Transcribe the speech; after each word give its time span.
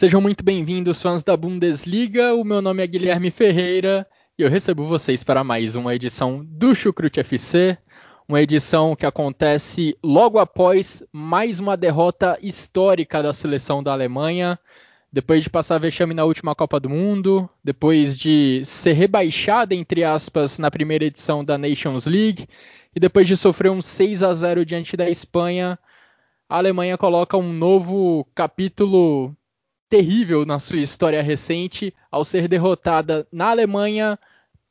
Sejam 0.00 0.18
muito 0.18 0.42
bem-vindos, 0.42 1.02
fãs 1.02 1.22
da 1.22 1.36
Bundesliga. 1.36 2.34
O 2.34 2.42
meu 2.42 2.62
nome 2.62 2.82
é 2.82 2.86
Guilherme 2.86 3.30
Ferreira 3.30 4.06
e 4.38 4.40
eu 4.40 4.48
recebo 4.48 4.88
vocês 4.88 5.22
para 5.22 5.44
mais 5.44 5.76
uma 5.76 5.94
edição 5.94 6.42
do 6.42 6.74
Chucrute 6.74 7.20
FC, 7.20 7.76
uma 8.26 8.40
edição 8.40 8.96
que 8.96 9.04
acontece 9.04 9.94
logo 10.02 10.38
após 10.38 11.04
mais 11.12 11.60
uma 11.60 11.76
derrota 11.76 12.38
histórica 12.40 13.22
da 13.22 13.34
seleção 13.34 13.82
da 13.82 13.92
Alemanha. 13.92 14.58
Depois 15.12 15.44
de 15.44 15.50
passar 15.50 15.76
vexame 15.76 16.14
na 16.14 16.24
última 16.24 16.54
Copa 16.54 16.80
do 16.80 16.88
Mundo, 16.88 17.46
depois 17.62 18.16
de 18.16 18.64
ser 18.64 18.94
rebaixada, 18.94 19.74
entre 19.74 20.02
aspas, 20.02 20.56
na 20.56 20.70
primeira 20.70 21.04
edição 21.04 21.44
da 21.44 21.58
Nations 21.58 22.06
League, 22.06 22.48
e 22.96 22.98
depois 22.98 23.28
de 23.28 23.36
sofrer 23.36 23.70
um 23.70 23.82
6 23.82 24.22
a 24.22 24.32
0 24.32 24.64
diante 24.64 24.96
da 24.96 25.10
Espanha, 25.10 25.78
a 26.48 26.56
Alemanha 26.56 26.96
coloca 26.96 27.36
um 27.36 27.52
novo 27.52 28.26
capítulo 28.34 29.36
terrível 29.90 30.46
na 30.46 30.60
sua 30.60 30.78
história 30.78 31.20
recente 31.20 31.92
ao 32.10 32.24
ser 32.24 32.46
derrotada 32.46 33.26
na 33.32 33.50
Alemanha 33.50 34.16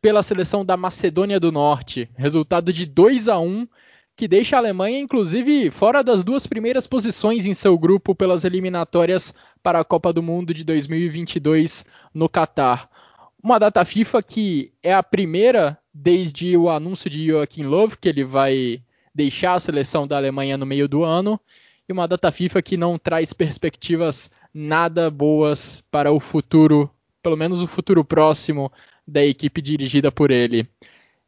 pela 0.01 0.23
seleção 0.23 0.63
da 0.63 0.77
Macedônia 0.77 1.39
do 1.39 1.51
Norte. 1.51 2.09
Resultado 2.15 2.71
de 2.71 2.85
2 2.85 3.27
a 3.27 3.37
1 3.37 3.67
que 4.15 4.27
deixa 4.27 4.57
a 4.57 4.59
Alemanha, 4.59 4.99
inclusive, 4.99 5.71
fora 5.71 6.03
das 6.03 6.25
duas 6.25 6.45
primeiras 6.45 6.85
posições 6.85 7.45
em 7.45 7.53
seu 7.53 7.77
grupo 7.77 8.13
pelas 8.13 8.43
eliminatórias 8.43 9.33
para 9.63 9.79
a 9.79 9.83
Copa 9.85 10.11
do 10.11 10.21
Mundo 10.21 10.53
de 10.53 10.65
2022 10.65 11.85
no 12.13 12.27
Catar. 12.27 12.89
Uma 13.41 13.57
data 13.57 13.83
FIFA 13.85 14.21
que 14.21 14.73
é 14.83 14.93
a 14.93 15.01
primeira 15.01 15.77
desde 15.93 16.57
o 16.57 16.69
anúncio 16.69 17.09
de 17.09 17.27
Joachim 17.27 17.63
Löw, 17.63 17.89
que 17.89 18.09
ele 18.09 18.25
vai 18.25 18.81
deixar 19.15 19.53
a 19.53 19.59
seleção 19.59 20.05
da 20.05 20.17
Alemanha 20.17 20.57
no 20.57 20.65
meio 20.65 20.87
do 20.87 21.03
ano, 21.03 21.39
e 21.89 21.91
uma 21.91 22.07
data 22.07 22.31
FIFA 22.31 22.61
que 22.61 22.77
não 22.77 22.99
traz 22.99 23.33
perspectivas 23.33 24.31
nada 24.53 25.09
boas 25.09 25.83
para 25.89 26.11
o 26.11 26.19
futuro, 26.19 26.87
pelo 27.23 27.35
menos 27.35 27.63
o 27.63 27.67
futuro 27.67 28.05
próximo 28.05 28.71
da 29.07 29.25
equipe 29.25 29.59
dirigida 29.59 30.11
por 30.11 30.29
ele. 30.29 30.69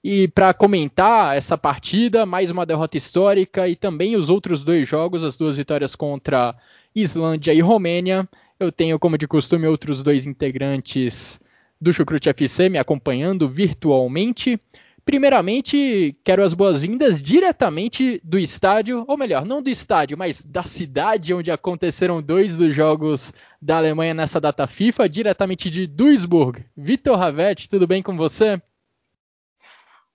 E 0.03 0.27
para 0.27 0.53
comentar 0.53 1.35
essa 1.35 1.57
partida, 1.57 2.25
mais 2.25 2.51
uma 2.51 2.65
derrota 2.65 2.95
histórica 2.95 3.67
e 3.67 3.75
também 3.75 4.15
os 4.15 4.29
outros 4.29 4.63
dois 4.63 4.87
jogos, 4.87 5.23
as 5.23 5.35
duas 5.35 5.57
vitórias 5.57 5.95
contra 5.95 6.55
Islândia 6.93 7.53
e 7.53 7.61
Romênia, 7.61 8.29
eu 8.59 8.71
tenho, 8.71 8.99
como 8.99 9.17
de 9.17 9.27
costume, 9.27 9.67
outros 9.67 10.03
dois 10.03 10.27
integrantes 10.27 11.41
do 11.79 11.91
Chucrute 11.91 12.29
FC 12.29 12.69
me 12.69 12.77
acompanhando 12.77 13.49
virtualmente. 13.49 14.59
Primeiramente, 15.03 16.15
quero 16.23 16.43
as 16.43 16.53
boas-vindas 16.53 17.21
diretamente 17.21 18.21
do 18.23 18.37
estádio, 18.37 19.03
ou 19.07 19.17
melhor, 19.17 19.45
não 19.45 19.61
do 19.61 19.69
estádio, 19.69 20.17
mas 20.17 20.43
da 20.43 20.63
cidade 20.63 21.33
onde 21.33 21.49
aconteceram 21.49 22.21
dois 22.21 22.55
dos 22.55 22.73
jogos 22.75 23.33
da 23.61 23.77
Alemanha 23.77 24.13
nessa 24.13 24.39
data 24.39 24.67
FIFA, 24.67 25.09
diretamente 25.09 25.69
de 25.71 25.87
Duisburg. 25.87 26.63
Vitor 26.77 27.17
Ravetti, 27.17 27.67
tudo 27.67 27.87
bem 27.87 28.03
com 28.03 28.15
você? 28.15 28.61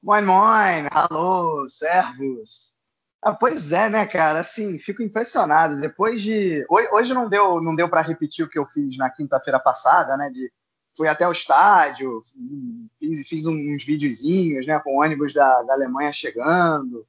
Moin, 0.03 0.23
moin, 0.23 0.87
alô, 0.93 1.67
servos. 1.69 2.77
Ah, 3.21 3.35
pois 3.35 3.73
é, 3.73 3.89
né, 3.89 4.07
cara? 4.07 4.39
Assim, 4.39 4.79
fico 4.79 5.03
impressionado. 5.03 5.81
Depois 5.81 6.23
de. 6.23 6.65
Hoje 6.93 7.13
não 7.13 7.29
deu, 7.29 7.61
não 7.61 7.75
deu 7.75 7.89
para 7.89 8.03
repetir 8.03 8.45
o 8.45 8.49
que 8.49 8.57
eu 8.57 8.67
fiz 8.67 8.97
na 8.97 9.11
quinta-feira 9.11 9.59
passada, 9.59 10.17
né? 10.17 10.31
De 10.31 10.53
fui 10.97 11.09
até 11.09 11.29
o 11.29 11.33
estádio, 11.33 12.23
fiz, 12.99 13.29
fiz 13.29 13.47
uns 13.47 13.85
videozinhos, 13.85 14.67
né, 14.67 14.79
com 14.81 15.01
ônibus 15.01 15.35
da, 15.35 15.63
da 15.63 15.75
Alemanha 15.75 16.13
chegando. 16.13 17.07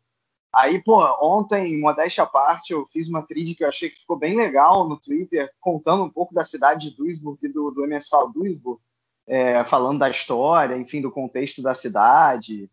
Aí, 0.54 0.84
pô, 0.84 1.04
ontem, 1.22 1.80
modéstia 1.80 2.24
à 2.24 2.28
parte, 2.28 2.74
eu 2.74 2.86
fiz 2.88 3.08
uma 3.08 3.26
trilha 3.26 3.56
que 3.56 3.64
eu 3.64 3.68
achei 3.68 3.90
que 3.90 4.02
ficou 4.02 4.18
bem 4.18 4.36
legal 4.36 4.88
no 4.88 5.00
Twitter, 5.00 5.50
contando 5.60 6.04
um 6.04 6.10
pouco 6.10 6.34
da 6.34 6.44
cidade 6.44 6.90
de 6.90 6.98
Duisburg 6.98 7.38
e 7.44 7.50
do, 7.50 7.72
do 7.72 7.84
MSV 7.84 8.32
Duisburg, 8.34 8.82
é, 9.28 9.64
falando 9.64 10.00
da 10.00 10.10
história, 10.10 10.76
enfim, 10.76 11.00
do 11.00 11.12
contexto 11.12 11.62
da 11.62 11.74
cidade. 11.74 12.70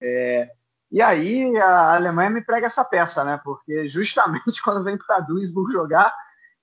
É, 0.00 0.50
e 0.90 1.02
aí 1.02 1.54
a 1.58 1.96
Alemanha 1.96 2.30
me 2.30 2.40
prega 2.40 2.66
essa 2.66 2.84
peça, 2.84 3.24
né? 3.24 3.38
Porque 3.44 3.88
justamente 3.88 4.62
quando 4.64 4.84
vem 4.84 4.96
para 4.96 5.20
Duisburg 5.20 5.70
jogar, 5.72 6.14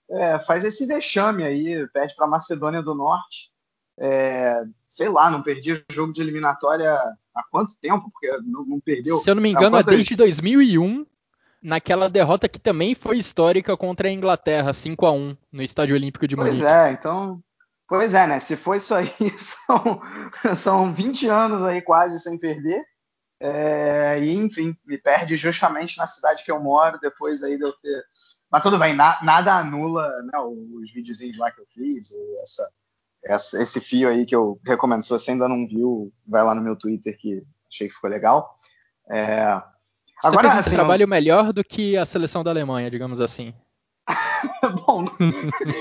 é, 0.10 0.40
faz 0.40 0.64
esse 0.64 0.86
vexame 0.86 1.44
aí, 1.44 1.88
perde 1.90 2.16
para 2.16 2.26
a 2.26 2.30
Macedônia 2.30 2.82
do 2.82 2.96
Norte. 2.96 3.55
É, 3.98 4.64
sei 4.88 5.10
lá, 5.10 5.30
não 5.30 5.42
perdi 5.42 5.84
jogo 5.90 6.14
de 6.14 6.22
eliminatória 6.22 6.94
há 7.34 7.44
quanto 7.50 7.78
tempo? 7.78 8.10
Porque 8.12 8.30
não, 8.44 8.66
não 8.66 8.80
perdeu. 8.80 9.18
Se 9.18 9.30
eu 9.30 9.36
não 9.36 9.42
me 9.42 9.52
engano, 9.52 9.78
é 9.78 9.84
desde 9.84 10.16
2001, 10.16 11.06
naquela 11.62 12.10
derrota 12.10 12.48
que 12.48 12.60
também 12.60 12.94
foi 12.94 13.18
histórica 13.18 13.76
contra 13.76 14.08
a 14.08 14.12
Inglaterra, 14.12 14.72
5 14.74 15.06
a 15.06 15.12
1 15.12 15.38
no 15.52 15.62
Estádio 15.62 15.96
Olímpico 15.96 16.28
de 16.28 16.36
Munique. 16.36 16.58
Pois 16.58 16.70
é, 16.70 16.92
então. 16.92 17.42
Pois 17.88 18.14
é, 18.14 18.28
né? 18.28 18.40
Se 18.40 18.56
foi 18.56 18.78
isso 18.78 18.94
aí, 18.94 19.10
são, 19.38 20.02
são 20.56 20.94
20 20.94 21.28
anos 21.28 21.64
aí 21.64 21.82
quase 21.82 22.20
sem 22.20 22.38
perder. 22.38 22.84
É, 23.40 24.18
e, 24.22 24.34
enfim, 24.34 24.76
me 24.86 24.98
perde 24.98 25.36
justamente 25.36 25.98
na 25.98 26.08
cidade 26.08 26.44
que 26.44 26.52
eu 26.52 26.60
moro, 26.60 27.00
depois 27.00 27.44
aí 27.44 27.58
de 27.58 27.64
eu 27.64 27.74
ter. 27.74 28.04
Mas 28.50 28.64
tudo 28.64 28.80
bem, 28.80 28.96
na, 28.96 29.22
nada 29.24 29.56
anula 29.56 30.08
né, 30.24 30.40
os 30.40 30.92
videozinhos 30.92 31.38
lá 31.38 31.52
que 31.52 31.60
eu 31.60 31.66
fiz, 31.74 32.12
essa, 32.44 32.70
essa, 33.26 33.62
esse 33.62 33.82
fio 33.82 34.08
aí 34.08 34.26
que 34.26 34.36
eu 34.36 34.60
recomendo. 34.66 35.04
Se 35.04 35.10
você 35.10 35.32
ainda 35.32 35.50
não 35.50 35.68
viu, 35.68 36.14
vai 36.28 36.44
lá 36.44 36.54
no 36.54 36.62
meu 36.62 36.76
Twitter 36.76 37.18
que 37.18 37.44
achei 37.68 37.88
que 37.88 37.96
ficou 37.96 38.10
legal. 38.10 38.58
É... 39.10 39.56
Você 40.22 40.28
Agora, 40.28 40.44
fez 40.44 40.56
um 40.56 40.60
assim, 40.60 40.76
trabalho 40.76 41.04
eu... 41.04 41.08
melhor 41.08 41.52
do 41.52 41.64
que 41.64 41.98
a 41.98 42.06
seleção 42.06 42.44
da 42.44 42.52
Alemanha, 42.52 42.90
digamos 42.90 43.20
assim. 43.20 43.54
Bom, 44.86 45.06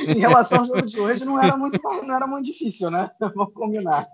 em 0.09 0.19
relação 0.19 0.61
ao 0.61 0.65
jogo 0.65 0.83
de 0.83 0.99
hoje, 0.99 1.25
não 1.25 1.41
era 1.41 1.57
muito, 1.57 1.81
não 1.83 2.17
era 2.17 2.27
muito 2.27 2.47
difícil, 2.47 2.91
né? 2.91 3.11
Vamos 3.21 3.53
combinar. 3.53 4.07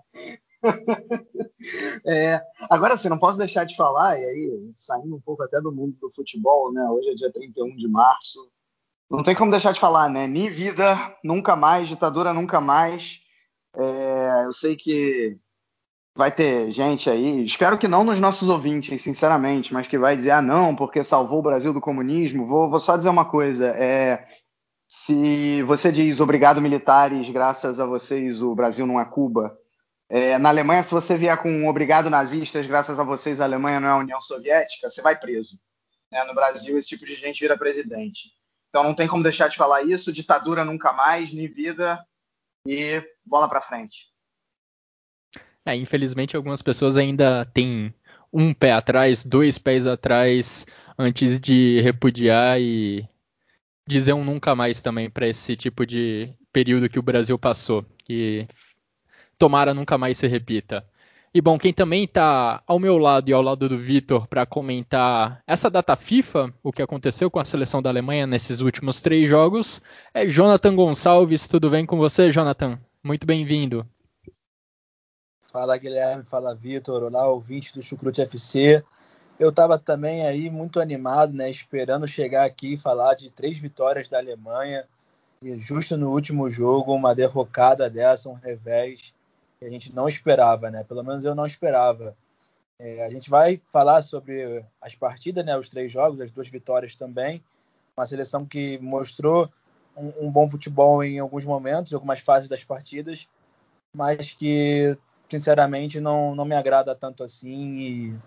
É, 2.05 2.41
agora, 2.69 2.93
assim, 2.93 3.09
não 3.09 3.17
posso 3.17 3.37
deixar 3.37 3.63
de 3.63 3.75
falar, 3.75 4.19
e 4.19 4.23
aí, 4.23 4.71
saindo 4.75 5.15
um 5.15 5.21
pouco 5.21 5.41
até 5.43 5.59
do 5.59 5.71
mundo 5.71 5.95
do 5.99 6.11
futebol, 6.11 6.71
né? 6.71 6.83
Hoje 6.89 7.09
é 7.09 7.15
dia 7.15 7.31
31 7.31 7.75
de 7.75 7.87
março. 7.87 8.51
Não 9.11 9.23
tem 9.23 9.35
como 9.35 9.51
deixar 9.51 9.73
de 9.73 9.79
falar, 9.79 10.09
né? 10.09 10.25
Ni 10.25 10.49
vida, 10.49 10.95
nunca 11.21 11.53
mais, 11.53 11.89
ditadura 11.89 12.33
nunca 12.33 12.61
mais. 12.61 13.19
É, 13.75 14.45
eu 14.45 14.53
sei 14.53 14.75
que 14.77 15.37
vai 16.15 16.31
ter 16.31 16.71
gente 16.71 17.09
aí, 17.09 17.43
espero 17.43 17.77
que 17.77 17.87
não 17.87 18.03
nos 18.03 18.19
nossos 18.19 18.47
ouvintes, 18.47 19.01
sinceramente, 19.01 19.73
mas 19.73 19.87
que 19.87 19.97
vai 19.97 20.15
dizer, 20.15 20.31
ah, 20.31 20.41
não, 20.41 20.75
porque 20.75 21.03
salvou 21.03 21.39
o 21.39 21.43
Brasil 21.43 21.73
do 21.73 21.81
comunismo. 21.81 22.45
Vou, 22.45 22.69
vou 22.69 22.79
só 22.79 22.95
dizer 22.95 23.09
uma 23.09 23.25
coisa: 23.25 23.67
é, 23.77 24.25
se 24.87 25.61
você 25.63 25.91
diz 25.91 26.21
obrigado, 26.21 26.61
militares, 26.61 27.29
graças 27.29 27.81
a 27.81 27.85
vocês 27.85 28.41
o 28.41 28.55
Brasil 28.55 28.87
não 28.87 28.99
é 28.99 29.05
Cuba. 29.05 29.57
É, 30.09 30.37
na 30.37 30.49
Alemanha, 30.49 30.83
se 30.83 30.91
você 30.91 31.17
vier 31.17 31.37
com 31.41 31.67
obrigado 31.67 32.09
nazistas, 32.09 32.65
graças 32.65 32.97
a 32.97 33.03
vocês 33.03 33.41
a 33.41 33.45
Alemanha 33.45 33.79
não 33.79 33.87
é 33.89 33.91
a 33.91 33.97
União 33.97 34.21
Soviética, 34.21 34.89
você 34.89 35.01
vai 35.01 35.19
preso. 35.19 35.57
É, 36.13 36.25
no 36.25 36.33
Brasil, 36.33 36.77
esse 36.77 36.89
tipo 36.89 37.05
de 37.05 37.15
gente 37.15 37.39
vira 37.39 37.57
presidente. 37.57 38.40
Então 38.71 38.83
não 38.83 38.93
tem 38.93 39.05
como 39.05 39.21
deixar 39.21 39.49
de 39.49 39.57
falar 39.57 39.83
isso. 39.83 40.13
Ditadura 40.13 40.63
nunca 40.63 40.93
mais, 40.93 41.33
nem 41.33 41.45
vida 41.45 42.01
e 42.65 43.03
bola 43.25 43.49
para 43.49 43.59
frente. 43.59 44.09
É, 45.65 45.75
infelizmente 45.75 46.37
algumas 46.37 46.61
pessoas 46.61 46.95
ainda 46.95 47.45
têm 47.53 47.93
um 48.31 48.53
pé 48.53 48.71
atrás, 48.71 49.25
dois 49.25 49.57
pés 49.57 49.85
atrás 49.85 50.65
antes 50.97 51.39
de 51.39 51.81
repudiar 51.81 52.61
e 52.61 53.05
dizer 53.85 54.13
um 54.13 54.23
nunca 54.23 54.55
mais 54.55 54.81
também 54.81 55.09
para 55.09 55.27
esse 55.27 55.57
tipo 55.57 55.85
de 55.85 56.33
período 56.53 56.89
que 56.89 56.97
o 56.97 57.03
Brasil 57.03 57.37
passou, 57.37 57.85
que 58.05 58.47
tomara 59.37 59.73
nunca 59.73 59.97
mais 59.97 60.17
se 60.17 60.27
repita. 60.27 60.89
E 61.33 61.39
bom, 61.39 61.57
quem 61.57 61.73
também 61.73 62.03
está 62.03 62.61
ao 62.67 62.77
meu 62.77 62.97
lado 62.97 63.29
e 63.29 63.33
ao 63.33 63.41
lado 63.41 63.69
do 63.69 63.79
Vitor 63.79 64.27
para 64.27 64.45
comentar 64.45 65.41
essa 65.47 65.69
data 65.69 65.95
FIFA, 65.95 66.53
o 66.61 66.73
que 66.73 66.81
aconteceu 66.81 67.31
com 67.31 67.39
a 67.39 67.45
seleção 67.45 67.81
da 67.81 67.89
Alemanha 67.89 68.27
nesses 68.27 68.59
últimos 68.59 69.01
três 69.01 69.29
jogos, 69.29 69.81
é 70.13 70.27
Jonathan 70.27 70.75
Gonçalves. 70.75 71.47
Tudo 71.47 71.69
bem 71.69 71.85
com 71.85 71.97
você, 71.97 72.33
Jonathan? 72.33 72.77
Muito 73.01 73.25
bem-vindo. 73.25 73.87
Fala 75.39 75.77
Guilherme, 75.77 76.25
fala 76.25 76.53
Vitor, 76.53 77.01
olá 77.01 77.25
ouvinte 77.25 77.73
do 77.73 77.81
Chucrute 77.81 78.21
FC. 78.21 78.83
Eu 79.39 79.51
estava 79.51 79.79
também 79.79 80.25
aí 80.27 80.49
muito 80.49 80.81
animado, 80.81 81.33
né, 81.33 81.49
esperando 81.49 82.05
chegar 82.09 82.43
aqui 82.43 82.73
e 82.73 82.77
falar 82.77 83.13
de 83.13 83.29
três 83.29 83.57
vitórias 83.57 84.09
da 84.09 84.17
Alemanha 84.17 84.85
e 85.41 85.57
justo 85.61 85.95
no 85.95 86.11
último 86.11 86.49
jogo 86.49 86.93
uma 86.93 87.15
derrocada 87.15 87.89
dessa, 87.89 88.27
um 88.27 88.33
revés 88.33 89.13
que 89.61 89.67
a 89.67 89.69
gente 89.69 89.93
não 89.93 90.09
esperava, 90.09 90.71
né? 90.71 90.83
Pelo 90.83 91.03
menos 91.03 91.23
eu 91.23 91.35
não 91.35 91.45
esperava. 91.45 92.17
É, 92.79 93.05
a 93.05 93.09
gente 93.11 93.29
vai 93.29 93.61
falar 93.71 94.01
sobre 94.01 94.65
as 94.81 94.95
partidas, 94.95 95.45
né? 95.45 95.55
Os 95.55 95.69
três 95.69 95.91
jogos, 95.91 96.19
as 96.19 96.31
duas 96.31 96.47
vitórias 96.47 96.95
também. 96.95 97.43
Uma 97.95 98.07
seleção 98.07 98.43
que 98.43 98.79
mostrou 98.79 99.47
um, 99.95 100.25
um 100.25 100.31
bom 100.31 100.49
futebol 100.49 101.03
em 101.03 101.19
alguns 101.19 101.45
momentos, 101.45 101.93
algumas 101.93 102.19
fases 102.19 102.49
das 102.49 102.63
partidas, 102.63 103.29
mas 103.93 104.31
que 104.31 104.97
sinceramente 105.29 105.99
não, 105.99 106.33
não 106.33 106.43
me 106.43 106.55
agrada 106.55 106.95
tanto 106.95 107.23
assim 107.23 108.17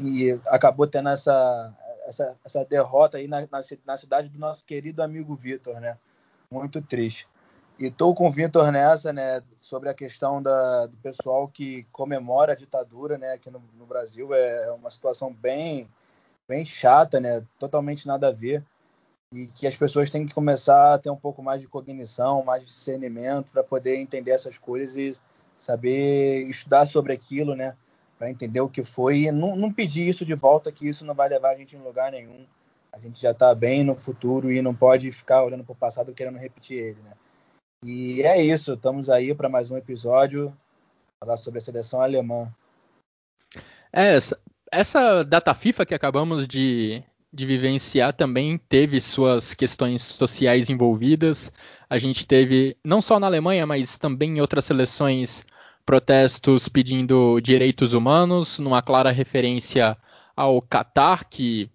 e, 0.00 0.22
e 0.30 0.40
acabou 0.46 0.86
tendo 0.86 1.10
essa, 1.10 1.76
essa, 2.06 2.34
essa 2.42 2.64
derrota 2.64 3.18
aí 3.18 3.28
na, 3.28 3.42
na, 3.42 3.60
na 3.86 3.96
cidade 3.98 4.30
do 4.30 4.38
nosso 4.38 4.64
querido 4.64 5.02
amigo 5.02 5.36
Vitor, 5.36 5.80
né? 5.80 5.98
Muito 6.50 6.80
triste. 6.80 7.28
E 7.78 7.86
estou 7.86 8.12
com 8.12 8.26
o 8.26 8.30
Vitor 8.30 8.72
nessa, 8.72 9.12
né, 9.12 9.40
sobre 9.60 9.88
a 9.88 9.94
questão 9.94 10.42
da, 10.42 10.86
do 10.86 10.96
pessoal 10.96 11.46
que 11.46 11.86
comemora 11.92 12.52
a 12.52 12.56
ditadura, 12.56 13.16
né, 13.16 13.34
aqui 13.34 13.48
no, 13.50 13.62
no, 13.78 13.86
Brasil. 13.86 14.34
É 14.34 14.72
uma 14.72 14.90
situação 14.90 15.32
bem, 15.32 15.88
bem 16.48 16.64
chata, 16.64 17.20
né, 17.20 17.44
totalmente 17.56 18.04
nada 18.04 18.28
a 18.28 18.32
ver. 18.32 18.64
E 19.32 19.46
que 19.46 19.64
as 19.64 19.76
pessoas 19.76 20.10
têm 20.10 20.26
que 20.26 20.34
começar 20.34 20.94
a 20.94 20.98
ter 20.98 21.10
um 21.10 21.16
pouco 21.16 21.40
mais 21.40 21.60
de 21.60 21.68
cognição, 21.68 22.44
mais 22.44 22.66
discernimento 22.66 23.52
para 23.52 23.62
poder 23.62 23.96
entender 23.96 24.32
essas 24.32 24.58
coisas 24.58 24.96
e 24.96 25.16
saber 25.56 26.48
estudar 26.48 26.84
sobre 26.84 27.12
aquilo, 27.12 27.54
né, 27.54 27.76
para 28.18 28.28
entender 28.28 28.60
o 28.60 28.68
que 28.68 28.82
foi. 28.82 29.18
E 29.18 29.30
não, 29.30 29.54
não 29.54 29.72
pedir 29.72 30.08
isso 30.08 30.24
de 30.24 30.34
volta, 30.34 30.72
que 30.72 30.88
isso 30.88 31.04
não 31.04 31.14
vai 31.14 31.28
levar 31.28 31.50
a 31.50 31.56
gente 31.56 31.76
em 31.76 31.80
lugar 31.80 32.10
nenhum. 32.10 32.44
A 32.92 32.98
gente 32.98 33.20
já 33.20 33.30
está 33.30 33.54
bem 33.54 33.84
no 33.84 33.94
futuro 33.94 34.50
e 34.50 34.60
não 34.60 34.74
pode 34.74 35.12
ficar 35.12 35.44
olhando 35.44 35.62
para 35.62 35.74
o 35.74 35.76
passado 35.76 36.12
querendo 36.12 36.38
repetir 36.38 36.78
ele, 36.78 37.00
né. 37.02 37.12
E 37.84 38.22
é 38.22 38.42
isso, 38.42 38.72
estamos 38.72 39.08
aí 39.08 39.32
para 39.34 39.48
mais 39.48 39.70
um 39.70 39.76
episódio 39.76 40.52
falar 41.20 41.36
sobre 41.36 41.58
a 41.58 41.62
seleção 41.62 42.00
alemã. 42.00 42.52
É, 43.92 44.16
essa, 44.16 44.40
essa 44.70 45.22
data 45.22 45.54
FIFA 45.54 45.86
que 45.86 45.94
acabamos 45.94 46.46
de, 46.48 47.02
de 47.32 47.46
vivenciar 47.46 48.12
também 48.12 48.58
teve 48.58 49.00
suas 49.00 49.54
questões 49.54 50.02
sociais 50.02 50.68
envolvidas. 50.68 51.52
A 51.88 51.98
gente 51.98 52.26
teve, 52.26 52.76
não 52.84 53.00
só 53.00 53.20
na 53.20 53.28
Alemanha, 53.28 53.64
mas 53.64 53.96
também 53.96 54.36
em 54.36 54.40
outras 54.40 54.64
seleções, 54.64 55.46
protestos 55.86 56.68
pedindo 56.68 57.40
direitos 57.40 57.92
humanos, 57.92 58.58
numa 58.58 58.82
clara 58.82 59.12
referência 59.12 59.96
ao 60.36 60.60
Catar, 60.60 61.24
que 61.24 61.70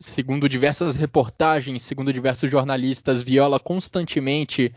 segundo 0.00 0.48
diversas 0.48 0.96
reportagens, 0.96 1.82
segundo 1.82 2.12
diversos 2.12 2.50
jornalistas, 2.50 3.22
viola 3.22 3.58
constantemente 3.58 4.72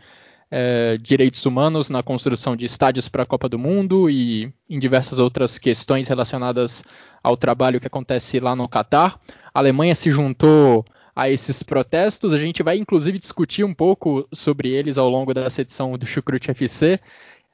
é, 0.50 0.98
direitos 0.98 1.46
humanos 1.46 1.88
na 1.88 2.02
construção 2.02 2.54
de 2.54 2.66
estádios 2.66 3.08
para 3.08 3.22
a 3.22 3.26
Copa 3.26 3.48
do 3.48 3.58
Mundo 3.58 4.10
e 4.10 4.52
em 4.68 4.78
diversas 4.78 5.18
outras 5.18 5.58
questões 5.58 6.08
relacionadas 6.08 6.84
ao 7.22 7.36
trabalho 7.36 7.80
que 7.80 7.86
acontece 7.86 8.38
lá 8.38 8.54
no 8.54 8.68
Catar. 8.68 9.18
A 9.54 9.60
Alemanha 9.60 9.94
se 9.94 10.10
juntou 10.10 10.84
a 11.14 11.30
esses 11.30 11.62
protestos. 11.62 12.34
A 12.34 12.38
gente 12.38 12.62
vai 12.62 12.76
inclusive 12.76 13.18
discutir 13.18 13.64
um 13.64 13.72
pouco 13.72 14.28
sobre 14.32 14.70
eles 14.70 14.98
ao 14.98 15.08
longo 15.08 15.32
dessa 15.32 15.62
edição 15.62 15.96
do 15.96 16.06
Chucrute 16.06 16.50
FC, 16.50 17.00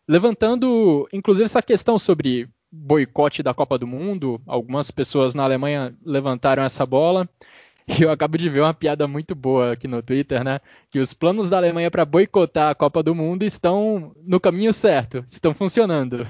levantando 0.08 1.08
inclusive 1.12 1.44
essa 1.44 1.62
questão 1.62 1.98
sobre 1.98 2.48
boicote 2.70 3.42
da 3.42 3.54
Copa 3.54 3.78
do 3.78 3.86
Mundo. 3.86 4.40
Algumas 4.46 4.90
pessoas 4.90 5.34
na 5.34 5.44
Alemanha 5.44 5.94
levantaram 6.04 6.62
essa 6.62 6.84
bola. 6.84 7.28
E 7.88 8.02
eu 8.02 8.10
acabo 8.10 8.36
de 8.36 8.50
ver 8.50 8.60
uma 8.60 8.74
piada 8.74 9.08
muito 9.08 9.34
boa 9.34 9.72
aqui 9.72 9.88
no 9.88 10.02
Twitter, 10.02 10.44
né? 10.44 10.60
Que 10.90 10.98
os 10.98 11.14
planos 11.14 11.48
da 11.48 11.56
Alemanha 11.56 11.90
para 11.90 12.04
boicotar 12.04 12.70
a 12.70 12.74
Copa 12.74 13.02
do 13.02 13.14
Mundo 13.14 13.44
estão 13.44 14.12
no 14.24 14.38
caminho 14.38 14.72
certo, 14.74 15.24
estão 15.26 15.54
funcionando. 15.54 16.26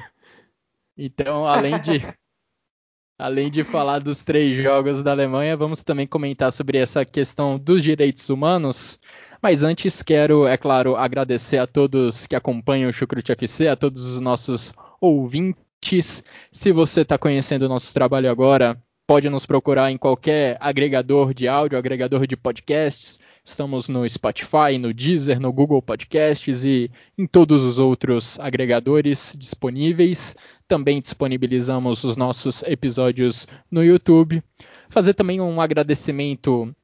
Então, 0.96 1.46
além 1.46 1.80
de 1.80 2.00
além 3.18 3.50
de 3.50 3.64
falar 3.64 3.98
dos 3.98 4.22
três 4.22 4.62
jogos 4.62 5.02
da 5.02 5.10
Alemanha, 5.10 5.56
vamos 5.56 5.82
também 5.82 6.06
comentar 6.06 6.52
sobre 6.52 6.78
essa 6.78 7.04
questão 7.04 7.58
dos 7.58 7.82
direitos 7.82 8.30
humanos. 8.30 9.00
Mas 9.42 9.64
antes 9.64 10.00
quero, 10.02 10.46
é 10.46 10.56
claro, 10.56 10.94
agradecer 10.94 11.58
a 11.58 11.66
todos 11.66 12.26
que 12.28 12.36
acompanham 12.36 12.88
o 12.88 12.92
Chucrute 12.92 13.32
FC, 13.32 13.66
a 13.66 13.76
todos 13.76 14.06
os 14.06 14.20
nossos 14.20 14.72
ouvintes. 15.00 15.67
Se 15.80 16.72
você 16.72 17.00
está 17.00 17.16
conhecendo 17.16 17.62
o 17.62 17.68
nosso 17.68 17.92
trabalho 17.94 18.30
agora, 18.30 18.80
pode 19.06 19.30
nos 19.30 19.46
procurar 19.46 19.90
em 19.90 19.96
qualquer 19.96 20.58
agregador 20.60 21.32
de 21.32 21.48
áudio, 21.48 21.78
agregador 21.78 22.26
de 22.26 22.36
podcasts. 22.36 23.18
Estamos 23.42 23.88
no 23.88 24.06
Spotify, 24.06 24.76
no 24.78 24.92
Deezer, 24.92 25.40
no 25.40 25.50
Google 25.50 25.80
Podcasts 25.80 26.62
e 26.62 26.90
em 27.16 27.26
todos 27.26 27.62
os 27.62 27.78
outros 27.78 28.38
agregadores 28.38 29.34
disponíveis. 29.38 30.36
Também 30.66 31.00
disponibilizamos 31.00 32.04
os 32.04 32.16
nossos 32.16 32.62
episódios 32.64 33.48
no 33.70 33.82
YouTube. 33.82 34.42
Fazer 34.90 35.14
também 35.14 35.40
um 35.40 35.58
agradecimento 35.58 36.74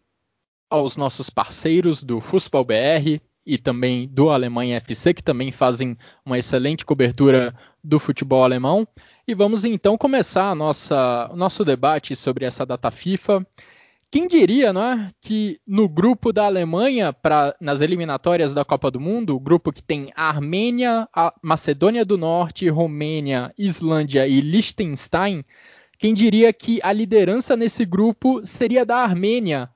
aos 0.70 0.96
nossos 0.96 1.28
parceiros 1.28 2.02
do 2.02 2.22
Fußball 2.22 2.64
BR 2.64 3.20
e 3.46 3.58
também 3.58 4.08
do 4.08 4.30
Alemanha 4.30 4.78
FC, 4.78 5.12
que 5.12 5.22
também 5.22 5.52
fazem 5.52 5.98
uma 6.24 6.38
excelente 6.38 6.86
cobertura 6.86 7.54
do 7.84 8.00
futebol 8.00 8.42
alemão. 8.42 8.88
E 9.28 9.34
vamos 9.34 9.64
então 9.64 9.98
começar 9.98 10.56
nossa, 10.56 11.30
nosso 11.34 11.64
debate 11.64 12.16
sobre 12.16 12.46
essa 12.46 12.64
data 12.64 12.90
FIFA. 12.90 13.46
Quem 14.10 14.28
diria, 14.28 14.72
não 14.72 14.82
é, 14.82 15.10
que 15.20 15.60
no 15.66 15.88
grupo 15.88 16.32
da 16.32 16.46
Alemanha 16.46 17.12
para 17.12 17.54
nas 17.60 17.80
eliminatórias 17.80 18.54
da 18.54 18.64
Copa 18.64 18.88
do 18.88 19.00
Mundo, 19.00 19.34
o 19.34 19.40
grupo 19.40 19.72
que 19.72 19.82
tem 19.82 20.12
Armênia, 20.14 21.08
a 21.12 21.34
Macedônia 21.42 22.04
do 22.04 22.16
Norte, 22.16 22.68
Romênia, 22.68 23.52
Islândia 23.58 24.26
e 24.26 24.40
Liechtenstein, 24.40 25.44
quem 25.98 26.12
diria 26.12 26.52
que 26.52 26.80
a 26.82 26.92
liderança 26.92 27.56
nesse 27.56 27.84
grupo 27.84 28.44
seria 28.44 28.84
da 28.84 28.98
Armênia 28.98 29.70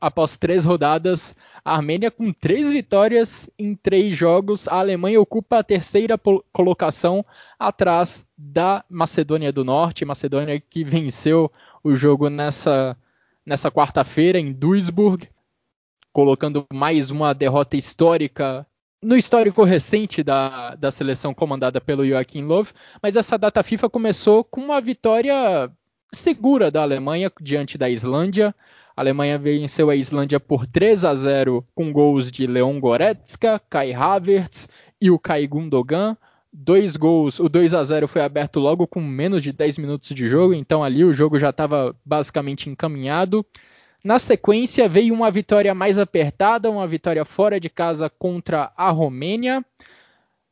após 0.00 0.36
três 0.36 0.64
rodadas? 0.64 1.34
A 1.64 1.74
Armênia 1.74 2.10
com 2.10 2.32
três 2.32 2.70
vitórias 2.70 3.48
em 3.58 3.74
três 3.74 4.14
jogos. 4.14 4.68
A 4.68 4.74
Alemanha 4.78 5.20
ocupa 5.20 5.58
a 5.58 5.64
terceira 5.64 6.20
colocação 6.52 7.24
atrás 7.58 8.26
da 8.36 8.84
Macedônia 8.88 9.52
do 9.52 9.64
Norte. 9.64 10.04
Macedônia 10.04 10.60
que 10.60 10.84
venceu 10.84 11.50
o 11.82 11.94
jogo 11.94 12.28
nessa, 12.28 12.96
nessa 13.44 13.70
quarta-feira 13.70 14.38
em 14.38 14.52
Duisburg, 14.52 15.26
colocando 16.12 16.66
mais 16.72 17.10
uma 17.10 17.32
derrota 17.32 17.76
histórica 17.76 18.66
no 19.02 19.16
histórico 19.16 19.64
recente 19.64 20.22
da, 20.22 20.76
da 20.76 20.92
seleção 20.92 21.34
comandada 21.34 21.80
pelo 21.80 22.06
Joachim 22.06 22.44
Löw, 22.44 22.66
mas 23.02 23.16
essa 23.16 23.36
data 23.36 23.62
FIFA 23.62 23.90
começou 23.90 24.44
com 24.44 24.60
uma 24.60 24.80
vitória 24.80 25.70
segura 26.14 26.70
da 26.70 26.82
Alemanha 26.82 27.30
diante 27.40 27.76
da 27.76 27.90
Islândia. 27.90 28.54
A 28.96 29.00
Alemanha 29.00 29.38
venceu 29.38 29.90
a 29.90 29.96
Islândia 29.96 30.38
por 30.38 30.66
3 30.66 31.04
a 31.04 31.14
0 31.14 31.66
com 31.74 31.92
gols 31.92 32.30
de 32.30 32.46
Leon 32.46 32.78
Goretzka, 32.78 33.60
Kai 33.68 33.92
Havertz 33.92 34.68
e 35.00 35.10
o 35.10 35.18
Kai 35.18 35.46
Gundogan. 35.46 36.16
Dois 36.52 36.96
gols, 36.96 37.40
o 37.40 37.48
2 37.48 37.72
a 37.72 37.82
0 37.82 38.06
foi 38.06 38.20
aberto 38.20 38.60
logo 38.60 38.86
com 38.86 39.00
menos 39.00 39.42
de 39.42 39.52
10 39.52 39.78
minutos 39.78 40.10
de 40.10 40.28
jogo, 40.28 40.52
então 40.52 40.84
ali 40.84 41.02
o 41.02 41.12
jogo 41.12 41.38
já 41.38 41.48
estava 41.48 41.96
basicamente 42.04 42.68
encaminhado. 42.68 43.44
Na 44.04 44.18
sequência, 44.18 44.88
veio 44.88 45.14
uma 45.14 45.30
vitória 45.30 45.72
mais 45.74 45.96
apertada, 45.96 46.70
uma 46.70 46.86
vitória 46.88 47.24
fora 47.24 47.60
de 47.60 47.70
casa 47.70 48.10
contra 48.10 48.72
a 48.76 48.90
Romênia. 48.90 49.64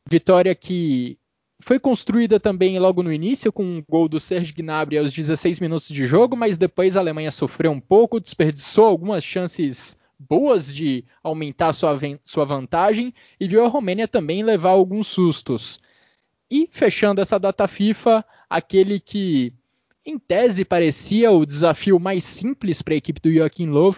Vitória 0.09 0.55
que 0.55 1.17
foi 1.61 1.77
construída 1.77 2.39
também 2.39 2.79
logo 2.79 3.03
no 3.03 3.11
início, 3.11 3.51
com 3.51 3.63
um 3.63 3.83
gol 3.87 4.07
do 4.07 4.19
Serge 4.19 4.53
Gnabry 4.53 4.97
aos 4.97 5.13
16 5.13 5.59
minutos 5.59 5.89
de 5.89 6.05
jogo, 6.05 6.35
mas 6.35 6.57
depois 6.57 6.95
a 6.95 7.01
Alemanha 7.01 7.29
sofreu 7.29 7.71
um 7.71 7.79
pouco, 7.79 8.21
desperdiçou 8.21 8.85
algumas 8.85 9.23
chances 9.23 9.97
boas 10.17 10.73
de 10.73 11.03
aumentar 11.23 11.73
sua, 11.73 11.99
sua 12.23 12.45
vantagem 12.45 13.13
e 13.39 13.47
viu 13.47 13.65
a 13.65 13.67
Romênia 13.67 14.07
também 14.07 14.43
levar 14.43 14.69
alguns 14.69 15.07
sustos. 15.07 15.79
E 16.49 16.69
fechando 16.71 17.21
essa 17.21 17.39
data 17.39 17.67
FIFA, 17.67 18.25
aquele 18.49 18.99
que 18.99 19.53
em 20.05 20.17
tese 20.17 20.65
parecia 20.65 21.31
o 21.31 21.45
desafio 21.45 21.99
mais 21.99 22.23
simples 22.23 22.81
para 22.81 22.93
a 22.93 22.97
equipe 22.97 23.21
do 23.21 23.31
Joachim 23.31 23.67
Löw, 23.67 23.95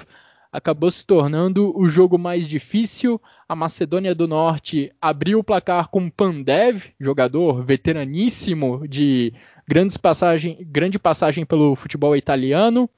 acabou 0.51 0.91
se 0.91 1.05
tornando 1.05 1.75
o 1.77 1.89
jogo 1.89 2.17
mais 2.17 2.45
difícil. 2.45 3.19
A 3.47 3.55
Macedônia 3.55 4.13
do 4.13 4.27
Norte 4.27 4.91
abriu 5.01 5.39
o 5.39 5.43
placar 5.43 5.89
com 5.89 6.09
Pandev, 6.09 6.91
jogador 6.99 7.63
veteraníssimo 7.63 8.87
de 8.87 9.33
grandes 9.67 9.97
passagem, 9.97 10.57
grande 10.61 10.99
passagem 10.99 11.45
pelo 11.45 11.75
futebol 11.75 12.15
italiano. 12.15 12.89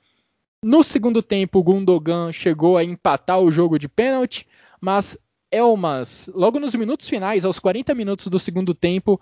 No 0.61 0.83
segundo 0.83 1.21
tempo, 1.21 1.63
Gundogan 1.63 2.31
chegou 2.31 2.75
a 2.75 2.83
empatar 2.83 3.39
o 3.39 3.51
jogo 3.51 3.77
de 3.77 3.87
pênalti, 3.87 4.47
mas 4.81 5.17
Elmas, 5.51 6.29
logo 6.33 6.59
nos 6.59 6.75
minutos 6.75 7.07
finais, 7.07 7.45
aos 7.45 7.59
40 7.59 7.93
minutos 7.95 8.27
do 8.27 8.39
segundo 8.39 8.73
tempo, 8.73 9.21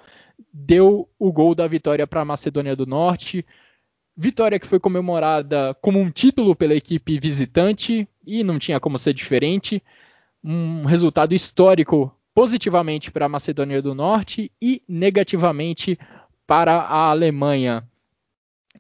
deu 0.52 1.08
o 1.20 1.32
gol 1.32 1.54
da 1.54 1.68
vitória 1.68 2.08
para 2.08 2.22
a 2.22 2.26
Macedônia 2.26 2.76
do 2.76 2.88
Norte. 2.88 3.46
Vitória 4.16 4.60
que 4.60 4.68
foi 4.68 4.80
comemorada 4.80 5.76
como 5.82 6.00
um 6.00 6.12
título 6.12 6.56
pela 6.56 6.76
equipe 6.76 7.20
visitante 7.20 8.08
e 8.26 8.44
não 8.44 8.60
tinha 8.60 8.80
como 8.80 9.00
ser 9.00 9.14
diferente. 9.14 9.82
Um 10.44 10.86
resultado 10.86 11.34
histórico 11.34 12.16
positivamente 12.34 13.12
para 13.12 13.26
a 13.26 13.30
Macedônia 13.30 13.82
do 13.82 13.96
Norte 13.96 14.52
e 14.62 14.82
negativamente 14.88 15.98
para 16.46 16.74
a 16.76 17.10
Alemanha. 17.10 17.88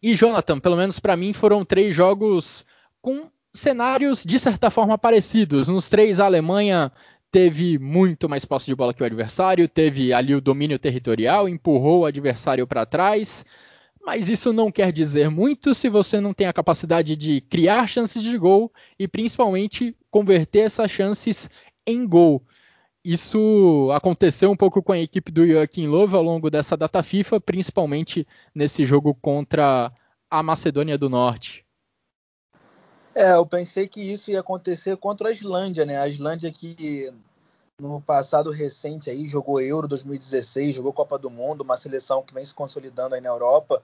E 0.02 0.16
Jonathan, 0.16 0.60
pelo 0.60 0.76
menos 0.76 1.00
para 1.00 1.16
mim, 1.16 1.34
foram 1.34 1.64
três 1.64 1.96
jogos 1.96 2.66
com 3.02 3.30
cenários 3.54 4.24
de 4.24 4.38
certa 4.38 4.70
forma 4.70 4.98
parecidos. 4.98 5.68
Nos 5.68 5.90
três, 5.90 6.20
a 6.20 6.26
Alemanha 6.26 6.92
teve 7.32 7.80
muito 7.80 8.28
mais 8.28 8.46
posse 8.46 8.68
de 8.68 8.76
bola 8.76 8.94
que 8.94 9.02
o 9.02 9.06
adversário, 9.06 9.68
teve 9.68 10.14
ali 10.14 10.36
o 10.36 10.42
domínio 10.42 10.78
territorial, 10.78 11.48
empurrou 11.50 12.02
o 12.02 12.06
adversário 12.06 12.68
para 12.68 12.86
trás. 12.86 13.46
Mas 14.06 14.28
isso 14.28 14.52
não 14.52 14.70
quer 14.70 14.92
dizer 14.92 15.30
muito 15.30 15.74
se 15.74 15.88
você 15.88 16.20
não 16.20 16.34
tem 16.34 16.46
a 16.46 16.54
capacidade 16.54 17.16
de 17.16 17.40
criar 17.40 17.88
chances 17.88 18.22
de 18.22 18.38
gol 18.38 18.72
e 19.00 19.08
principalmente 19.08 19.96
converter 20.12 20.60
essas 20.60 20.92
chances 20.92 21.50
em 21.88 22.06
gol. 22.06 22.44
Isso 23.04 23.90
aconteceu 23.94 24.52
um 24.52 24.58
pouco 24.58 24.84
com 24.84 24.92
a 24.92 25.00
equipe 25.00 25.32
do 25.32 25.48
Joaquim 25.48 25.88
Love 25.88 26.16
ao 26.16 26.24
longo 26.24 26.50
dessa 26.50 26.76
data 26.76 27.02
FIFA, 27.02 27.40
principalmente 27.40 28.28
nesse 28.54 28.86
jogo 28.86 29.14
contra 29.16 29.92
a 30.30 30.44
Macedônia 30.44 30.98
do 30.98 31.10
Norte. 31.10 31.66
É, 33.16 33.34
eu 33.34 33.46
pensei 33.46 33.88
que 33.88 34.02
isso 34.02 34.32
ia 34.32 34.40
acontecer 34.40 34.98
contra 34.98 35.30
a 35.30 35.32
Islândia, 35.32 35.86
né? 35.86 36.00
A 36.00 36.08
Islândia 36.08 36.52
que 36.52 37.14
no 37.80 38.00
passado 38.00 38.52
recente 38.52 39.10
aí 39.10 39.28
jogou 39.28 39.60
Euro 39.60 39.88
2016, 39.88 40.76
jogou 40.76 40.94
Copa 40.94 41.18
do 41.18 41.30
Mundo, 41.30 41.62
uma 41.62 41.76
seleção 41.76 42.22
que 42.22 42.34
vem 42.34 42.46
se 42.46 42.54
consolidando 42.54 43.16
aí 43.16 43.22
na 43.22 43.30
Europa. 43.30 43.84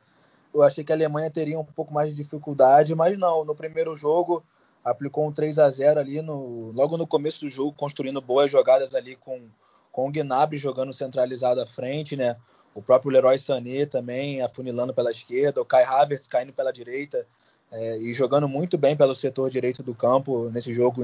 Eu 0.53 0.61
achei 0.63 0.83
que 0.83 0.91
a 0.91 0.95
Alemanha 0.95 1.29
teria 1.29 1.59
um 1.59 1.65
pouco 1.65 1.93
mais 1.93 2.09
de 2.09 2.15
dificuldade, 2.15 2.93
mas 2.93 3.17
não. 3.17 3.43
No 3.43 3.55
primeiro 3.55 3.97
jogo 3.97 4.43
aplicou 4.83 5.27
um 5.27 5.31
3 5.31 5.59
a 5.59 5.69
0 5.69 5.99
ali 5.99 6.21
no 6.21 6.71
logo 6.71 6.97
no 6.97 7.07
começo 7.07 7.41
do 7.41 7.49
jogo, 7.49 7.73
construindo 7.73 8.21
boas 8.21 8.51
jogadas 8.51 8.95
ali 8.95 9.15
com 9.15 9.47
com 9.91 10.07
o 10.07 10.11
Gnabry 10.11 10.55
jogando 10.55 10.93
centralizado 10.93 11.59
à 11.59 11.65
frente, 11.65 12.15
né? 12.15 12.37
O 12.75 12.81
próprio 12.81 13.11
Leroy 13.11 13.39
Sané 13.39 13.87
também 13.87 14.39
afunilando 14.41 14.93
pela 14.93 15.11
esquerda, 15.11 15.61
o 15.61 15.65
Kai 15.65 15.83
Havertz 15.83 16.27
caindo 16.27 16.53
pela 16.53 16.71
direita 16.71 17.25
é, 17.71 17.97
e 17.97 18.13
jogando 18.13 18.47
muito 18.47 18.77
bem 18.77 18.95
pelo 18.95 19.15
setor 19.15 19.49
direito 19.49 19.81
do 19.81 19.95
campo 19.95 20.49
nesse 20.51 20.73
jogo, 20.73 21.03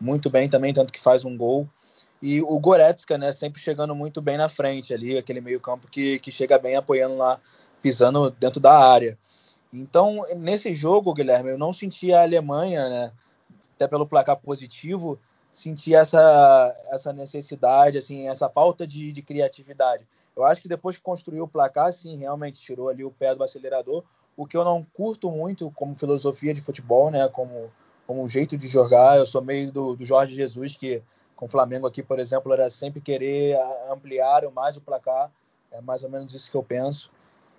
muito 0.00 0.30
bem 0.30 0.48
também, 0.48 0.72
tanto 0.72 0.92
que 0.92 1.00
faz 1.00 1.24
um 1.26 1.36
gol. 1.36 1.68
E 2.22 2.40
o 2.42 2.58
Goretzka, 2.58 3.18
né, 3.18 3.32
sempre 3.32 3.60
chegando 3.60 3.94
muito 3.94 4.22
bem 4.22 4.36
na 4.36 4.48
frente 4.48 4.94
ali, 4.94 5.18
aquele 5.18 5.40
meio 5.40 5.60
campo 5.60 5.86
que, 5.88 6.18
que 6.18 6.32
chega 6.32 6.58
bem 6.58 6.76
apoiando 6.76 7.16
lá, 7.16 7.38
pisando 7.82 8.30
dentro 8.30 8.60
da 8.60 8.72
área. 8.72 9.18
Então, 9.72 10.24
nesse 10.36 10.74
jogo, 10.74 11.12
Guilherme, 11.12 11.50
eu 11.50 11.58
não 11.58 11.72
senti 11.72 12.12
a 12.12 12.22
Alemanha, 12.22 12.88
né, 12.88 13.12
até 13.74 13.86
pelo 13.86 14.06
placar 14.06 14.36
positivo, 14.36 15.18
senti 15.52 15.94
essa, 15.94 16.74
essa 16.90 17.12
necessidade, 17.12 17.98
assim, 17.98 18.28
essa 18.28 18.48
falta 18.48 18.86
de, 18.86 19.12
de 19.12 19.22
criatividade. 19.22 20.06
Eu 20.36 20.44
acho 20.44 20.60
que 20.60 20.68
depois 20.68 20.96
que 20.96 21.02
construiu 21.02 21.44
o 21.44 21.48
placar, 21.48 21.92
sim, 21.92 22.16
realmente 22.16 22.60
tirou 22.60 22.90
ali 22.90 23.02
o 23.02 23.10
pé 23.10 23.34
do 23.34 23.42
acelerador, 23.42 24.04
o 24.36 24.46
que 24.46 24.56
eu 24.56 24.64
não 24.64 24.86
curto 24.92 25.30
muito 25.30 25.70
como 25.70 25.94
filosofia 25.94 26.52
de 26.52 26.60
futebol, 26.60 27.10
né? 27.10 27.26
Como, 27.28 27.72
como 28.06 28.28
jeito 28.28 28.54
de 28.56 28.68
jogar. 28.68 29.16
Eu 29.16 29.26
sou 29.26 29.40
meio 29.40 29.72
do, 29.72 29.96
do 29.96 30.04
Jorge 30.04 30.34
Jesus, 30.34 30.76
que 30.76 31.02
com 31.36 31.44
o 31.44 31.48
Flamengo 31.48 31.86
aqui, 31.86 32.02
por 32.02 32.18
exemplo, 32.18 32.52
era 32.52 32.68
sempre 32.70 33.00
querer 33.00 33.56
ampliar 33.90 34.42
mais 34.52 34.76
o 34.76 34.80
placar. 34.80 35.30
É 35.70 35.80
mais 35.80 36.02
ou 36.02 36.10
menos 36.10 36.32
isso 36.32 36.50
que 36.50 36.56
eu 36.56 36.62
penso. 36.62 37.10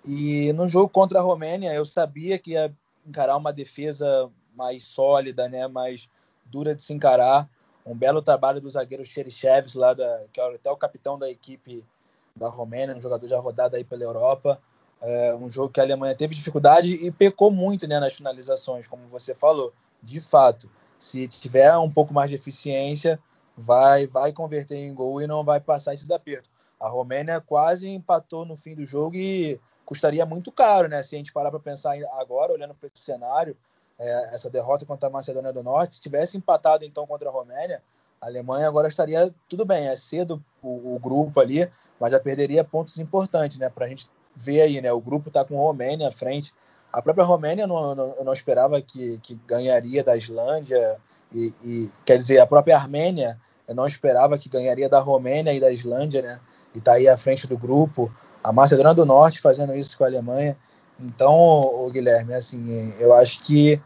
E 0.04 0.52
no 0.52 0.68
jogo 0.68 0.88
contra 0.88 1.20
a 1.20 1.22
Romênia, 1.22 1.72
eu 1.72 1.86
sabia 1.86 2.38
que 2.38 2.52
ia 2.52 2.74
encarar 3.06 3.36
uma 3.36 3.52
defesa 3.52 4.30
mais 4.56 4.82
sólida, 4.84 5.48
né? 5.48 5.68
Mais 5.68 6.08
dura 6.44 6.74
de 6.74 6.82
se 6.82 6.92
encarar. 6.92 7.48
Um 7.86 7.96
belo 7.96 8.20
trabalho 8.20 8.60
do 8.60 8.70
zagueiro 8.70 9.04
Cherichevs, 9.04 9.74
lá 9.74 9.94
da, 9.94 10.24
que 10.32 10.40
é 10.40 10.54
até 10.54 10.70
o 10.70 10.76
capitão 10.76 11.18
da 11.18 11.30
equipe 11.30 11.86
da 12.34 12.48
Romênia, 12.48 12.96
um 12.96 13.00
jogador 13.00 13.26
já 13.28 13.38
rodado 13.38 13.76
aí 13.76 13.84
pela 13.84 14.04
Europa. 14.04 14.60
É 15.00 15.34
um 15.36 15.48
jogo 15.48 15.72
que 15.72 15.80
a 15.80 15.84
Alemanha 15.84 16.14
teve 16.14 16.34
dificuldade 16.34 16.92
e 16.92 17.10
pecou 17.10 17.50
muito 17.50 17.86
né, 17.86 18.00
nas 18.00 18.14
finalizações, 18.14 18.88
como 18.88 19.06
você 19.06 19.34
falou. 19.34 19.72
De 20.02 20.20
fato, 20.20 20.68
se 20.98 21.28
tiver 21.28 21.76
um 21.78 21.90
pouco 21.90 22.12
mais 22.12 22.30
de 22.30 22.36
eficiência, 22.36 23.18
vai, 23.58 24.06
vai 24.06 24.32
converter 24.32 24.76
em 24.76 24.94
gol 24.94 25.20
e 25.20 25.26
não 25.26 25.42
vai 25.42 25.58
passar 25.58 25.92
esse 25.92 26.10
aperto. 26.12 26.48
A 26.80 26.88
Romênia 26.88 27.40
quase 27.40 27.88
empatou 27.88 28.44
no 28.44 28.56
fim 28.56 28.74
do 28.74 28.86
jogo 28.86 29.16
e 29.16 29.60
custaria 29.84 30.24
muito 30.24 30.52
caro, 30.52 30.88
né? 30.88 31.02
Se 31.02 31.16
a 31.16 31.18
gente 31.18 31.32
parar 31.32 31.50
para 31.50 31.58
pensar 31.58 31.94
agora, 32.18 32.52
olhando 32.52 32.74
para 32.74 32.86
esse 32.86 33.02
cenário, 33.02 33.56
é, 33.98 34.34
essa 34.34 34.48
derrota 34.48 34.86
contra 34.86 35.08
a 35.08 35.12
Macedônia 35.12 35.52
do 35.52 35.62
Norte, 35.62 35.96
se 35.96 36.00
tivesse 36.00 36.36
empatado 36.36 36.84
então 36.84 37.04
contra 37.04 37.28
a 37.28 37.32
Romênia, 37.32 37.82
a 38.20 38.26
Alemanha 38.26 38.68
agora 38.68 38.86
estaria 38.86 39.34
tudo 39.48 39.64
bem, 39.64 39.88
é 39.88 39.96
cedo 39.96 40.42
o, 40.62 40.94
o 40.94 40.98
grupo 41.00 41.40
ali, 41.40 41.68
mas 41.98 42.12
já 42.12 42.20
perderia 42.20 42.62
pontos 42.62 42.98
importantes, 42.98 43.58
né? 43.58 43.68
Para 43.68 43.86
a 43.86 43.88
gente 43.88 44.08
ver 44.36 44.62
aí, 44.62 44.80
né? 44.80 44.92
O 44.92 45.00
grupo 45.00 45.28
está 45.28 45.44
com 45.44 45.58
a 45.58 45.62
Romênia 45.62 46.08
à 46.08 46.12
frente. 46.12 46.54
A 46.92 47.02
própria 47.02 47.24
Romênia 47.24 47.66
não, 47.66 47.94
não, 47.94 48.14
eu 48.14 48.24
não 48.24 48.32
esperava 48.32 48.80
que, 48.80 49.18
que 49.18 49.34
ganharia 49.46 50.04
da 50.04 50.16
Islândia 50.16 51.00
e, 51.32 51.52
e, 51.62 51.90
quer 52.04 52.18
dizer 52.18 52.38
a 52.38 52.46
própria 52.46 52.76
Armênia 52.76 53.38
eu 53.68 53.74
não 53.74 53.86
esperava 53.86 54.38
que 54.38 54.48
ganharia 54.48 54.88
da 54.88 54.98
Romênia 54.98 55.52
e 55.52 55.60
da 55.60 55.70
Islândia, 55.70 56.22
né? 56.22 56.40
E 56.74 56.78
está 56.78 56.92
aí 56.94 57.06
à 57.06 57.18
frente 57.18 57.46
do 57.46 57.58
grupo. 57.58 58.10
A 58.42 58.50
Macedônia 58.50 58.94
do 58.94 59.04
Norte 59.04 59.40
fazendo 59.40 59.74
isso 59.74 59.96
com 59.96 60.04
a 60.04 60.06
Alemanha. 60.06 60.56
Então, 60.98 61.36
o 61.36 61.90
Guilherme, 61.90 62.32
assim, 62.34 62.94
eu 62.98 63.12
acho 63.12 63.42
que 63.42 63.80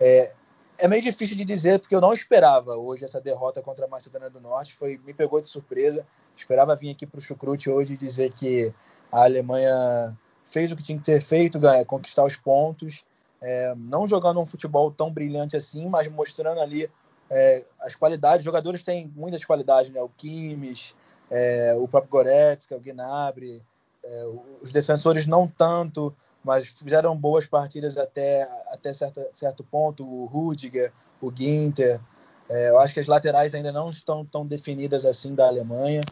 é, 0.00 0.32
é 0.78 0.88
meio 0.88 1.00
difícil 1.00 1.36
de 1.36 1.44
dizer 1.44 1.78
porque 1.78 1.94
eu 1.94 2.00
não 2.00 2.12
esperava 2.12 2.76
hoje 2.76 3.04
essa 3.04 3.20
derrota 3.20 3.62
contra 3.62 3.86
a 3.86 3.88
Macedônia 3.88 4.28
do 4.28 4.40
Norte. 4.40 4.74
Foi 4.74 5.00
me 5.06 5.14
pegou 5.14 5.40
de 5.40 5.48
surpresa. 5.48 6.04
Esperava 6.36 6.74
vir 6.74 6.90
aqui 6.90 7.06
para 7.06 7.18
o 7.18 7.22
Chucrute 7.22 7.70
hoje 7.70 7.94
e 7.94 7.96
dizer 7.96 8.32
que 8.32 8.74
a 9.10 9.22
Alemanha 9.22 10.16
fez 10.44 10.72
o 10.72 10.76
que 10.76 10.82
tinha 10.82 10.98
que 10.98 11.04
ter 11.04 11.20
feito, 11.22 11.60
ganhar, 11.60 11.84
conquistar 11.84 12.24
os 12.24 12.36
pontos, 12.36 13.04
é, 13.40 13.74
não 13.76 14.06
jogando 14.06 14.40
um 14.40 14.46
futebol 14.46 14.90
tão 14.90 15.12
brilhante 15.12 15.56
assim, 15.56 15.88
mas 15.88 16.08
mostrando 16.08 16.60
ali 16.60 16.90
é, 17.30 17.64
as 17.80 17.94
qualidades. 17.94 18.40
Os 18.40 18.44
jogadores 18.44 18.82
têm 18.82 19.10
muitas 19.14 19.44
qualidades, 19.44 19.90
né? 19.90 20.00
O 20.00 20.08
Kimmich, 20.08 20.94
é, 21.30 21.74
o 21.76 21.88
próprio 21.88 22.10
Goretzka, 22.10 22.76
o 22.76 22.80
Gnabry, 22.80 23.64
é, 24.04 24.24
os 24.60 24.72
defensores 24.72 25.26
não 25.26 25.46
tanto, 25.46 26.14
mas 26.44 26.66
fizeram 26.66 27.16
boas 27.16 27.46
partidas 27.46 27.96
até, 27.96 28.42
até 28.68 28.92
certo, 28.92 29.20
certo 29.34 29.64
ponto. 29.64 30.04
O 30.06 30.26
Rudiger, 30.26 30.92
o 31.20 31.32
Ginter. 31.34 32.00
É, 32.48 32.70
eu 32.70 32.78
acho 32.78 32.94
que 32.94 33.00
as 33.00 33.06
laterais 33.06 33.54
ainda 33.54 33.72
não 33.72 33.90
estão 33.90 34.24
tão 34.24 34.46
definidas 34.46 35.04
assim 35.04 35.34
da 35.34 35.46
Alemanha 35.46 36.02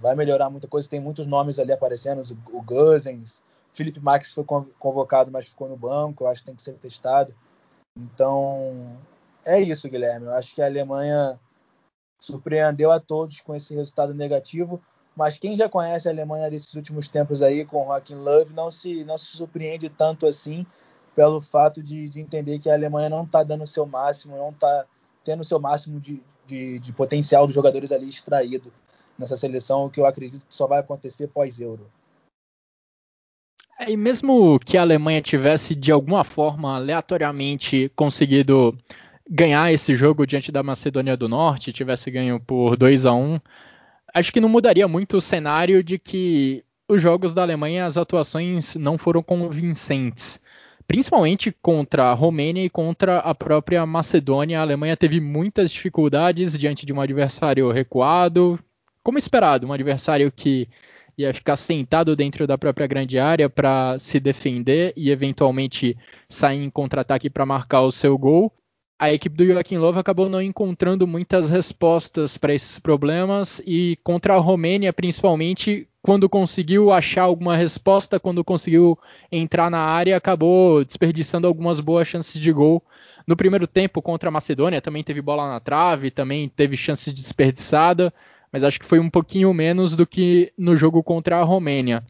vai 0.00 0.14
melhorar 0.14 0.50
muita 0.50 0.68
coisa. 0.68 0.88
Tem 0.88 1.00
muitos 1.00 1.26
nomes 1.26 1.58
ali 1.58 1.72
aparecendo, 1.72 2.22
o 2.52 2.62
Guzens, 2.62 3.42
Felipe 3.72 4.00
Max 4.00 4.32
foi 4.32 4.44
convocado, 4.78 5.30
mas 5.30 5.46
ficou 5.46 5.68
no 5.68 5.76
banco, 5.76 6.24
eu 6.24 6.28
acho 6.28 6.40
que 6.40 6.46
tem 6.46 6.54
que 6.54 6.62
ser 6.62 6.74
testado. 6.74 7.34
Então, 7.96 8.96
é 9.48 9.60
isso, 9.60 9.88
Guilherme. 9.88 10.26
Eu 10.26 10.34
acho 10.34 10.54
que 10.54 10.60
a 10.60 10.66
Alemanha 10.66 11.38
surpreendeu 12.20 12.92
a 12.92 13.00
todos 13.00 13.40
com 13.40 13.54
esse 13.54 13.74
resultado 13.74 14.12
negativo, 14.12 14.80
mas 15.16 15.38
quem 15.38 15.56
já 15.56 15.68
conhece 15.68 16.06
a 16.06 16.10
Alemanha 16.10 16.50
desses 16.50 16.74
últimos 16.74 17.08
tempos 17.08 17.42
aí 17.42 17.64
com 17.64 17.82
o 17.82 17.86
Joaquim 17.86 18.16
Love 18.16 18.52
não 18.52 18.70
se, 18.70 19.04
não 19.04 19.16
se 19.16 19.36
surpreende 19.36 19.88
tanto 19.88 20.26
assim 20.26 20.66
pelo 21.16 21.40
fato 21.40 21.82
de, 21.82 22.08
de 22.08 22.20
entender 22.20 22.58
que 22.58 22.70
a 22.70 22.74
Alemanha 22.74 23.08
não 23.08 23.24
está 23.24 23.42
dando 23.42 23.64
o 23.64 23.66
seu 23.66 23.86
máximo, 23.86 24.36
não 24.36 24.50
está 24.50 24.84
tendo 25.24 25.40
o 25.40 25.44
seu 25.44 25.58
máximo 25.58 25.98
de, 25.98 26.22
de, 26.46 26.78
de 26.78 26.92
potencial 26.92 27.46
dos 27.46 27.54
jogadores 27.54 27.90
ali 27.90 28.08
extraído 28.08 28.72
nessa 29.18 29.36
seleção, 29.36 29.86
o 29.86 29.90
que 29.90 29.98
eu 29.98 30.06
acredito 30.06 30.46
que 30.46 30.54
só 30.54 30.66
vai 30.66 30.78
acontecer 30.78 31.26
pós-Euro. 31.28 31.90
É, 33.80 33.90
e 33.90 33.96
mesmo 33.96 34.58
que 34.58 34.76
a 34.76 34.82
Alemanha 34.82 35.22
tivesse 35.22 35.74
de 35.74 35.90
alguma 35.90 36.24
forma 36.24 36.76
aleatoriamente 36.76 37.90
conseguido 37.94 38.76
ganhar 39.28 39.72
esse 39.72 39.94
jogo 39.94 40.26
diante 40.26 40.50
da 40.50 40.62
Macedônia 40.62 41.16
do 41.16 41.28
Norte, 41.28 41.72
tivesse 41.72 42.10
ganho 42.10 42.40
por 42.40 42.76
2 42.76 43.06
a 43.06 43.12
1, 43.12 43.40
acho 44.14 44.32
que 44.32 44.40
não 44.40 44.48
mudaria 44.48 44.88
muito 44.88 45.18
o 45.18 45.20
cenário 45.20 45.82
de 45.84 45.98
que 45.98 46.64
os 46.88 47.02
jogos 47.02 47.34
da 47.34 47.42
Alemanha, 47.42 47.84
as 47.84 47.98
atuações 47.98 48.74
não 48.76 48.96
foram 48.96 49.22
convincentes. 49.22 50.40
Principalmente 50.86 51.54
contra 51.60 52.04
a 52.04 52.14
Romênia 52.14 52.64
e 52.64 52.70
contra 52.70 53.18
a 53.18 53.34
própria 53.34 53.84
Macedônia, 53.84 54.58
a 54.58 54.62
Alemanha 54.62 54.96
teve 54.96 55.20
muitas 55.20 55.70
dificuldades 55.70 56.58
diante 56.58 56.86
de 56.86 56.92
um 56.94 57.00
adversário 57.00 57.70
recuado, 57.70 58.58
como 59.02 59.18
esperado, 59.18 59.66
um 59.66 59.72
adversário 59.72 60.32
que 60.32 60.66
ia 61.18 61.34
ficar 61.34 61.56
sentado 61.56 62.16
dentro 62.16 62.46
da 62.46 62.56
própria 62.56 62.86
grande 62.86 63.18
área 63.18 63.50
para 63.50 63.98
se 63.98 64.18
defender 64.18 64.94
e 64.96 65.10
eventualmente 65.10 65.94
sair 66.28 66.62
em 66.62 66.70
contra-ataque 66.70 67.28
para 67.28 67.44
marcar 67.44 67.82
o 67.82 67.92
seu 67.92 68.16
gol. 68.16 68.50
A 68.98 69.12
equipe 69.12 69.36
do 69.36 69.46
Joaquim 69.46 69.78
Love 69.78 70.00
acabou 70.00 70.28
não 70.28 70.42
encontrando 70.42 71.06
muitas 71.06 71.48
respostas 71.48 72.36
para 72.36 72.52
esses 72.52 72.80
problemas 72.80 73.62
e 73.64 73.96
contra 74.02 74.34
a 74.34 74.38
Romênia, 74.38 74.92
principalmente, 74.92 75.86
quando 76.02 76.28
conseguiu 76.28 76.90
achar 76.90 77.22
alguma 77.22 77.56
resposta, 77.56 78.18
quando 78.18 78.42
conseguiu 78.42 78.98
entrar 79.30 79.70
na 79.70 79.78
área, 79.78 80.16
acabou 80.16 80.84
desperdiçando 80.84 81.46
algumas 81.46 81.78
boas 81.78 82.08
chances 82.08 82.40
de 82.40 82.52
gol. 82.52 82.82
No 83.24 83.36
primeiro 83.36 83.68
tempo 83.68 84.02
contra 84.02 84.30
a 84.30 84.32
Macedônia 84.32 84.80
também 84.80 85.04
teve 85.04 85.22
bola 85.22 85.48
na 85.48 85.60
trave, 85.60 86.10
também 86.10 86.48
teve 86.48 86.76
chances 86.76 87.12
desperdiçada, 87.12 88.12
mas 88.50 88.64
acho 88.64 88.80
que 88.80 88.86
foi 88.86 88.98
um 88.98 89.10
pouquinho 89.10 89.54
menos 89.54 89.94
do 89.94 90.06
que 90.06 90.52
no 90.58 90.76
jogo 90.76 91.04
contra 91.04 91.38
a 91.38 91.44
Romênia. 91.44 92.02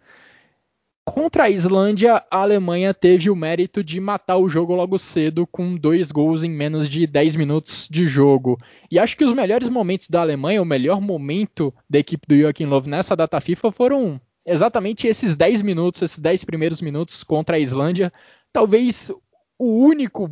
Contra 1.12 1.44
a 1.44 1.50
Islândia, 1.50 2.22
a 2.30 2.42
Alemanha 2.42 2.92
teve 2.92 3.30
o 3.30 3.36
mérito 3.36 3.82
de 3.82 3.98
matar 3.98 4.36
o 4.36 4.48
jogo 4.48 4.74
logo 4.74 4.98
cedo 4.98 5.46
com 5.46 5.74
dois 5.74 6.12
gols 6.12 6.44
em 6.44 6.50
menos 6.50 6.88
de 6.88 7.06
10 7.06 7.36
minutos 7.36 7.88
de 7.90 8.06
jogo. 8.06 8.58
E 8.90 8.98
acho 8.98 9.16
que 9.16 9.24
os 9.24 9.32
melhores 9.32 9.68
momentos 9.68 10.08
da 10.10 10.20
Alemanha, 10.20 10.60
o 10.60 10.66
melhor 10.66 11.00
momento 11.00 11.72
da 11.88 11.98
equipe 11.98 12.26
do 12.28 12.38
Joachim 12.38 12.66
Löw 12.66 12.82
nessa 12.86 13.16
data 13.16 13.40
FIFA 13.40 13.72
foram 13.72 14.20
exatamente 14.44 15.06
esses 15.06 15.36
10 15.36 15.62
minutos, 15.62 16.02
esses 16.02 16.18
10 16.18 16.44
primeiros 16.44 16.82
minutos 16.82 17.22
contra 17.22 17.56
a 17.56 17.58
Islândia. 17.58 18.12
Talvez 18.52 19.10
o 19.58 19.84
único 19.84 20.30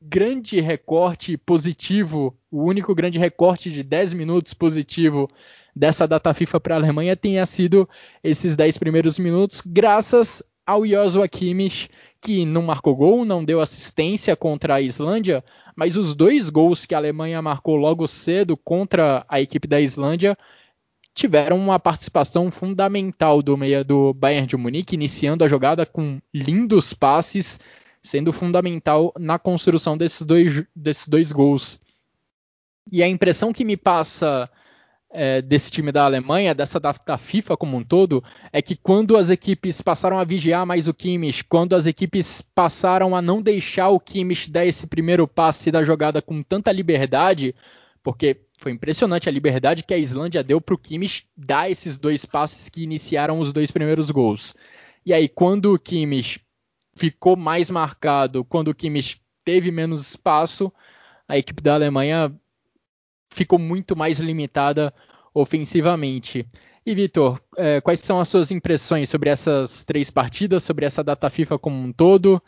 grande 0.00 0.60
recorte 0.60 1.36
positivo, 1.36 2.36
o 2.50 2.64
único 2.64 2.94
grande 2.94 3.18
recorte 3.18 3.70
de 3.70 3.82
10 3.82 4.12
minutos 4.12 4.52
positivo 4.52 5.28
dessa 5.74 6.06
data 6.06 6.32
FIFA 6.34 6.60
para 6.60 6.74
a 6.74 6.78
Alemanha 6.78 7.16
tenha 7.16 7.44
sido 7.46 7.88
esses 8.22 8.54
10 8.54 8.78
primeiros 8.78 9.18
minutos, 9.18 9.62
graças 9.64 10.42
ao 10.66 10.86
Joshua 10.86 11.26
Kimmich, 11.28 11.88
que 12.20 12.44
não 12.44 12.62
marcou 12.62 12.94
gol, 12.94 13.24
não 13.24 13.44
deu 13.44 13.60
assistência 13.60 14.36
contra 14.36 14.74
a 14.76 14.80
Islândia, 14.80 15.44
mas 15.74 15.96
os 15.96 16.14
dois 16.14 16.48
gols 16.48 16.86
que 16.86 16.94
a 16.94 16.98
Alemanha 16.98 17.42
marcou 17.42 17.76
logo 17.76 18.06
cedo 18.06 18.56
contra 18.56 19.24
a 19.28 19.40
equipe 19.40 19.66
da 19.66 19.80
Islândia 19.80 20.36
tiveram 21.14 21.58
uma 21.58 21.78
participação 21.78 22.50
fundamental 22.50 23.42
do 23.42 23.56
meia 23.56 23.84
do 23.84 24.14
Bayern 24.14 24.46
de 24.46 24.56
Munique, 24.56 24.94
iniciando 24.94 25.44
a 25.44 25.48
jogada 25.48 25.84
com 25.84 26.20
lindos 26.32 26.94
passes, 26.94 27.60
sendo 28.02 28.32
fundamental 28.32 29.12
na 29.18 29.38
construção 29.38 29.96
desses 29.96 30.22
dois, 30.22 30.64
desses 30.74 31.08
dois 31.08 31.30
gols. 31.30 31.80
E 32.90 33.02
a 33.02 33.08
impressão 33.08 33.52
que 33.52 33.64
me 33.64 33.76
passa 33.76 34.50
é, 35.12 35.42
desse 35.42 35.70
time 35.70 35.92
da 35.92 36.04
Alemanha, 36.04 36.54
dessa 36.54 36.80
da, 36.80 36.94
da, 37.06 37.18
FIFA 37.18 37.56
como 37.56 37.76
um 37.76 37.84
todo, 37.84 38.24
é 38.52 38.62
que 38.62 38.74
quando 38.74 39.16
as 39.16 39.28
equipes 39.28 39.80
passaram 39.82 40.18
a 40.18 40.24
vigiar 40.24 40.64
mais 40.64 40.88
o 40.88 40.94
Kimmich, 40.94 41.44
quando 41.44 41.74
as 41.74 41.86
equipes 41.86 42.40
passaram 42.40 43.14
a 43.14 43.20
não 43.20 43.42
deixar 43.42 43.90
o 43.90 44.00
Kimmich 44.00 44.50
dar 44.50 44.64
esse 44.64 44.86
primeiro 44.86 45.28
passe 45.28 45.70
da 45.70 45.84
jogada 45.84 46.22
com 46.22 46.42
tanta 46.42 46.72
liberdade, 46.72 47.54
porque 48.02 48.40
foi 48.58 48.72
impressionante 48.72 49.28
a 49.28 49.32
liberdade 49.32 49.82
que 49.82 49.92
a 49.92 49.98
Islândia 49.98 50.42
deu 50.42 50.60
para 50.60 50.74
o 50.74 50.78
Kimmich 50.78 51.26
dar 51.36 51.70
esses 51.70 51.98
dois 51.98 52.24
passes 52.24 52.68
que 52.68 52.82
iniciaram 52.82 53.38
os 53.38 53.52
dois 53.52 53.70
primeiros 53.70 54.10
gols. 54.10 54.54
E 55.04 55.12
aí, 55.12 55.28
quando 55.28 55.74
o 55.74 55.78
Kimmich 55.78 56.40
ficou 56.94 57.36
mais 57.36 57.70
marcado, 57.70 58.44
quando 58.44 58.68
o 58.68 58.74
Kimmich 58.74 59.20
teve 59.44 59.70
menos 59.70 60.08
espaço, 60.08 60.72
a 61.28 61.36
equipe 61.36 61.62
da 61.62 61.74
Alemanha 61.74 62.32
ficou 63.32 63.58
muito 63.58 63.96
mais 63.96 64.18
limitada 64.18 64.94
ofensivamente. 65.34 66.46
E 66.84 66.94
Vitor, 66.94 67.40
é, 67.56 67.80
quais 67.80 68.00
são 68.00 68.20
as 68.20 68.28
suas 68.28 68.50
impressões 68.50 69.08
sobre 69.08 69.30
essas 69.30 69.84
três 69.84 70.10
partidas, 70.10 70.62
sobre 70.64 70.84
essa 70.84 71.02
data 71.02 71.30
FIFA 71.30 71.58
como 71.58 71.76
um 71.76 71.92
todo? 71.92 72.42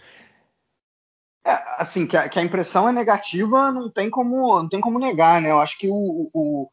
É, 1.47 1.53
assim, 1.79 2.07
que 2.07 2.17
a, 2.17 2.29
que 2.29 2.39
a, 2.39 2.43
impressão 2.43 2.89
é 2.89 2.93
negativa, 2.93 3.71
não 3.71 3.91
tem 3.91 4.11
como, 4.11 4.63
não 4.63 4.69
tem 4.69 4.81
como 4.81 4.99
negar, 4.99 5.41
né? 5.41 5.51
Eu 5.51 5.61
acho 5.61 5.79
que 5.79 5.89
o, 5.89 6.31
o, 6.33 6.69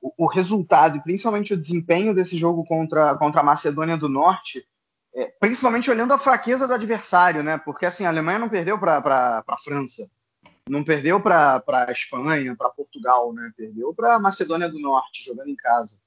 o 0.00 0.26
resultado, 0.26 0.96
e 0.96 1.02
principalmente 1.02 1.54
o 1.54 1.60
desempenho 1.60 2.14
desse 2.14 2.36
jogo 2.36 2.64
contra, 2.64 3.16
contra 3.16 3.40
a 3.40 3.44
Macedônia 3.44 3.96
do 3.96 4.08
Norte, 4.08 4.66
é, 5.14 5.32
principalmente 5.40 5.90
olhando 5.90 6.12
a 6.12 6.18
fraqueza 6.18 6.68
do 6.68 6.74
adversário, 6.74 7.42
né? 7.42 7.58
Porque 7.58 7.86
assim, 7.86 8.04
a 8.04 8.08
Alemanha 8.08 8.38
não 8.38 8.48
perdeu 8.48 8.78
para 8.78 9.42
a 9.46 9.58
França 9.58 10.08
não 10.68 10.82
perdeu 10.82 11.20
para 11.20 11.62
a 11.66 11.92
Espanha, 11.92 12.56
para 12.56 12.70
Portugal, 12.70 13.32
né? 13.32 13.52
Perdeu 13.56 13.94
para 13.94 14.14
a 14.14 14.18
Macedônia 14.18 14.68
do 14.68 14.80
Norte, 14.80 15.24
jogando 15.24 15.48
em 15.48 15.56
casa. 15.56 15.98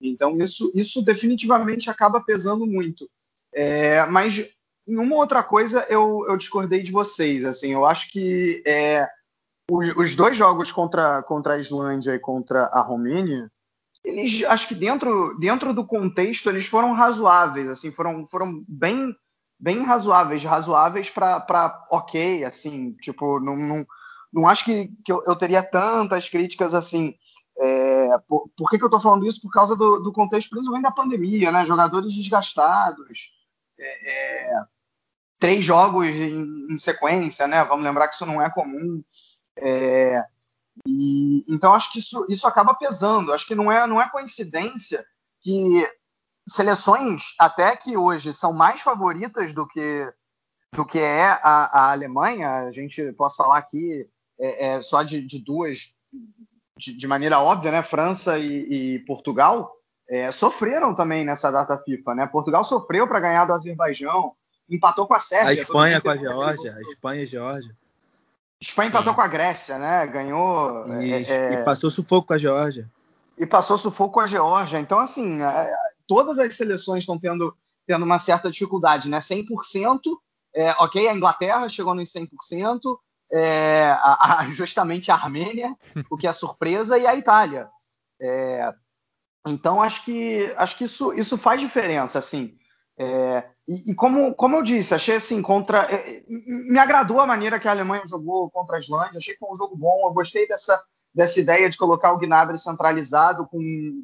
Então 0.00 0.36
isso, 0.40 0.70
isso 0.74 1.02
definitivamente 1.02 1.90
acaba 1.90 2.20
pesando 2.20 2.64
muito. 2.64 3.10
É, 3.52 4.06
mas 4.06 4.54
em 4.86 4.96
uma 4.96 5.16
outra 5.16 5.42
coisa 5.42 5.84
eu, 5.88 6.24
eu, 6.28 6.36
discordei 6.36 6.82
de 6.82 6.92
vocês. 6.92 7.44
Assim, 7.44 7.72
eu 7.72 7.84
acho 7.84 8.10
que 8.10 8.62
é, 8.66 9.08
os, 9.70 9.96
os, 9.96 10.14
dois 10.14 10.36
jogos 10.36 10.70
contra, 10.70 11.22
contra 11.22 11.54
a 11.54 11.58
Islândia 11.58 12.14
e 12.14 12.18
contra 12.20 12.66
a 12.66 12.80
Romênia, 12.80 13.50
eles 14.04 14.44
acho 14.44 14.68
que 14.68 14.74
dentro, 14.74 15.36
dentro 15.38 15.74
do 15.74 15.84
contexto 15.84 16.48
eles 16.48 16.66
foram 16.66 16.92
razoáveis, 16.92 17.68
assim, 17.68 17.90
foram, 17.90 18.26
foram 18.26 18.64
bem 18.68 19.14
bem 19.58 19.82
razoáveis, 19.82 20.44
razoáveis 20.44 21.10
para 21.10 21.86
ok, 21.90 22.44
assim, 22.44 22.92
tipo, 22.94 23.40
não, 23.40 23.56
não, 23.56 23.86
não 24.32 24.48
acho 24.48 24.64
que, 24.64 24.88
que 25.04 25.10
eu, 25.10 25.22
eu, 25.26 25.34
teria 25.34 25.62
tantas 25.62 26.28
críticas 26.28 26.74
assim. 26.74 27.14
É, 27.60 28.18
por, 28.28 28.48
por 28.56 28.70
que, 28.70 28.78
que 28.78 28.84
eu 28.84 28.88
estou 28.88 29.00
falando 29.00 29.26
isso? 29.26 29.40
Por 29.42 29.50
causa 29.50 29.74
do, 29.74 29.98
do, 29.98 30.12
contexto, 30.12 30.50
principalmente 30.50 30.84
da 30.84 30.92
pandemia, 30.92 31.50
né? 31.50 31.66
Jogadores 31.66 32.14
desgastados, 32.14 33.30
é, 33.78 34.10
é, 34.10 34.62
três 35.40 35.64
jogos 35.64 36.06
em, 36.06 36.72
em, 36.72 36.78
sequência, 36.78 37.48
né? 37.48 37.64
Vamos 37.64 37.84
lembrar 37.84 38.06
que 38.06 38.14
isso 38.14 38.26
não 38.26 38.40
é 38.40 38.48
comum. 38.48 39.02
É, 39.56 40.22
e, 40.86 41.44
então 41.48 41.74
acho 41.74 41.92
que 41.92 41.98
isso, 41.98 42.24
isso 42.28 42.46
acaba 42.46 42.74
pesando. 42.74 43.32
Acho 43.32 43.46
que 43.46 43.56
não 43.56 43.72
é, 43.72 43.84
não 43.88 44.00
é 44.00 44.08
coincidência 44.08 45.04
que 45.40 45.84
seleções 46.48 47.34
até 47.38 47.76
que 47.76 47.96
hoje 47.96 48.32
são 48.32 48.52
mais 48.52 48.80
favoritas 48.80 49.52
do 49.52 49.66
que 49.66 50.12
do 50.74 50.84
que 50.84 50.98
é 50.98 51.24
a, 51.24 51.88
a 51.88 51.92
Alemanha. 51.92 52.58
A 52.58 52.72
gente 52.72 53.12
posso 53.12 53.36
falar 53.36 53.58
aqui 53.58 54.06
é, 54.38 54.66
é 54.66 54.82
só 54.82 55.02
de, 55.02 55.22
de 55.22 55.38
duas 55.38 55.96
de, 56.76 56.96
de, 56.96 57.06
maneira 57.06 57.40
óbvia, 57.40 57.70
né? 57.70 57.82
França 57.82 58.38
e, 58.38 58.94
e 58.94 58.98
Portugal 59.00 59.72
é, 60.08 60.30
sofreram 60.30 60.94
também 60.94 61.24
nessa 61.24 61.50
data 61.50 61.76
FIFA, 61.78 62.14
né? 62.14 62.26
Portugal 62.26 62.64
sofreu 62.64 63.06
para 63.06 63.20
ganhar 63.20 63.44
do 63.44 63.52
Azerbaijão, 63.52 64.32
empatou 64.70 65.06
com 65.06 65.14
a 65.14 65.20
Sérvia. 65.20 65.50
A 65.50 65.54
Espanha 65.54 66.00
com 66.00 66.10
a 66.10 66.16
Geórgia, 66.16 66.74
a 66.74 66.80
Espanha 66.80 67.22
e 67.22 67.26
Geórgia. 67.26 67.76
Espanha 68.60 68.88
empatou 68.88 69.14
com 69.14 69.20
a 69.20 69.28
Grécia, 69.28 69.78
né? 69.78 70.06
Ganhou. 70.06 70.86
E, 71.00 71.12
é, 71.12 71.54
e 71.54 71.64
passou 71.64 71.90
sufoco 71.90 72.28
com 72.28 72.34
a 72.34 72.38
Geórgia. 72.38 72.88
E 73.36 73.46
passou 73.46 73.78
sufoco 73.78 74.14
com 74.14 74.20
a 74.20 74.26
Geórgia. 74.26 74.78
Então, 74.78 74.98
assim, 74.98 75.42
é, 75.42 75.74
todas 76.08 76.38
as 76.38 76.56
seleções 76.56 77.04
estão 77.04 77.18
tendo, 77.18 77.54
tendo 77.86 78.04
uma 78.04 78.18
certa 78.18 78.50
dificuldade, 78.50 79.08
né? 79.08 79.18
100%, 79.18 80.00
é, 80.54 80.72
ok, 80.72 81.06
a 81.06 81.14
Inglaterra 81.14 81.68
chegou 81.68 81.94
nos 81.94 82.10
100%, 82.10 82.80
é, 83.30 83.84
a, 84.00 84.40
a, 84.40 84.50
justamente 84.50 85.12
a 85.12 85.14
Armênia, 85.14 85.76
o 86.10 86.16
que 86.16 86.26
é 86.26 86.32
surpresa, 86.32 86.98
e 86.98 87.06
a 87.06 87.14
Itália. 87.14 87.68
É, 88.20 88.72
então, 89.46 89.82
acho 89.82 90.04
que, 90.04 90.52
acho 90.56 90.76
que 90.76 90.84
isso, 90.84 91.12
isso 91.12 91.38
faz 91.38 91.60
diferença, 91.60 92.18
assim. 92.18 92.58
É, 92.98 93.44
e, 93.68 93.92
e 93.92 93.94
como, 93.94 94.34
como 94.34 94.56
eu 94.56 94.62
disse, 94.62 94.94
achei 94.94 95.16
assim, 95.16 95.40
contra. 95.40 95.82
É, 95.82 96.24
me 96.28 96.78
agradou 96.78 97.20
a 97.20 97.26
maneira 97.26 97.60
que 97.60 97.68
a 97.68 97.70
Alemanha 97.70 98.06
jogou 98.06 98.50
contra 98.50 98.76
a 98.76 98.80
Islândia, 98.80 99.18
achei 99.18 99.34
que 99.34 99.38
foi 99.38 99.50
um 99.50 99.56
jogo 99.56 99.76
bom, 99.76 100.06
eu 100.06 100.12
gostei 100.12 100.48
dessa, 100.48 100.82
dessa 101.14 101.40
ideia 101.40 101.68
de 101.68 101.76
colocar 101.76 102.12
o 102.12 102.18
Gnabry 102.18 102.58
centralizado, 102.58 103.46
com, 103.46 103.58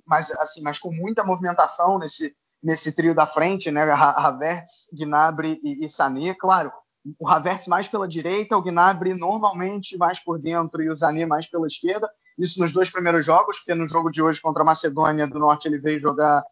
mais, 0.07 0.31
assim, 0.33 0.63
mas 0.63 0.79
com 0.79 0.93
muita 0.93 1.25
movimentação 1.25 1.99
nesse, 1.99 2.35
nesse 2.63 2.93
trio 2.93 3.15
da 3.15 3.27
frente, 3.27 3.71
né? 3.71 3.83
Havertz, 3.93 4.89
Gnabry 4.93 5.61
e, 5.63 5.85
e 5.85 5.89
Sané, 5.89 6.35
claro. 6.35 6.73
O 7.19 7.29
Havertz 7.29 7.67
mais 7.67 7.87
pela 7.87 8.09
direita, 8.09 8.57
o 8.57 8.63
Gnabry 8.63 9.13
normalmente 9.13 9.97
mais 9.99 10.19
por 10.19 10.39
dentro 10.39 10.83
e 10.83 10.89
o 10.89 10.97
Sané 10.97 11.27
mais 11.27 11.47
pela 11.47 11.67
esquerda. 11.67 12.09
Isso 12.39 12.59
nos 12.59 12.73
dois 12.73 12.91
primeiros 12.91 13.25
jogos, 13.25 13.59
porque 13.59 13.75
no 13.75 13.87
jogo 13.87 14.11
de 14.11 14.23
hoje 14.23 14.41
contra 14.41 14.63
a 14.63 14.67
Macedônia 14.67 15.27
do 15.27 15.39
Norte 15.39 15.69
ele 15.69 15.79
veio 15.79 16.01
jogar 16.01 16.43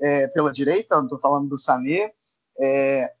é, 0.00 0.26
pela 0.28 0.52
direita, 0.52 0.98
estou 0.98 1.18
falando 1.18 1.48
do 1.48 1.58
Sané. 1.58 2.10
É, 2.58 3.12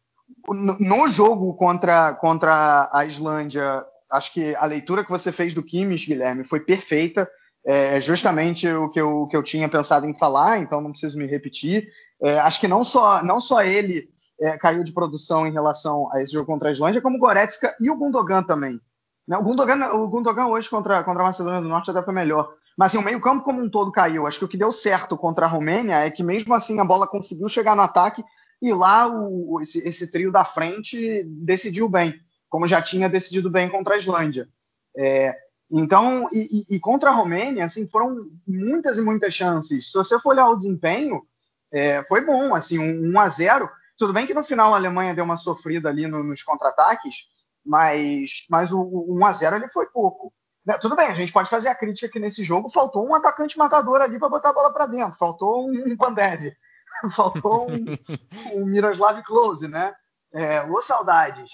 no 0.48 1.08
jogo 1.08 1.54
contra, 1.54 2.14
contra 2.14 2.90
a 2.92 3.04
Islândia, 3.04 3.84
acho 4.12 4.32
que 4.32 4.54
a 4.54 4.66
leitura 4.66 5.02
que 5.02 5.10
você 5.10 5.32
fez 5.32 5.54
do 5.54 5.62
Kimmich, 5.62 6.06
Guilherme, 6.06 6.44
foi 6.44 6.60
perfeita. 6.60 7.28
É, 7.64 7.96
é 7.96 8.00
justamente 8.00 8.68
o 8.68 8.88
que 8.90 9.00
eu, 9.00 9.26
que 9.28 9.36
eu 9.36 9.42
tinha 9.42 9.68
pensado 9.68 10.06
em 10.06 10.14
falar, 10.14 10.58
então 10.58 10.80
não 10.80 10.90
preciso 10.90 11.18
me 11.18 11.26
repetir. 11.26 11.88
É, 12.20 12.38
acho 12.40 12.60
que 12.60 12.68
não 12.68 12.84
só, 12.84 13.22
não 13.22 13.40
só 13.40 13.62
ele 13.62 14.08
é, 14.40 14.56
caiu 14.58 14.84
de 14.84 14.92
produção 14.92 15.46
em 15.46 15.52
relação 15.52 16.08
a 16.12 16.22
esse 16.22 16.32
jogo 16.32 16.46
contra 16.46 16.68
a 16.68 16.72
Islândia, 16.72 17.00
como 17.00 17.16
o 17.16 17.20
Goretzka 17.20 17.74
e 17.80 17.90
o 17.90 17.96
Gundogan 17.96 18.42
também. 18.42 18.80
Né, 19.26 19.36
o 19.38 19.42
Gundogan, 19.42 19.92
o 19.94 20.08
Gundogan 20.08 20.46
hoje 20.46 20.68
contra, 20.68 21.02
contra 21.02 21.22
a 21.22 21.26
Macedônia 21.26 21.60
do 21.60 21.68
Norte 21.68 21.90
até 21.90 22.02
foi 22.02 22.12
melhor. 22.12 22.52
Mas 22.76 22.92
assim, 22.92 23.02
o 23.02 23.04
meio-campo 23.04 23.44
como 23.44 23.62
um 23.62 23.70
todo 23.70 23.92
caiu. 23.92 24.26
Acho 24.26 24.40
que 24.40 24.44
o 24.44 24.48
que 24.48 24.58
deu 24.58 24.72
certo 24.72 25.16
contra 25.16 25.46
a 25.46 25.48
Romênia 25.48 25.96
é 26.04 26.10
que 26.10 26.22
mesmo 26.22 26.54
assim 26.54 26.78
a 26.80 26.84
bola 26.84 27.06
conseguiu 27.06 27.48
chegar 27.48 27.76
no 27.76 27.82
ataque 27.82 28.24
e 28.60 28.72
lá 28.72 29.08
o, 29.08 29.60
esse, 29.60 29.86
esse 29.86 30.10
trio 30.10 30.32
da 30.32 30.44
frente 30.44 31.24
decidiu 31.24 31.88
bem 31.88 32.14
como 32.52 32.66
já 32.66 32.82
tinha 32.82 33.08
decidido 33.08 33.48
bem 33.48 33.66
contra 33.70 33.94
a 33.94 33.96
Islândia. 33.96 34.46
É, 34.94 35.34
então, 35.70 36.28
e, 36.30 36.66
e, 36.68 36.78
contra 36.78 37.08
a 37.08 37.14
Romênia, 37.14 37.64
assim, 37.64 37.88
foram 37.88 38.18
muitas 38.46 38.98
e 38.98 39.00
muitas 39.00 39.32
chances. 39.32 39.90
Se 39.90 39.96
você 39.96 40.20
for 40.20 40.34
olhar 40.34 40.50
o 40.50 40.56
desempenho, 40.56 41.26
é, 41.72 42.02
foi 42.02 42.20
bom, 42.26 42.54
assim, 42.54 42.78
um 42.78 43.10
1 43.10 43.20
a 43.20 43.28
0 43.30 43.70
Tudo 43.96 44.12
bem 44.12 44.26
que 44.26 44.34
no 44.34 44.44
final 44.44 44.74
a 44.74 44.76
Alemanha 44.76 45.14
deu 45.14 45.24
uma 45.24 45.38
sofrida 45.38 45.88
ali 45.88 46.06
no, 46.06 46.22
nos 46.22 46.42
contra-ataques, 46.42 47.26
mas, 47.64 48.44
mas 48.50 48.70
o, 48.70 48.82
o 48.82 49.16
1 49.16 49.24
a 49.24 49.32
0 49.32 49.56
ele 49.56 49.68
foi 49.68 49.86
pouco. 49.86 50.30
Né, 50.66 50.76
tudo 50.76 50.94
bem, 50.94 51.06
a 51.06 51.14
gente 51.14 51.32
pode 51.32 51.48
fazer 51.48 51.70
a 51.70 51.74
crítica 51.74 52.06
que 52.12 52.20
nesse 52.20 52.44
jogo 52.44 52.68
faltou 52.68 53.08
um 53.08 53.14
atacante 53.14 53.56
matador 53.56 54.02
ali 54.02 54.18
para 54.18 54.28
botar 54.28 54.50
a 54.50 54.52
bola 54.52 54.70
para 54.70 54.84
dentro, 54.84 55.16
faltou 55.16 55.70
um, 55.70 55.92
um 55.92 55.96
Pandev, 55.96 56.52
faltou 57.16 57.70
um, 57.70 57.96
um 58.60 58.66
Miroslav 58.66 59.22
Klose, 59.22 59.68
né? 59.68 59.94
É, 60.34 60.62
ô 60.64 60.82
saudades. 60.82 61.50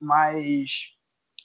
Mas 0.00 0.98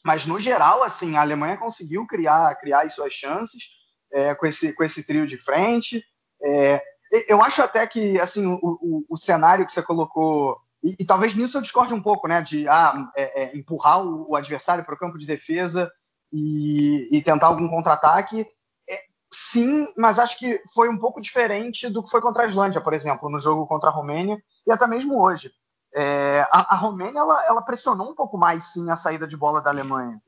mas 0.06 0.28
no 0.28 0.40
geral, 0.40 0.84
assim, 0.84 1.18
a 1.18 1.22
Alemanha 1.22 1.58
conseguiu 1.58 2.06
criar, 2.06 2.54
criar 2.58 2.84
as 2.84 2.94
suas 2.94 3.12
chances 3.12 3.72
é, 4.14 4.36
com, 4.36 4.46
esse, 4.46 4.72
com 4.74 4.84
esse 4.84 5.06
trio 5.06 5.26
de 5.26 5.36
frente. 5.36 6.06
É, 6.44 6.80
eu 7.28 7.42
acho 7.42 7.64
até 7.64 7.88
que 7.88 8.20
assim 8.20 8.46
o, 8.46 8.60
o, 8.62 9.06
o 9.10 9.18
cenário 9.18 9.66
que 9.66 9.72
você 9.72 9.82
colocou 9.82 10.60
e, 10.84 10.96
e, 11.00 11.06
talvez 11.06 11.34
nisso 11.34 11.58
eu 11.58 11.62
discorde 11.62 11.96
um 11.96 12.02
pouco, 12.02 12.28
né, 12.28 12.44
de 12.44 12.68
ah, 12.68 13.12
é, 13.16 13.46
é 13.46 13.58
empurrar 13.58 14.06
o, 14.06 14.30
o 14.30 14.36
adversário 14.36 14.86
para 14.86 14.94
o 14.94 14.98
campo 14.98 15.18
de 15.18 15.26
defesa 15.26 15.92
e, 16.32 17.10
e 17.12 17.24
tentar 17.24 17.48
algum 17.48 17.68
contra-ataque. 17.68 18.46
É, 18.88 19.00
sim, 19.32 19.88
mas 19.98 20.20
acho 20.20 20.38
que 20.38 20.62
foi 20.72 20.88
um 20.88 21.00
pouco 21.00 21.20
diferente 21.20 21.90
do 21.90 22.04
que 22.04 22.12
foi 22.12 22.22
contra 22.22 22.44
a 22.44 22.46
Islândia, 22.46 22.80
por 22.80 22.94
exemplo, 22.94 23.28
no 23.28 23.40
jogo 23.40 23.66
contra 23.66 23.90
a 23.90 23.94
Romênia 23.94 24.38
e 24.68 24.72
até 24.72 24.86
mesmo 24.86 25.20
hoje. 25.20 25.52
É, 25.98 26.42
a, 26.52 26.74
a, 26.74 26.76
Romênia 26.76 27.20
ela, 27.20 27.46
ela, 27.48 27.62
pressionou 27.62 28.12
um 28.12 28.14
pouco 28.14 28.38
mais 28.38 28.66
sim 28.74 28.92
a 28.92 28.98
saída 28.98 29.26
de 29.26 29.38
bola 29.38 29.62
da 29.62 29.70
Alemanha. 29.70 30.22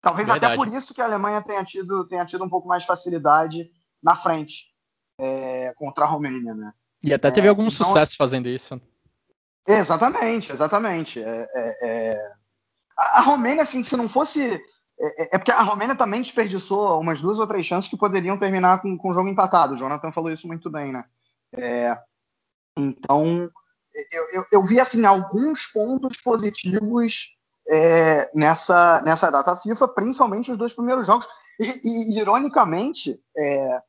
Talvez 0.00 0.26
Verdade. 0.26 0.54
até 0.54 0.56
por 0.56 0.66
isso 0.74 0.94
que 0.94 1.02
a 1.02 1.04
Alemanha 1.04 1.42
tenha 1.42 1.62
tido, 1.62 2.08
tenha 2.08 2.24
tido 2.24 2.42
um 2.42 2.48
pouco 2.48 2.66
mais 2.66 2.82
de 2.82 2.88
facilidade 2.88 3.70
na 4.02 4.14
frente 4.14 4.74
é, 5.20 5.74
contra 5.76 6.04
a 6.04 6.08
Romênia, 6.08 6.54
né? 6.54 6.72
E 7.02 7.12
até 7.12 7.30
teve 7.30 7.46
é, 7.46 7.50
algum 7.50 7.66
então, 7.66 7.84
sucesso 7.84 8.16
fazendo 8.16 8.48
isso. 8.48 8.80
Exatamente, 9.68 10.50
exatamente. 10.50 11.22
É, 11.22 11.48
é, 11.54 11.78
é, 11.82 12.32
a, 12.96 13.18
a 13.18 13.20
Romênia, 13.20 13.62
assim, 13.62 13.82
se 13.82 13.98
não 13.98 14.08
fosse 14.08 14.58
é, 14.98 15.36
porque 15.36 15.50
a 15.50 15.62
Romênia 15.62 15.94
também 15.94 16.22
desperdiçou 16.22 16.98
umas 16.98 17.20
duas 17.20 17.38
ou 17.38 17.46
três 17.46 17.66
chances 17.66 17.90
que 17.90 17.96
poderiam 17.96 18.38
terminar 18.38 18.80
com, 18.80 18.96
com 18.96 19.10
o 19.10 19.12
jogo 19.12 19.28
empatado. 19.28 19.74
O 19.74 19.76
Jonathan 19.76 20.10
falou 20.12 20.30
isso 20.30 20.46
muito 20.46 20.70
bem, 20.70 20.92
né? 20.92 21.04
Então, 22.74 23.50
eu, 24.12 24.28
eu, 24.32 24.46
eu, 24.52 24.64
vi 24.64 24.80
assim 24.80 25.04
alguns 25.04 25.66
pontos 25.66 26.16
positivos 26.18 27.36
é, 27.68 28.30
nessa, 28.34 29.00
nessa 29.02 29.30
data 29.30 29.54
FIFA, 29.56 29.88
principalmente 29.88 30.50
os 30.50 30.58
dois 30.58 30.72
primeiros 30.72 31.06
jogos. 31.06 31.26
E, 31.58 32.14
e 32.14 32.18
ironicamente, 32.18 33.20
é, 33.36 33.80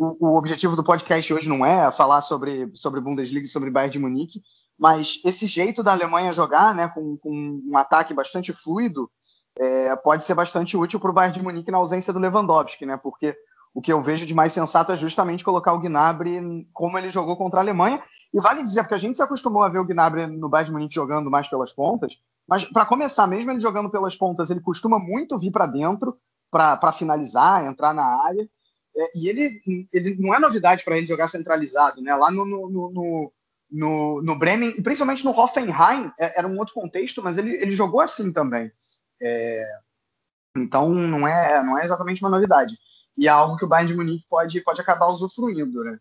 o, 0.00 0.28
o, 0.28 0.36
objetivo 0.36 0.76
do 0.76 0.84
podcast 0.84 1.32
hoje 1.32 1.48
não 1.48 1.64
é 1.64 1.90
falar 1.90 2.20
sobre, 2.20 2.70
sobre 2.74 3.00
Bundesliga 3.00 3.46
e 3.46 3.48
sobre 3.48 3.70
Bayern 3.70 3.92
de 3.92 3.98
Munique, 3.98 4.42
mas 4.78 5.20
esse 5.24 5.46
jeito 5.46 5.82
da 5.82 5.92
Alemanha 5.92 6.32
jogar, 6.32 6.74
né, 6.74 6.88
com, 6.88 7.16
com 7.16 7.62
um 7.66 7.76
ataque 7.76 8.12
bastante 8.12 8.52
fluido, 8.52 9.10
é, 9.58 9.94
pode 9.96 10.24
ser 10.24 10.34
bastante 10.34 10.76
útil 10.76 10.98
para 10.98 11.10
o 11.10 11.14
Bayern 11.14 11.38
de 11.38 11.42
Munique 11.42 11.70
na 11.70 11.78
ausência 11.78 12.12
do 12.12 12.18
Lewandowski, 12.18 12.84
né? 12.84 12.96
Porque 12.96 13.36
o 13.74 13.82
que 13.82 13.92
eu 13.92 14.00
vejo 14.00 14.24
de 14.24 14.32
mais 14.32 14.52
sensato 14.52 14.92
é 14.92 14.96
justamente 14.96 15.42
colocar 15.42 15.72
o 15.72 15.80
Gnabry 15.80 16.66
como 16.72 16.96
ele 16.96 17.08
jogou 17.08 17.36
contra 17.36 17.58
a 17.58 17.62
Alemanha 17.62 18.00
e 18.32 18.40
vale 18.40 18.62
dizer, 18.62 18.82
porque 18.82 18.94
a 18.94 18.98
gente 18.98 19.16
se 19.16 19.22
acostumou 19.22 19.64
a 19.64 19.68
ver 19.68 19.80
o 19.80 19.84
Gnabry 19.84 20.28
no 20.28 20.48
Bayern 20.48 20.72
Munique 20.72 20.94
jogando 20.94 21.28
mais 21.28 21.48
pelas 21.48 21.72
pontas, 21.72 22.16
mas 22.46 22.64
para 22.64 22.86
começar, 22.86 23.26
mesmo 23.26 23.50
ele 23.50 23.60
jogando 23.60 23.90
pelas 23.90 24.14
pontas, 24.14 24.48
ele 24.50 24.60
costuma 24.60 24.98
muito 24.98 25.36
vir 25.38 25.50
para 25.50 25.66
dentro 25.66 26.16
para 26.50 26.92
finalizar, 26.92 27.66
entrar 27.66 27.92
na 27.92 28.04
área. 28.24 28.48
É, 28.96 29.18
e 29.18 29.28
ele, 29.28 29.60
ele 29.92 30.16
não 30.20 30.32
é 30.32 30.38
novidade 30.38 30.84
para 30.84 30.96
ele 30.96 31.06
jogar 31.06 31.26
centralizado, 31.26 32.00
né? 32.00 32.14
Lá 32.14 32.30
no, 32.30 32.44
no, 32.44 32.70
no, 32.70 33.32
no, 33.70 34.22
no 34.22 34.38
Bremen, 34.38 34.72
e 34.78 34.82
principalmente 34.82 35.24
no 35.24 35.36
Hoffenheim, 35.36 36.12
é, 36.16 36.38
era 36.38 36.46
um 36.46 36.56
outro 36.58 36.74
contexto, 36.74 37.20
mas 37.20 37.36
ele, 37.38 37.56
ele 37.56 37.72
jogou 37.72 38.00
assim 38.00 38.32
também. 38.32 38.70
É, 39.20 39.64
então 40.56 40.88
não 40.90 41.26
é, 41.26 41.60
não 41.64 41.76
é 41.76 41.82
exatamente 41.82 42.22
uma 42.22 42.30
novidade. 42.30 42.78
E 43.16 43.26
é 43.26 43.30
algo 43.30 43.56
que 43.56 43.64
o 43.64 43.68
Bayern 43.68 43.92
de 43.92 43.96
Munique 43.96 44.26
pode, 44.28 44.60
pode 44.60 44.80
acabar 44.80 45.08
usufruindo, 45.08 45.84
né? 45.84 45.98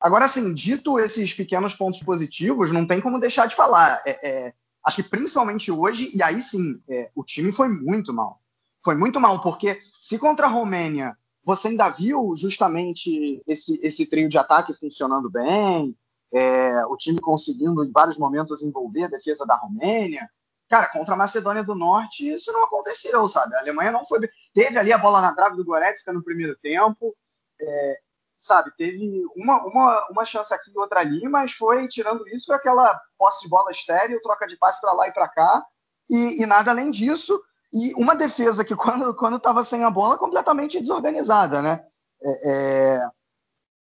Agora, 0.00 0.26
assim, 0.26 0.52
dito 0.52 0.98
esses 0.98 1.32
pequenos 1.32 1.74
pontos 1.74 2.02
positivos, 2.02 2.70
não 2.70 2.86
tem 2.86 3.00
como 3.00 3.18
deixar 3.18 3.46
de 3.46 3.54
falar. 3.54 4.02
É, 4.04 4.28
é, 4.28 4.54
acho 4.84 5.02
que 5.02 5.08
principalmente 5.08 5.70
hoje, 5.70 6.10
e 6.14 6.22
aí 6.22 6.42
sim, 6.42 6.80
é, 6.88 7.10
o 7.14 7.24
time 7.24 7.50
foi 7.52 7.68
muito 7.68 8.12
mal. 8.12 8.40
Foi 8.82 8.94
muito 8.94 9.18
mal, 9.18 9.40
porque 9.40 9.78
se 9.98 10.18
contra 10.18 10.46
a 10.46 10.50
Romênia 10.50 11.16
você 11.42 11.68
ainda 11.68 11.88
viu 11.90 12.34
justamente 12.36 13.42
esse, 13.46 13.78
esse 13.86 14.06
trio 14.06 14.28
de 14.28 14.38
ataque 14.38 14.74
funcionando 14.74 15.30
bem, 15.30 15.96
é, 16.32 16.84
o 16.86 16.96
time 16.96 17.20
conseguindo 17.20 17.84
em 17.84 17.92
vários 17.92 18.18
momentos 18.18 18.62
envolver 18.62 19.04
a 19.04 19.08
defesa 19.08 19.46
da 19.46 19.56
Romênia, 19.56 20.28
cara, 20.68 20.88
contra 20.88 21.14
a 21.14 21.18
Macedônia 21.18 21.62
do 21.62 21.74
Norte 21.74 22.28
isso 22.28 22.52
não 22.52 22.64
aconteceu, 22.64 23.28
sabe? 23.28 23.54
A 23.54 23.60
Alemanha 23.60 23.92
não 23.92 24.04
foi. 24.04 24.28
Teve 24.54 24.78
ali 24.78 24.92
a 24.92 24.98
bola 24.98 25.20
na 25.20 25.34
trave 25.34 25.56
do 25.56 25.64
Goretzka 25.64 26.12
no 26.12 26.22
primeiro 26.22 26.56
tempo. 26.56 27.14
É, 27.60 27.98
sabe, 28.38 28.70
teve 28.76 29.24
uma, 29.34 29.64
uma, 29.64 30.06
uma 30.10 30.24
chance 30.24 30.52
aqui 30.52 30.70
e 30.70 30.78
outra 30.78 31.00
ali, 31.00 31.26
mas 31.28 31.52
foi, 31.52 31.88
tirando 31.88 32.28
isso, 32.28 32.52
aquela 32.52 33.00
posse 33.18 33.42
de 33.42 33.48
bola 33.48 33.70
estéreo, 33.70 34.20
troca 34.22 34.46
de 34.46 34.56
passe 34.56 34.80
para 34.80 34.92
lá 34.92 35.08
e 35.08 35.12
para 35.12 35.28
cá, 35.28 35.64
e, 36.08 36.42
e, 36.42 36.46
nada 36.46 36.70
além 36.70 36.90
disso. 36.90 37.42
E 37.72 37.94
uma 37.94 38.14
defesa 38.14 38.64
que, 38.64 38.76
quando, 38.76 39.36
estava 39.36 39.64
sem 39.64 39.82
a 39.82 39.90
bola, 39.90 40.18
completamente 40.18 40.78
desorganizada, 40.78 41.62
né? 41.62 41.84
É, 42.22 42.50
é, 42.50 43.08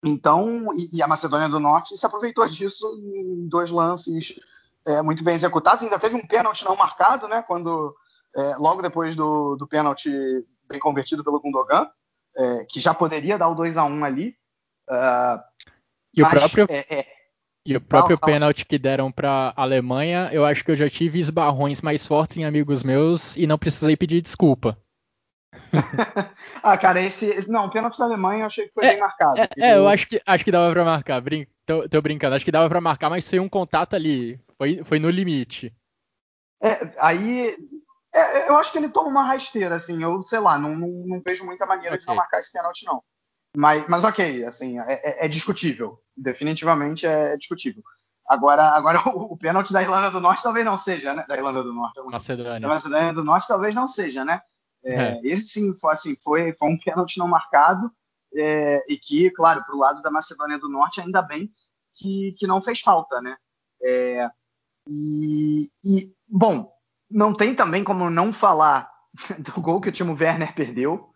então, 0.03 0.68
e, 0.75 0.97
e, 0.97 1.03
a 1.03 1.09
Macedônia 1.09 1.49
do 1.49 1.61
Norte 1.61 1.97
se 1.97 2.07
aproveitou 2.07 2.47
disso 2.49 2.99
em 3.03 3.47
dois 3.49 3.71
lances 3.71 4.35
é, 4.87 5.03
muito 5.03 5.23
bem 5.23 5.35
executados. 5.35 5.83
Ainda 5.83 5.99
teve 5.99 6.16
um 6.16 6.27
pênalti 6.27 6.64
não 6.64 6.75
marcado, 6.75 7.29
né? 7.29 7.42
Quando, 7.42 7.94
é, 8.38 8.57
logo 8.57 8.83
depois 8.83 9.16
do, 9.16 9.57
do 9.57 9.66
pênalti 9.66 10.11
bem 10.68 10.79
convertido 10.79 11.24
pelo 11.24 11.40
Gundogan 11.40 11.88
é, 12.38 12.64
que 12.66 12.81
já 12.81 12.94
poderia 12.94 13.37
dar 13.37 13.48
o 13.48 13.55
2 13.55 13.77
a 13.77 13.85
1 13.85 14.05
ali. 14.05 14.37
Uh, 14.88 15.42
e, 16.14 16.22
mas, 16.22 16.33
o 16.33 16.38
próprio, 16.38 16.66
é, 16.70 16.87
é, 16.88 17.07
e 17.66 17.77
o 17.77 17.81
próprio 17.81 18.18
pênalti 18.18 18.64
que 18.64 18.79
deram 18.79 19.11
para 19.12 19.53
a 19.55 19.62
Alemanha, 19.62 20.31
eu 20.33 20.44
acho 20.44 20.64
que 20.64 20.70
eu 20.70 20.77
já 20.77 20.88
tive 20.88 21.18
esbarrões 21.18 21.83
mais 21.83 22.07
fortes 22.07 22.37
em 22.37 22.44
amigos 22.44 22.83
meus 22.83 23.37
e 23.37 23.46
não 23.46 23.59
precisei 23.59 23.96
pedir 23.96 24.22
desculpa. 24.22 24.79
ah, 26.62 26.79
cara, 26.79 27.01
esse, 27.01 27.27
esse, 27.27 27.51
Não, 27.51 27.66
o 27.66 27.70
pênalti 27.70 27.98
da 27.98 28.05
Alemanha 28.05 28.42
eu 28.42 28.46
achei 28.46 28.68
que 28.68 28.72
foi 28.72 28.85
é, 28.85 28.90
bem 28.90 29.01
marcado. 29.01 29.40
É, 29.40 29.48
é, 29.59 29.77
eu 29.77 29.88
acho 29.88 30.07
que, 30.07 30.22
acho 30.24 30.44
que 30.44 30.53
dava 30.53 30.72
pra 30.72 30.85
marcar. 30.85 31.20
Brin 31.20 31.46
tô, 31.66 31.88
tô, 31.88 32.01
brincando, 32.01 32.37
acho 32.37 32.44
que 32.44 32.53
dava 32.53 32.68
pra 32.68 32.81
marcar, 32.81 33.11
mas 33.11 33.29
foi 33.29 33.40
um 33.40 33.48
contato 33.48 33.94
ali. 33.94 34.40
Foi, 34.57 34.83
foi 34.85 34.98
no 34.98 35.11
limite. 35.11 35.74
É, 36.62 36.70
aí 36.98 37.55
é, 38.18 38.48
eu 38.48 38.57
acho 38.57 38.72
que 38.72 38.78
ele 38.78 38.88
toma 38.88 39.09
uma 39.09 39.24
rasteira, 39.24 39.76
assim. 39.76 40.02
Eu, 40.02 40.22
sei 40.22 40.38
lá, 40.38 40.59
não, 40.59 40.74
não, 40.76 40.88
não 40.88 41.22
vejo 41.24 41.44
muita 41.44 41.66
maneira 41.66 41.94
okay. 41.94 42.00
de 42.00 42.07
não 42.07 42.14
marcar 42.14 42.38
esse 42.38 42.52
pênalti, 42.52 42.85
não. 42.85 43.02
Mas, 43.57 43.88
mas 43.88 44.04
ok, 44.04 44.44
assim, 44.44 44.78
é, 44.78 44.92
é, 44.92 45.26
é 45.26 45.28
discutível. 45.28 46.00
Definitivamente 46.16 47.07
é, 47.07 47.37
discutível. 47.37 47.83
Agora, 48.28 48.62
agora 48.70 49.00
o, 49.09 49.33
o 49.33 49.37
pênalti 49.37 49.72
da 49.72 49.83
Irlanda 49.83 50.11
do 50.11 50.20
Norte 50.20 50.42
talvez 50.42 50.64
não 50.64 50.76
seja, 50.76 51.14
né? 51.14 51.24
Da 51.28 51.37
Irlanda 51.37 51.62
do 51.62 51.72
Norte. 51.72 52.00
Macedônia. 52.02 52.61
Da 52.61 52.68
Macedônia 52.68 53.12
do 53.12 53.24
Norte 53.24 53.48
talvez 53.48 53.74
não 53.74 53.87
seja, 53.87 54.24
né? 54.24 54.40
É, 54.85 54.94
é. 54.94 55.18
esse 55.24 55.48
sim 55.48 55.74
foi, 55.76 55.92
assim, 55.92 56.16
foi, 56.16 56.52
foi 56.54 56.68
um 56.68 56.78
pênalti 56.78 57.18
não 57.18 57.26
marcado 57.26 57.90
é, 58.35 58.85
e 58.88 58.96
que, 58.96 59.31
claro, 59.31 59.64
para 59.64 59.74
o 59.74 59.78
lado 59.78 60.02
da 60.02 60.11
Macedônia 60.11 60.59
do 60.59 60.68
Norte, 60.68 61.00
ainda 61.00 61.22
bem 61.22 61.50
que, 61.94 62.35
que 62.38 62.46
não 62.46 62.62
fez 62.62 62.81
falta, 62.81 63.20
né? 63.20 63.37
É, 63.83 64.28
e, 64.87 65.70
e, 65.85 66.14
bom, 66.26 66.72
não 67.11 67.35
tem 67.35 67.55
também 67.55 67.83
como 67.83 68.11
não 68.11 68.33
falar 68.33 68.90
do 69.38 69.61
gol 69.61 69.81
que 69.81 69.88
o 69.88 69.92
Timo 69.92 70.16
Werner 70.18 70.55
perdeu. 70.55 71.11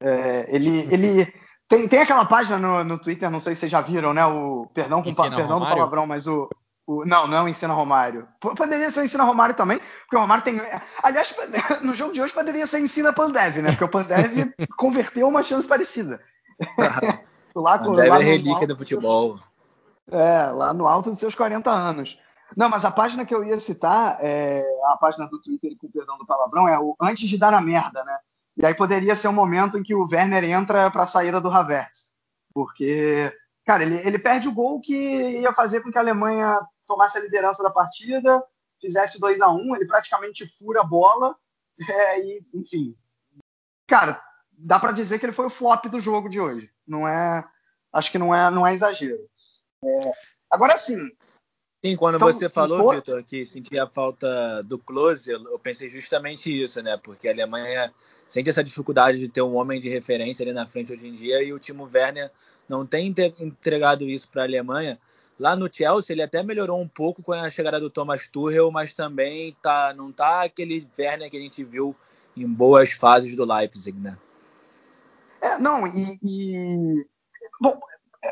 É, 0.00 0.46
ele, 0.54 0.88
ele 0.92 1.32
tem, 1.68 1.88
tem 1.88 2.00
aquela 2.00 2.24
página 2.24 2.58
no, 2.58 2.84
no 2.84 2.98
Twitter, 2.98 3.30
não 3.30 3.40
sei 3.40 3.54
se 3.54 3.60
vocês 3.60 3.72
já 3.72 3.80
viram, 3.80 4.12
né? 4.12 4.26
O 4.26 4.66
perdão 4.74 5.02
com 5.02 5.14
perdão 5.14 5.60
do 5.60 5.66
palavrão, 5.66 6.06
mas 6.06 6.26
o, 6.26 6.48
o, 6.86 7.04
não, 7.04 7.26
não 7.26 7.46
é 7.46 7.50
Ensina 7.50 7.72
Romário. 7.72 8.28
Poderia 8.40 8.90
ser 8.90 9.04
Ensina 9.04 9.24
Romário 9.24 9.54
também, 9.54 9.80
porque 10.02 10.16
o 10.16 10.20
Romário 10.20 10.44
tem. 10.44 10.60
Aliás, 11.02 11.34
no 11.82 11.94
jogo 11.94 12.12
de 12.12 12.20
hoje 12.20 12.34
poderia 12.34 12.66
ser 12.66 12.80
Ensina 12.80 13.12
Pandev, 13.12 13.58
né? 13.58 13.70
Porque 13.70 13.84
o 13.84 13.88
Pandev 13.88 14.52
converteu 14.76 15.28
uma 15.28 15.42
chance 15.42 15.66
parecida. 15.66 16.20
lá, 17.54 17.78
Pandev 17.78 18.08
lá 18.08 18.20
é 18.20 18.24
relíquia 18.24 18.66
do 18.66 18.76
futebol. 18.76 19.38
Seus, 19.38 20.20
é, 20.20 20.46
lá 20.48 20.74
no 20.74 20.86
alto 20.86 21.10
dos 21.10 21.18
seus 21.18 21.34
40 21.34 21.70
anos. 21.70 22.18
Não, 22.56 22.68
mas 22.68 22.84
a 22.84 22.90
página 22.90 23.24
que 23.24 23.34
eu 23.34 23.44
ia 23.44 23.58
citar, 23.58 24.18
é 24.20 24.62
a 24.86 24.96
página 24.96 25.26
do 25.26 25.40
Twitter 25.40 25.76
com 25.78 25.90
perdão 25.90 26.18
do 26.18 26.26
palavrão, 26.26 26.68
é 26.68 26.78
o 26.78 26.96
antes 27.00 27.28
de 27.28 27.38
dar 27.38 27.54
a 27.54 27.60
merda, 27.60 28.04
né? 28.04 28.18
E 28.56 28.66
aí 28.66 28.74
poderia 28.74 29.16
ser 29.16 29.28
o 29.28 29.30
um 29.30 29.34
momento 29.34 29.78
em 29.78 29.82
que 29.82 29.94
o 29.94 30.06
Werner 30.10 30.44
entra 30.44 30.90
para 30.90 31.04
a 31.04 31.06
saída 31.06 31.40
do 31.40 31.50
Havertz. 31.50 32.12
Porque, 32.52 33.32
cara, 33.64 33.82
ele, 33.82 33.96
ele 34.06 34.18
perde 34.18 34.48
o 34.48 34.52
gol 34.52 34.80
que 34.80 34.94
ia 34.94 35.52
fazer 35.54 35.80
com 35.80 35.90
que 35.90 35.96
a 35.96 36.02
Alemanha 36.02 36.60
tomasse 36.86 37.16
a 37.16 37.22
liderança 37.22 37.62
da 37.62 37.70
partida, 37.70 38.44
fizesse 38.80 39.18
2 39.18 39.40
a 39.40 39.48
1 39.48 39.56
um, 39.56 39.76
ele 39.76 39.86
praticamente 39.86 40.46
fura 40.46 40.82
a 40.82 40.84
bola, 40.84 41.34
é, 41.88 42.20
e, 42.20 42.46
enfim. 42.52 42.94
cara, 43.86 44.22
dá 44.52 44.78
para 44.78 44.92
dizer 44.92 45.18
que 45.18 45.24
ele 45.24 45.32
foi 45.32 45.46
o 45.46 45.50
flop 45.50 45.86
do 45.86 45.98
jogo 45.98 46.28
de 46.28 46.40
hoje. 46.40 46.70
Não 46.86 47.08
é, 47.08 47.44
acho 47.92 48.10
que 48.10 48.18
não 48.18 48.34
é, 48.34 48.50
não 48.50 48.66
é 48.66 48.74
exagero. 48.74 49.26
É, 49.84 50.12
agora 50.50 50.76
sim. 50.76 50.98
Sim, 51.84 51.96
quando 51.96 52.14
então, 52.14 52.32
você 52.32 52.48
falou, 52.48 52.92
Vitor, 52.92 53.24
que 53.24 53.44
sentia 53.44 53.82
a 53.82 53.88
falta 53.88 54.62
do 54.62 54.78
close, 54.78 55.28
eu 55.28 55.58
pensei 55.58 55.90
justamente 55.90 56.48
isso, 56.48 56.80
né? 56.80 56.96
Porque 56.96 57.26
a 57.26 57.32
Alemanha 57.32 57.92
sente 58.28 58.48
essa 58.48 58.62
dificuldade 58.62 59.18
de 59.18 59.28
ter 59.28 59.42
um 59.42 59.56
homem 59.56 59.80
de 59.80 59.88
referência 59.88 60.44
ali 60.44 60.52
na 60.52 60.68
frente 60.68 60.92
hoje 60.92 61.08
em 61.08 61.16
dia 61.16 61.42
e 61.42 61.52
o 61.52 61.58
Timo 61.58 61.90
Werner 61.92 62.30
não 62.68 62.86
tem 62.86 63.12
entregado 63.40 64.08
isso 64.08 64.28
para 64.28 64.42
a 64.42 64.44
Alemanha. 64.44 64.96
Lá 65.36 65.56
no 65.56 65.68
Chelsea 65.72 66.14
ele 66.14 66.22
até 66.22 66.40
melhorou 66.40 66.80
um 66.80 66.86
pouco 66.86 67.20
com 67.20 67.32
a 67.32 67.50
chegada 67.50 67.80
do 67.80 67.90
Thomas 67.90 68.28
Tuchel, 68.28 68.70
mas 68.70 68.94
também 68.94 69.56
tá, 69.60 69.92
não 69.92 70.12
tá 70.12 70.44
aquele 70.44 70.88
Werner 70.96 71.28
que 71.28 71.36
a 71.36 71.40
gente 71.40 71.64
viu 71.64 71.96
em 72.36 72.46
boas 72.46 72.92
fases 72.92 73.34
do 73.34 73.44
Leipzig, 73.44 73.98
né? 73.98 74.16
É, 75.40 75.58
não, 75.58 75.84
e, 75.88 76.16
e... 76.22 77.06
bom, 77.60 77.76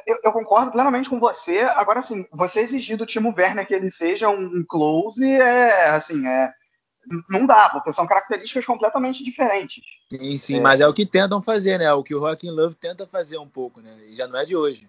eu, 0.06 0.18
eu, 0.24 0.32
concordo 0.32 0.72
plenamente 0.72 1.08
com 1.08 1.18
você. 1.18 1.60
Agora, 1.76 2.00
assim, 2.00 2.26
você 2.32 2.60
exigir 2.60 2.96
do 2.96 3.06
Timo 3.06 3.34
Werner 3.36 3.66
que 3.66 3.74
ele 3.74 3.90
seja 3.90 4.28
um 4.28 4.64
close 4.68 5.24
é, 5.24 5.90
assim, 5.90 6.26
é, 6.26 6.52
não 7.28 7.46
dá, 7.46 7.70
porque 7.70 7.92
são 7.92 8.06
características 8.06 8.64
completamente 8.64 9.24
diferentes. 9.24 9.82
Sim, 10.10 10.38
sim, 10.38 10.56
é. 10.58 10.60
mas 10.60 10.80
é 10.80 10.86
o 10.86 10.94
que 10.94 11.06
tentam 11.06 11.42
fazer, 11.42 11.78
né? 11.78 11.92
O 11.92 12.02
que 12.02 12.14
o 12.14 12.20
Joaquim 12.20 12.50
Love 12.50 12.74
tenta 12.74 13.06
fazer 13.06 13.38
um 13.38 13.48
pouco, 13.48 13.80
né? 13.80 13.96
E 14.06 14.16
já 14.16 14.28
não 14.28 14.38
é 14.38 14.44
de 14.44 14.56
hoje. 14.56 14.88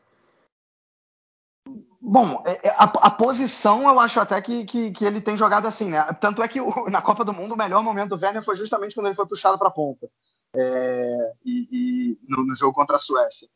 Bom, 1.99 2.43
é, 2.45 2.67
é, 2.67 2.69
a, 2.71 2.83
a, 2.83 3.11
posição 3.11 3.87
eu 3.87 3.99
acho 3.99 4.19
até 4.19 4.41
que, 4.41 4.65
que, 4.65 4.91
que, 4.91 5.05
ele 5.05 5.21
tem 5.21 5.37
jogado 5.37 5.67
assim, 5.67 5.89
né? 5.89 6.01
Tanto 6.19 6.41
é 6.41 6.47
que 6.47 6.59
o, 6.59 6.89
na 6.89 7.01
Copa 7.01 7.23
do 7.23 7.33
Mundo 7.33 7.53
o 7.53 7.57
melhor 7.57 7.83
momento 7.83 8.15
do 8.15 8.21
Werner 8.21 8.43
foi 8.43 8.55
justamente 8.55 8.95
quando 8.95 9.05
ele 9.05 9.15
foi 9.15 9.27
puxado 9.27 9.57
para 9.57 9.67
a 9.67 9.71
ponta. 9.71 10.09
É, 10.55 11.33
e, 11.45 11.67
e 11.71 12.19
no, 12.27 12.43
no, 12.43 12.55
jogo 12.55 12.73
contra 12.73 12.97
a 12.97 12.99
Suécia. 12.99 13.47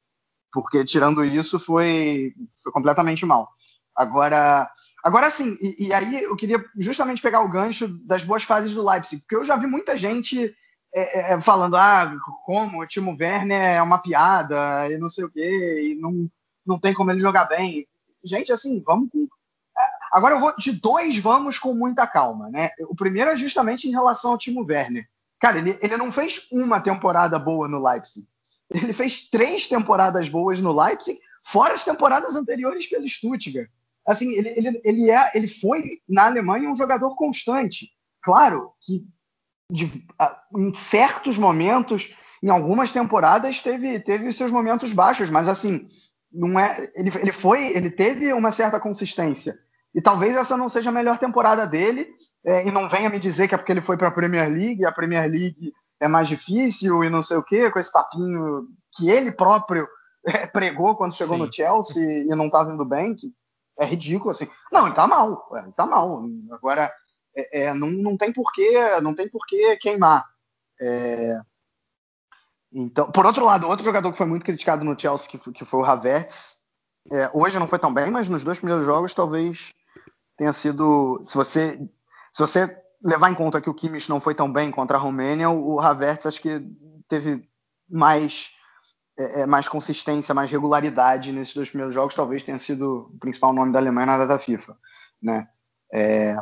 Porque 0.52 0.86
tirando 0.86 1.24
isso 1.24 1.60
foi, 1.60 2.34
foi 2.64 2.72
completamente 2.72 3.26
mal. 3.26 3.50
Agora, 3.96 4.70
agora 5.04 5.30
sim, 5.30 5.58
e, 5.62 5.88
e, 5.88 5.94
aí 5.94 6.24
eu 6.24 6.36
queria 6.36 6.64
justamente 6.78 7.22
pegar 7.22 7.42
o 7.42 7.50
gancho 7.50 7.88
das 8.06 8.24
boas 8.24 8.44
fases 8.44 8.74
do 8.74 8.88
Leipzig, 8.88 9.22
porque 9.22 9.36
eu 9.36 9.44
já 9.44 9.56
vi 9.56 9.68
muita 9.68 9.98
gente 9.98 10.54
é, 10.94 11.34
é 11.34 11.42
falando, 11.42 11.76
ah, 11.76 12.14
como 12.46 12.82
o 12.82 12.88
Timo 12.88 13.16
Werner 13.20 13.62
é 13.62 13.82
uma 13.82 13.98
piada 13.98 14.90
e 14.90 14.98
não 14.98 15.10
sei 15.10 15.26
o 15.26 15.32
quê, 15.32 15.92
e 15.92 15.96
não, 15.96 16.30
não 16.66 16.80
tem 16.80 16.94
como 16.94 17.12
ele 17.12 17.20
jogar 17.20 17.46
bem 17.46 17.88
gente, 18.26 18.52
assim, 18.52 18.82
vamos 18.86 19.10
com. 19.10 19.24
É, 19.78 19.82
agora 20.12 20.36
eu 20.36 20.40
vou 20.40 20.56
de 20.58 20.72
dois 20.72 21.18
vamos 21.18 21.60
com 21.60 21.74
muita 21.74 22.08
calma, 22.08 22.50
né? 22.50 22.72
O 22.90 22.96
primeiro 22.96 23.30
é 23.30 23.38
justamente 23.38 23.88
em 23.88 23.92
relação 23.92 24.32
ao 24.32 24.38
Timo 24.38 24.66
Werner. 24.66 25.08
Cara, 25.40 25.60
ele, 25.60 25.78
ele 25.82 25.98
não 25.98 26.12
fez 26.12 26.48
uma 26.52 26.82
temporada 26.82 27.38
boa 27.38 27.68
no 27.68 27.82
Leipzig. 27.82 28.28
Ele 28.70 28.94
fez 28.94 29.30
três 29.30 29.68
temporadas 29.68 30.28
boas 30.30 30.60
no 30.60 30.72
Leipzig, 30.72 31.20
fora 31.44 31.74
as 31.74 31.86
temporadas 31.86 32.36
anteriores 32.36 32.88
pelo 32.88 33.08
Stuttgart. 33.08 33.70
Assim, 34.06 34.34
ele, 34.34 34.50
ele, 34.50 34.82
ele, 34.84 35.12
é, 35.12 35.32
ele 35.34 35.48
foi 35.48 36.00
na 36.08 36.26
Alemanha 36.26 36.70
um 36.70 36.76
jogador 36.76 37.16
constante. 37.16 37.90
Claro 38.24 38.72
que 38.82 39.04
de, 39.72 40.06
em 40.56 40.74
certos 40.74 41.38
momentos, 41.38 42.16
em 42.42 42.50
algumas 42.50 42.92
temporadas, 42.92 43.62
teve, 43.62 44.00
teve 44.00 44.32
seus 44.32 44.52
momentos 44.52 44.94
baixos, 44.94 45.30
mas 45.30 45.48
assim, 45.48 45.88
não 46.32 46.60
é, 46.60 46.92
ele, 46.96 47.12
ele 47.20 47.32
foi, 47.32 47.76
ele 47.76 47.90
teve 47.90 48.32
uma 48.34 48.52
certa 48.52 48.80
consistência. 48.80 49.58
E 49.94 50.02
talvez 50.02 50.36
essa 50.36 50.58
não 50.58 50.68
seja 50.70 50.90
a 50.90 50.94
melhor 50.94 51.18
temporada 51.18 51.66
dele, 51.66 52.08
é, 52.46 52.68
e 52.68 52.72
não 52.72 52.90
venha 52.90 53.10
me 53.10 53.20
dizer 53.20 53.48
que 53.48 53.56
é 53.56 53.58
porque 53.58 53.72
ele 53.72 53.82
foi 53.82 53.98
para 53.98 54.10
a 54.10 54.12
Premier 54.12 54.50
League, 54.50 54.86
a 54.86 54.92
Premier 54.92 55.30
League 55.30 55.74
é 56.00 56.08
mais 56.08 56.28
difícil 56.28 57.04
e 57.04 57.10
não 57.10 57.24
sei 57.24 57.38
o 57.38 57.44
quê, 57.44 57.72
com 57.72 57.80
esse 57.80 57.92
papinho 57.92 58.68
que 58.96 59.10
ele 59.10 59.32
próprio 59.32 59.88
é, 60.26 60.48
pregou 60.48 60.96
quando 60.96 61.16
chegou 61.16 61.38
Sim. 61.38 61.44
no 61.44 61.54
Chelsea 61.54 62.24
e 62.24 62.36
não 62.36 62.48
estava 62.48 62.74
indo 62.74 62.86
bem, 62.86 63.16
que 63.16 63.32
é 63.80 63.86
ridículo 63.86 64.32
assim. 64.32 64.48
Não, 64.72 64.86
ele 64.86 64.96
tá 64.96 65.08
mal, 65.08 65.50
ele 65.54 65.72
tá 65.72 65.86
mal. 65.86 66.24
Agora 66.52 66.92
é, 67.36 67.64
é, 67.64 67.74
não, 67.74 67.90
não 67.90 68.18
tem 68.18 68.32
porquê, 68.32 69.00
não 69.02 69.14
tem 69.14 69.30
porquê 69.30 69.78
queimar. 69.78 70.26
É, 70.80 71.40
então, 72.72 73.10
por 73.10 73.26
outro 73.26 73.46
lado, 73.46 73.68
outro 73.68 73.86
jogador 73.86 74.12
que 74.12 74.18
foi 74.18 74.28
muito 74.28 74.44
criticado 74.44 74.84
no 74.84 75.00
Chelsea, 75.00 75.30
que 75.30 75.38
foi, 75.38 75.54
que 75.54 75.64
foi 75.64 75.80
o 75.80 75.86
Havertz, 75.86 76.58
é, 77.12 77.30
hoje 77.34 77.58
não 77.58 77.68
foi 77.68 77.80
tão 77.80 77.94
bem, 77.94 78.12
mas 78.12 78.28
nos 78.28 78.44
dois 78.44 78.58
primeiros 78.58 78.86
jogos 78.86 79.14
talvez 79.14 79.74
tenha 80.38 80.52
sido. 80.52 81.22
Se 81.24 81.36
você, 81.36 81.78
se 82.34 82.42
você 82.42 82.85
levar 83.04 83.32
em 83.32 83.36
conta 83.36 83.62
que 83.62 83.70
o 83.70 83.74
Kimmich 83.74 84.10
não 84.10 84.20
foi 84.20 84.34
tão 84.36 84.52
bem 84.52 84.72
contra 84.72 84.98
a 84.98 85.00
Romênia, 85.00 85.50
o 85.50 85.80
Havertz 85.80 86.26
acho 86.26 86.42
que 86.42 86.62
teve 87.08 87.48
mais, 87.90 88.50
é, 89.18 89.42
é, 89.42 89.46
mais 89.46 89.68
consistência, 89.68 90.34
mais 90.34 90.50
regularidade 90.50 91.32
nesses 91.32 91.54
dois 91.54 91.70
primeiros 91.70 91.94
jogos, 91.94 92.16
talvez 92.16 92.44
tenha 92.44 92.60
sido 92.60 93.12
o 93.14 93.20
principal 93.20 93.54
nome 93.54 93.72
da 93.72 93.80
Alemanha 93.80 94.08
na 94.08 94.18
data 94.26 94.40
FIFA. 94.40 94.78
Né? 95.22 95.48
É, 95.94 96.36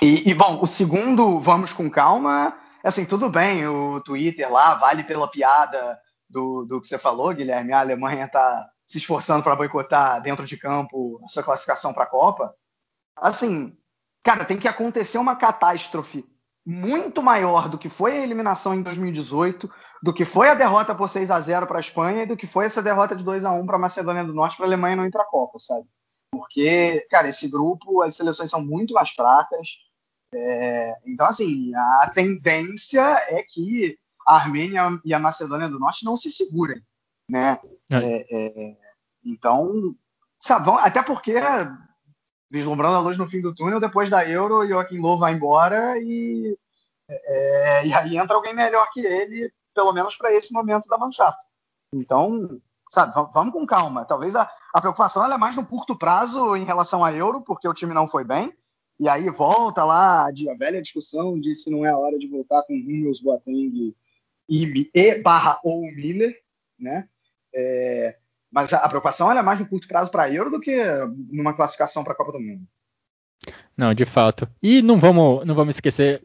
e, 0.00 0.30
e, 0.30 0.34
bom, 0.34 0.60
o 0.62 0.66
segundo, 0.66 1.38
vamos 1.38 1.72
com 1.72 1.90
calma, 1.90 2.56
assim, 2.82 3.04
tudo 3.04 3.28
bem, 3.28 3.66
o 3.66 4.00
Twitter 4.00 4.50
lá 4.50 4.74
vale 4.74 5.04
pela 5.04 5.30
piada 5.30 5.98
do, 6.28 6.64
do 6.64 6.80
que 6.80 6.86
você 6.86 6.98
falou, 6.98 7.34
Guilherme. 7.34 7.72
A 7.72 7.80
Alemanha 7.80 8.24
está 8.24 8.68
se 8.86 8.98
esforçando 8.98 9.42
para 9.42 9.56
boicotar 9.56 10.20
dentro 10.20 10.44
de 10.44 10.56
campo 10.56 11.20
a 11.24 11.28
sua 11.28 11.42
classificação 11.42 11.92
para 11.92 12.04
a 12.04 12.08
Copa. 12.08 12.54
Assim, 13.16 13.76
cara, 14.22 14.44
tem 14.44 14.58
que 14.58 14.68
acontecer 14.68 15.18
uma 15.18 15.36
catástrofe 15.36 16.24
muito 16.64 17.22
maior 17.22 17.68
do 17.68 17.76
que 17.76 17.88
foi 17.88 18.12
a 18.12 18.22
eliminação 18.22 18.74
em 18.74 18.82
2018, 18.82 19.68
do 20.02 20.14
que 20.14 20.24
foi 20.24 20.48
a 20.48 20.54
derrota 20.54 20.94
por 20.94 21.08
6 21.08 21.30
a 21.30 21.40
0 21.40 21.66
para 21.66 21.78
a 21.78 21.80
Espanha 21.80 22.22
e 22.22 22.26
do 22.26 22.36
que 22.36 22.46
foi 22.46 22.66
essa 22.66 22.82
derrota 22.82 23.16
de 23.16 23.24
2 23.24 23.44
a 23.44 23.52
1 23.52 23.66
para 23.66 23.76
a 23.76 23.80
Macedônia 23.80 24.24
do 24.24 24.32
Norte 24.32 24.56
para 24.56 24.66
a 24.66 24.68
Alemanha 24.68 24.96
não 24.96 25.06
ir 25.06 25.10
para 25.10 25.22
a 25.22 25.26
Copa, 25.26 25.58
sabe? 25.58 25.86
Porque, 26.30 27.06
cara, 27.10 27.28
esse 27.28 27.50
grupo, 27.50 28.00
as 28.00 28.14
seleções 28.14 28.48
são 28.48 28.64
muito 28.64 28.94
mais 28.94 29.10
fracas. 29.10 29.68
É, 30.34 30.94
então, 31.04 31.26
assim, 31.26 31.74
a 31.74 32.10
tendência 32.14 33.02
é 33.28 33.42
que 33.42 33.98
a 34.26 34.36
Armênia 34.36 34.82
e 35.04 35.12
a 35.12 35.18
Macedônia 35.18 35.68
do 35.68 35.80
Norte 35.80 36.04
não 36.04 36.16
se 36.16 36.30
segurem, 36.30 36.80
né? 37.28 37.60
É. 37.90 37.96
é, 37.98 38.68
é 38.70 38.76
então, 39.24 39.94
sabe, 40.38 40.70
até 40.78 41.02
porque, 41.02 41.34
vislumbrando 42.52 42.96
a 42.96 43.00
luz 43.00 43.16
no 43.16 43.26
fim 43.26 43.40
do 43.40 43.54
túnel, 43.54 43.80
depois 43.80 44.10
da 44.10 44.28
Euro, 44.28 44.58
o 44.58 44.66
Joaquim 44.66 44.98
Low 44.98 45.16
vai 45.16 45.32
embora 45.32 45.98
e, 45.98 46.54
é, 47.08 47.86
e 47.86 47.94
aí 47.94 48.18
entra 48.18 48.36
alguém 48.36 48.54
melhor 48.54 48.86
que 48.92 49.00
ele, 49.00 49.50
pelo 49.74 49.90
menos 49.90 50.14
para 50.16 50.34
esse 50.34 50.52
momento 50.52 50.86
da 50.86 50.98
Mannschaft. 50.98 51.40
Então, 51.94 52.60
sabe, 52.90 53.14
vamos 53.32 53.54
com 53.54 53.64
calma. 53.64 54.04
Talvez 54.04 54.36
a, 54.36 54.50
a 54.74 54.80
preocupação 54.82 55.24
é 55.24 55.38
mais 55.38 55.56
no 55.56 55.64
curto 55.64 55.96
prazo 55.96 56.54
em 56.54 56.64
relação 56.64 57.02
à 57.02 57.10
Euro, 57.10 57.40
porque 57.40 57.66
o 57.66 57.72
time 57.72 57.94
não 57.94 58.06
foi 58.06 58.22
bem, 58.22 58.52
e 59.00 59.08
aí 59.08 59.30
volta 59.30 59.82
lá 59.82 60.26
a 60.26 60.54
velha 60.58 60.82
discussão 60.82 61.40
de 61.40 61.56
se 61.56 61.70
não 61.70 61.86
é 61.86 61.88
a 61.88 61.96
hora 61.96 62.18
de 62.18 62.28
voltar 62.28 62.62
com 62.64 62.74
Hummels, 62.74 63.22
Boateng 63.22 63.96
e, 64.46 64.90
e 64.94 65.22
barra 65.22 65.58
ou 65.64 65.80
Miller, 65.90 66.38
né? 66.78 67.08
É, 67.54 68.18
mas 68.52 68.72
a, 68.72 68.86
preocupação 68.88 69.32
é 69.32 69.42
mais 69.42 69.58
no 69.58 69.66
curto 69.66 69.88
prazo 69.88 70.10
para 70.10 70.24
a 70.24 70.30
Euro 70.30 70.50
do 70.50 70.60
que 70.60 70.76
numa 71.30 71.54
classificação 71.54 72.04
para 72.04 72.12
a 72.12 72.16
Copa 72.16 72.32
do 72.32 72.40
Mundo. 72.40 72.62
Não, 73.76 73.94
de 73.94 74.04
fato. 74.04 74.46
E 74.62 74.82
não 74.82 75.00
vamos, 75.00 75.44
não 75.46 75.54
vamos 75.54 75.76
esquecer, 75.76 76.22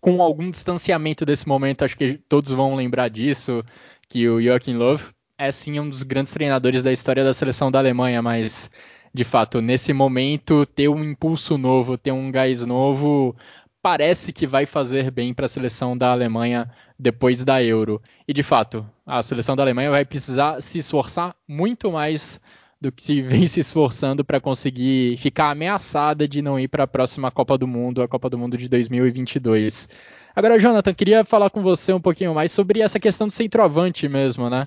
com 0.00 0.20
algum 0.20 0.50
distanciamento 0.50 1.24
desse 1.24 1.46
momento, 1.46 1.84
acho 1.84 1.96
que 1.96 2.18
todos 2.28 2.52
vão 2.52 2.74
lembrar 2.74 3.08
disso, 3.08 3.64
que 4.08 4.28
o 4.28 4.42
Joachim 4.42 4.74
Löw 4.74 4.98
é 5.38 5.52
sim 5.52 5.78
um 5.78 5.88
dos 5.88 6.02
grandes 6.02 6.32
treinadores 6.32 6.82
da 6.82 6.92
história 6.92 7.22
da 7.22 7.32
seleção 7.32 7.70
da 7.70 7.78
Alemanha, 7.78 8.20
mas 8.20 8.70
de 9.14 9.24
fato, 9.24 9.60
nesse 9.60 9.92
momento, 9.92 10.66
ter 10.66 10.88
um 10.88 11.02
impulso 11.02 11.56
novo, 11.56 11.96
ter 11.96 12.12
um 12.12 12.30
gás 12.30 12.64
novo, 12.66 13.34
parece 13.82 14.32
que 14.32 14.46
vai 14.46 14.66
fazer 14.66 15.10
bem 15.10 15.32
para 15.32 15.46
a 15.46 15.48
seleção 15.48 15.96
da 15.96 16.10
Alemanha 16.10 16.70
depois 16.98 17.44
da 17.44 17.62
Euro. 17.62 18.02
E 18.26 18.32
de 18.32 18.42
fato, 18.42 18.88
a 19.06 19.22
seleção 19.22 19.56
da 19.56 19.62
Alemanha 19.62 19.90
vai 19.90 20.04
precisar 20.04 20.60
se 20.60 20.78
esforçar 20.78 21.34
muito 21.46 21.90
mais 21.90 22.40
do 22.80 22.92
que 22.92 23.02
se 23.02 23.20
vem 23.22 23.46
se 23.46 23.60
esforçando 23.60 24.24
para 24.24 24.40
conseguir 24.40 25.16
ficar 25.18 25.50
ameaçada 25.50 26.26
de 26.26 26.42
não 26.42 26.58
ir 26.58 26.68
para 26.68 26.84
a 26.84 26.88
próxima 26.88 27.30
Copa 27.30 27.56
do 27.56 27.66
Mundo, 27.66 28.02
a 28.02 28.08
Copa 28.08 28.28
do 28.28 28.38
Mundo 28.38 28.56
de 28.56 28.68
2022. 28.68 29.88
Agora, 30.34 30.58
Jonathan, 30.58 30.94
queria 30.94 31.24
falar 31.24 31.50
com 31.50 31.62
você 31.62 31.92
um 31.92 32.00
pouquinho 32.00 32.34
mais 32.34 32.52
sobre 32.52 32.80
essa 32.80 33.00
questão 33.00 33.26
do 33.26 33.32
centroavante 33.32 34.08
mesmo, 34.08 34.48
né? 34.48 34.66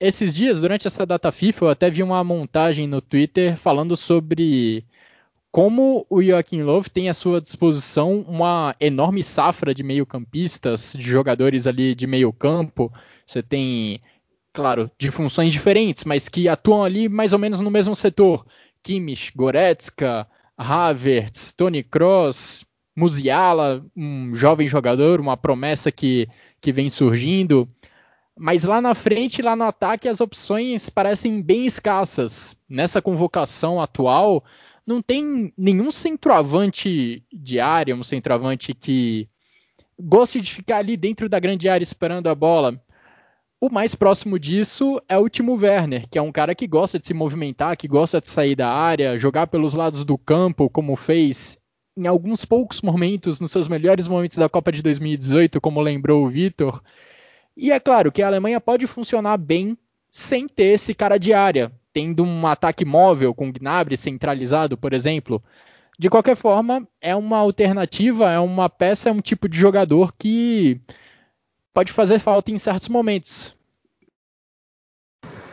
esses 0.00 0.34
dias, 0.34 0.62
durante 0.62 0.86
essa 0.86 1.04
data 1.04 1.30
FIFA, 1.30 1.66
eu 1.66 1.68
até 1.68 1.90
vi 1.90 2.02
uma 2.02 2.24
montagem 2.24 2.88
no 2.88 3.02
Twitter 3.02 3.58
falando 3.58 3.94
sobre 3.96 4.82
como 5.52 6.06
o 6.08 6.22
Joaquim 6.22 6.62
Löw 6.62 6.82
tem 6.84 7.08
à 7.08 7.14
sua 7.14 7.40
disposição 7.40 8.24
uma 8.28 8.74
enorme 8.78 9.22
safra 9.22 9.74
de 9.74 9.82
meio-campistas, 9.82 10.94
de 10.96 11.02
jogadores 11.02 11.66
ali 11.66 11.94
de 11.94 12.06
meio-campo. 12.06 12.92
Você 13.26 13.42
tem, 13.42 14.00
claro, 14.52 14.90
de 14.96 15.10
funções 15.10 15.52
diferentes, 15.52 16.04
mas 16.04 16.28
que 16.28 16.48
atuam 16.48 16.84
ali 16.84 17.08
mais 17.08 17.32
ou 17.32 17.38
menos 17.38 17.60
no 17.60 17.70
mesmo 17.70 17.96
setor. 17.96 18.46
Kimmich, 18.82 19.32
Goretzka, 19.34 20.26
Havertz, 20.56 21.52
Tony 21.52 21.82
Kroos, 21.82 22.64
Musiala, 22.94 23.84
um 23.96 24.34
jovem 24.34 24.68
jogador, 24.68 25.20
uma 25.20 25.36
promessa 25.36 25.90
que, 25.90 26.28
que 26.60 26.72
vem 26.72 26.88
surgindo. 26.88 27.68
Mas 28.38 28.62
lá 28.62 28.80
na 28.80 28.94
frente, 28.94 29.42
lá 29.42 29.56
no 29.56 29.64
ataque, 29.64 30.08
as 30.08 30.20
opções 30.20 30.88
parecem 30.88 31.42
bem 31.42 31.66
escassas. 31.66 32.56
Nessa 32.68 33.02
convocação 33.02 33.80
atual, 33.80 34.44
não 34.86 35.00
tem 35.02 35.52
nenhum 35.56 35.90
centroavante 35.90 37.24
de 37.32 37.60
área, 37.60 37.94
um 37.94 38.04
centroavante 38.04 38.74
que 38.74 39.28
goste 39.98 40.40
de 40.40 40.54
ficar 40.54 40.78
ali 40.78 40.96
dentro 40.96 41.28
da 41.28 41.38
grande 41.38 41.68
área 41.68 41.82
esperando 41.82 42.28
a 42.28 42.34
bola. 42.34 42.82
O 43.60 43.68
mais 43.68 43.94
próximo 43.94 44.38
disso 44.38 45.00
é 45.06 45.18
o 45.18 45.28
Timo 45.28 45.54
Werner, 45.54 46.08
que 46.08 46.18
é 46.18 46.22
um 46.22 46.32
cara 46.32 46.54
que 46.54 46.66
gosta 46.66 46.98
de 46.98 47.06
se 47.06 47.12
movimentar, 47.12 47.76
que 47.76 47.86
gosta 47.86 48.20
de 48.20 48.28
sair 48.28 48.56
da 48.56 48.72
área, 48.72 49.18
jogar 49.18 49.48
pelos 49.48 49.74
lados 49.74 50.04
do 50.04 50.16
campo, 50.16 50.70
como 50.70 50.96
fez 50.96 51.60
em 51.96 52.06
alguns 52.06 52.46
poucos 52.46 52.80
momentos, 52.80 53.40
nos 53.40 53.52
seus 53.52 53.68
melhores 53.68 54.08
momentos 54.08 54.38
da 54.38 54.48
Copa 54.48 54.72
de 54.72 54.82
2018, 54.82 55.60
como 55.60 55.82
lembrou 55.82 56.24
o 56.24 56.30
Vitor. 56.30 56.82
E 57.54 57.70
é 57.70 57.78
claro 57.78 58.10
que 58.10 58.22
a 58.22 58.26
Alemanha 58.26 58.60
pode 58.60 58.86
funcionar 58.86 59.36
bem 59.36 59.76
sem 60.10 60.48
ter 60.48 60.72
esse 60.74 60.94
cara 60.94 61.18
de 61.18 61.34
área, 61.34 61.70
tendo 61.92 62.22
um 62.22 62.46
ataque 62.46 62.84
móvel 62.84 63.34
com 63.34 63.52
Gnabry 63.52 63.96
centralizado, 63.96 64.76
por 64.76 64.92
exemplo. 64.92 65.42
De 65.98 66.08
qualquer 66.08 66.36
forma, 66.36 66.86
é 67.00 67.14
uma 67.14 67.38
alternativa, 67.38 68.30
é 68.30 68.38
uma 68.38 68.68
peça, 68.68 69.10
é 69.10 69.12
um 69.12 69.20
tipo 69.20 69.48
de 69.48 69.58
jogador 69.58 70.14
que 70.16 70.80
pode 71.74 71.92
fazer 71.92 72.18
falta 72.18 72.50
em 72.50 72.58
certos 72.58 72.88
momentos. 72.88 73.54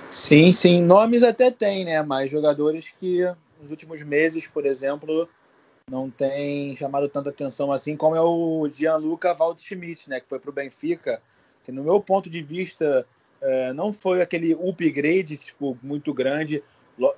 Sim, 0.10 0.54
sim, 0.54 0.82
nomes 0.82 1.22
até 1.22 1.52
tem, 1.52 1.84
né? 1.84 2.02
Mas 2.02 2.32
jogadores 2.32 2.94
que 2.98 3.24
nos 3.62 3.72
últimos 3.72 4.04
meses, 4.04 4.48
por 4.48 4.66
exemplo, 4.66 5.28
não 5.90 6.10
tem 6.10 6.76
chamado 6.76 7.10
tanta 7.10 7.30
atenção 7.30 7.72
assim, 7.72 7.98
como 7.98 8.16
é 8.16 8.22
o 8.22 8.70
Gianluca 8.72 9.36
Waldschmidt, 9.38 10.10
né? 10.10 10.22
Que 10.22 10.30
foi 10.30 10.40
para 10.40 10.50
o 10.50 10.54
Benfica 10.54 11.22
que 11.68 11.72
no 11.74 11.84
meu 11.84 12.00
ponto 12.00 12.30
de 12.30 12.42
vista 12.42 13.06
é, 13.42 13.74
não 13.74 13.94
foi 13.94 14.22
aquele 14.22 14.54
upgrade 14.54 15.38
tipo, 15.38 15.78
muito 15.82 16.14
grande. 16.14 16.64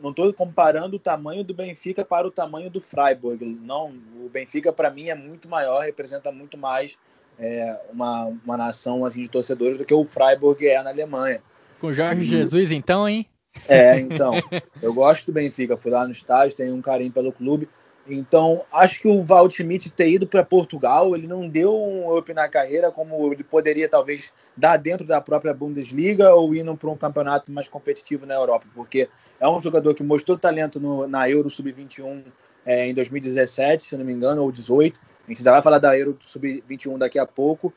Não 0.02 0.10
estou 0.10 0.34
comparando 0.34 0.98
o 0.98 1.00
tamanho 1.00 1.44
do 1.44 1.54
Benfica 1.54 2.04
para 2.04 2.28
o 2.28 2.32
tamanho 2.32 2.70
do 2.70 2.82
Freiburg. 2.82 3.46
Não, 3.62 3.94
o 4.24 4.30
Benfica 4.30 4.74
para 4.74 4.90
mim 4.90 5.08
é 5.10 5.16
muito 5.16 5.48
maior, 5.48 5.86
representa 5.86 6.32
muito 6.32 6.58
mais 6.58 6.98
é, 7.40 7.80
uma, 7.92 8.26
uma 8.26 8.58
nação 8.58 9.06
assim, 9.06 9.24
de 9.24 9.30
torcedores 9.30 9.78
do 9.78 9.86
que 9.86 9.94
o 9.94 10.04
Freiburg 10.04 10.68
é 10.68 10.84
na 10.84 10.90
Alemanha. 10.90 11.42
Com 11.80 11.94
Jorge 11.94 12.24
e... 12.24 12.26
Jesus, 12.26 12.72
então, 12.72 13.08
hein? 13.08 13.26
É, 13.68 13.98
então. 13.98 14.34
eu 14.82 14.94
gosto 14.94 15.28
do 15.28 15.32
Benfica, 15.32 15.78
fui 15.78 15.92
lá 15.92 16.06
no 16.06 16.12
estádio, 16.12 16.58
tenho 16.58 16.76
um 16.76 16.82
carinho 16.82 17.12
pelo 17.12 17.32
clube. 17.32 17.70
Então, 18.10 18.66
acho 18.74 19.02
que 19.02 19.08
o 19.08 19.50
Schmidt 19.50 19.92
ter 19.92 20.10
ido 20.10 20.26
para 20.26 20.44
Portugal, 20.44 21.16
ele 21.16 21.28
não 21.28 21.48
deu 21.48 21.76
um 21.76 22.18
up 22.18 22.34
na 22.34 22.50
carreira 22.50 22.92
como 22.92 23.32
ele 23.32 23.44
poderia 23.44 23.88
talvez 23.88 24.34
dar 24.58 24.78
dentro 24.78 25.06
da 25.06 25.22
própria 25.22 25.54
Bundesliga 25.54 26.34
ou 26.34 26.56
indo 26.56 26.76
para 26.76 26.90
um 26.90 26.98
campeonato 26.98 27.52
mais 27.52 27.68
competitivo 27.68 28.26
na 28.26 28.34
Europa, 28.34 28.66
porque 28.74 29.08
é 29.40 29.48
um 29.48 29.62
jogador 29.62 29.94
que 29.94 30.04
mostrou 30.04 30.38
talento 30.38 30.80
no, 30.80 31.08
na 31.08 31.30
Euro 31.30 31.50
Sub-21 31.50 32.24
é, 32.66 32.88
em 32.88 32.94
2017, 32.94 33.84
se 33.84 33.98
não 33.98 34.04
me 34.04 34.14
engano, 34.14 34.42
ou 34.42 34.52
18. 34.52 35.00
A 35.26 35.32
gente 35.32 35.44
já 35.44 35.52
vai 35.52 35.62
falar 35.62 35.78
da 35.78 35.98
Euro 35.98 36.18
Sub-21 36.20 36.98
daqui 36.98 37.20
a 37.20 37.26
pouco. 37.26 37.74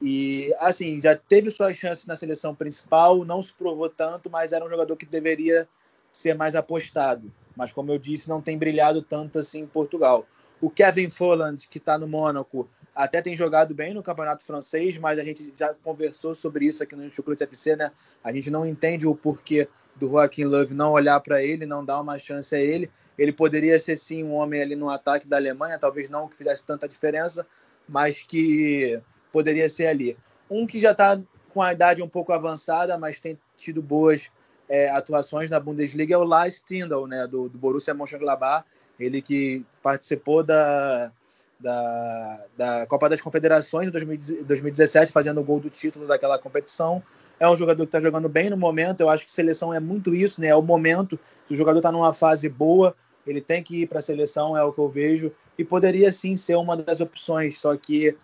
E, 0.00 0.52
assim, 0.58 1.00
já 1.00 1.14
teve 1.16 1.50
suas 1.50 1.76
chances 1.76 2.06
na 2.06 2.16
seleção 2.16 2.54
principal, 2.54 3.24
não 3.24 3.42
se 3.42 3.52
provou 3.52 3.88
tanto, 3.88 4.30
mas 4.30 4.52
era 4.52 4.64
um 4.64 4.68
jogador 4.68 4.96
que 4.96 5.06
deveria 5.06 5.68
ser 6.12 6.34
mais 6.34 6.54
apostado 6.54 7.32
mas 7.56 7.72
como 7.72 7.92
eu 7.92 7.98
disse, 7.98 8.28
não 8.28 8.40
tem 8.40 8.56
brilhado 8.56 9.02
tanto 9.02 9.38
assim 9.38 9.60
em 9.60 9.66
Portugal. 9.66 10.26
O 10.60 10.70
Kevin 10.70 11.10
Folland, 11.10 11.66
que 11.68 11.78
está 11.78 11.98
no 11.98 12.06
Mônaco, 12.06 12.68
até 12.94 13.20
tem 13.20 13.34
jogado 13.34 13.74
bem 13.74 13.94
no 13.94 14.02
campeonato 14.02 14.44
francês, 14.44 14.96
mas 14.98 15.18
a 15.18 15.24
gente 15.24 15.52
já 15.56 15.74
conversou 15.74 16.34
sobre 16.34 16.66
isso 16.66 16.82
aqui 16.82 16.94
no 16.94 17.10
Chucrute 17.10 17.42
FC, 17.42 17.74
né? 17.76 17.90
A 18.22 18.32
gente 18.32 18.50
não 18.50 18.66
entende 18.66 19.06
o 19.06 19.14
porquê 19.14 19.68
do 19.96 20.08
Joaquim 20.08 20.44
Love 20.44 20.72
não 20.72 20.92
olhar 20.92 21.18
para 21.20 21.42
ele, 21.42 21.66
não 21.66 21.84
dar 21.84 22.00
uma 22.00 22.18
chance 22.18 22.54
a 22.54 22.60
ele. 22.60 22.90
Ele 23.18 23.32
poderia 23.32 23.78
ser 23.78 23.96
sim 23.96 24.22
um 24.22 24.32
homem 24.32 24.62
ali 24.62 24.76
no 24.76 24.88
ataque 24.88 25.26
da 25.26 25.36
Alemanha, 25.36 25.78
talvez 25.78 26.08
não 26.08 26.28
que 26.28 26.36
fizesse 26.36 26.64
tanta 26.64 26.88
diferença, 26.88 27.46
mas 27.88 28.22
que 28.22 29.00
poderia 29.32 29.68
ser 29.68 29.86
ali. 29.86 30.16
Um 30.48 30.66
que 30.66 30.80
já 30.80 30.92
está 30.92 31.20
com 31.52 31.60
a 31.60 31.72
idade 31.72 32.02
um 32.02 32.08
pouco 32.08 32.32
avançada, 32.32 32.96
mas 32.96 33.20
tem 33.20 33.38
tido 33.56 33.82
boas 33.82 34.30
é, 34.72 34.88
atuações 34.88 35.50
na 35.50 35.60
Bundesliga 35.60 36.14
é 36.14 36.16
o 36.16 36.24
Lars 36.24 36.54
Stindl, 36.54 37.06
né, 37.06 37.26
do, 37.26 37.46
do 37.46 37.58
Borussia 37.58 37.92
Mönchengladbach, 37.92 38.64
ele 38.98 39.20
que 39.20 39.66
participou 39.82 40.42
da, 40.42 41.12
da, 41.60 42.46
da 42.56 42.86
Copa 42.86 43.06
das 43.06 43.20
Confederações 43.20 43.88
em 43.88 43.90
2017, 43.90 45.12
fazendo 45.12 45.42
o 45.42 45.44
gol 45.44 45.60
do 45.60 45.68
título 45.68 46.06
daquela 46.06 46.38
competição. 46.38 47.02
É 47.38 47.46
um 47.46 47.54
jogador 47.54 47.82
que 47.82 47.88
está 47.88 48.00
jogando 48.00 48.30
bem 48.30 48.48
no 48.48 48.56
momento. 48.56 49.02
Eu 49.02 49.10
acho 49.10 49.26
que 49.26 49.30
seleção 49.30 49.74
é 49.74 49.80
muito 49.80 50.14
isso, 50.14 50.40
né? 50.40 50.46
É 50.46 50.56
o 50.56 50.62
momento. 50.62 51.18
Se 51.46 51.52
o 51.52 51.56
jogador 51.56 51.80
está 51.80 51.92
numa 51.92 52.14
fase 52.14 52.48
boa, 52.48 52.96
ele 53.26 53.42
tem 53.42 53.62
que 53.62 53.82
ir 53.82 53.88
para 53.88 53.98
a 53.98 54.02
seleção, 54.02 54.56
é 54.56 54.64
o 54.64 54.72
que 54.72 54.78
eu 54.78 54.88
vejo. 54.88 55.32
E 55.58 55.64
poderia 55.64 56.10
sim 56.10 56.34
ser 56.34 56.56
uma 56.56 56.78
das 56.78 57.00
opções. 57.00 57.58
Só 57.58 57.76
que 57.76 58.16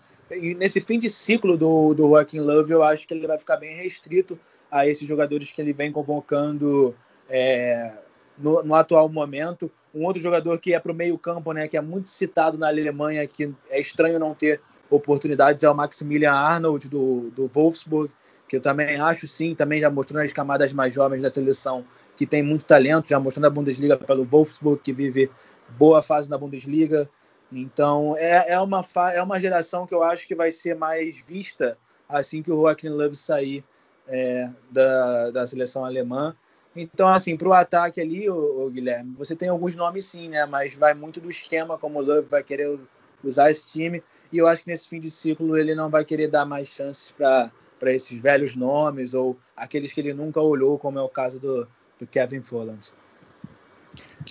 nesse 0.56 0.80
fim 0.80 0.98
de 0.98 1.10
ciclo 1.10 1.58
do, 1.58 1.92
do 1.92 2.08
Joaquim 2.08 2.40
Love, 2.40 2.72
eu 2.72 2.82
acho 2.82 3.06
que 3.06 3.12
ele 3.12 3.26
vai 3.26 3.38
ficar 3.38 3.58
bem 3.58 3.76
restrito 3.76 4.38
a 4.70 4.86
esses 4.86 5.06
jogadores 5.06 5.50
que 5.50 5.60
ele 5.60 5.72
vem 5.72 5.90
convocando 5.90 6.94
é, 7.28 7.92
no, 8.36 8.62
no, 8.62 8.74
atual 8.74 9.08
momento. 9.08 9.70
Um 9.94 10.04
outro 10.04 10.20
jogador 10.20 10.58
que 10.58 10.74
é 10.74 10.80
para 10.80 10.92
o 10.92 10.94
meio-campo, 10.94 11.52
né, 11.52 11.66
que 11.66 11.76
é 11.76 11.80
muito 11.80 12.08
citado 12.08 12.58
na 12.58 12.68
Alemanha, 12.68 13.26
que 13.26 13.52
é 13.70 13.80
estranho 13.80 14.18
não 14.18 14.34
ter 14.34 14.60
oportunidades, 14.90 15.64
é 15.64 15.70
o 15.70 15.74
Maximilian 15.74 16.32
Arnold 16.32 16.88
do, 16.88 17.30
do 17.30 17.48
Wolfsburg, 17.48 18.10
que 18.48 18.56
eu 18.56 18.60
também 18.60 18.98
acho 18.98 19.26
sim, 19.26 19.54
também 19.54 19.80
já 19.80 19.90
mostrou 19.90 20.22
nas 20.22 20.32
camadas 20.32 20.72
mais 20.72 20.94
jovens 20.94 21.22
da 21.22 21.30
seleção 21.30 21.84
que 22.16 22.26
tem 22.26 22.42
muito 22.42 22.64
talento, 22.64 23.08
já 23.08 23.20
mostrando 23.20 23.46
a 23.46 23.50
Bundesliga 23.50 23.96
pelo 23.96 24.24
Wolfsburg, 24.24 24.82
que 24.82 24.92
vive 24.92 25.30
boa 25.78 26.02
fase 26.02 26.28
na 26.28 26.36
Bundesliga. 26.36 27.08
Então 27.50 28.16
é, 28.18 28.52
é, 28.52 28.60
uma, 28.60 28.84
é 29.14 29.22
uma 29.22 29.38
geração 29.38 29.86
que 29.86 29.94
eu 29.94 30.02
acho 30.02 30.26
que 30.26 30.34
vai 30.34 30.50
ser 30.50 30.74
mais 30.74 31.20
vista 31.20 31.78
assim 32.08 32.42
que 32.42 32.50
o 32.50 32.56
Joaquim 32.56 32.88
Love 32.88 33.14
sair 33.14 33.64
é, 34.08 34.50
da, 34.70 35.30
da 35.30 35.46
seleção 35.46 35.84
alemã. 35.84 36.34
Então, 36.74 37.08
assim, 37.08 37.36
para 37.36 37.48
o 37.48 37.52
ataque 37.52 38.00
ali, 38.00 38.28
o, 38.30 38.70
Guilherme, 38.70 39.14
você 39.16 39.34
tem 39.34 39.48
alguns 39.48 39.74
nomes 39.74 40.04
sim, 40.04 40.28
né? 40.28 40.46
Mas 40.46 40.74
vai 40.74 40.94
muito 40.94 41.20
do 41.20 41.30
esquema, 41.30 41.78
como 41.78 41.98
o 41.98 42.02
Love 42.02 42.28
vai 42.28 42.42
querer 42.42 42.78
usar 43.22 43.50
esse 43.50 43.72
time. 43.72 44.02
E 44.32 44.38
eu 44.38 44.46
acho 44.46 44.62
que 44.62 44.68
nesse 44.68 44.88
fim 44.88 45.00
de 45.00 45.10
ciclo 45.10 45.56
ele 45.56 45.74
não 45.74 45.88
vai 45.88 46.04
querer 46.04 46.28
dar 46.28 46.44
mais 46.44 46.68
chances 46.68 47.10
para 47.12 47.50
esses 47.86 48.16
velhos 48.18 48.54
nomes 48.54 49.14
ou 49.14 49.36
aqueles 49.56 49.92
que 49.92 50.00
ele 50.00 50.14
nunca 50.14 50.40
olhou, 50.40 50.78
como 50.78 50.98
é 50.98 51.02
o 51.02 51.08
caso 51.08 51.40
do, 51.40 51.66
do 51.98 52.06
Kevin 52.06 52.42
Folland. 52.42 52.92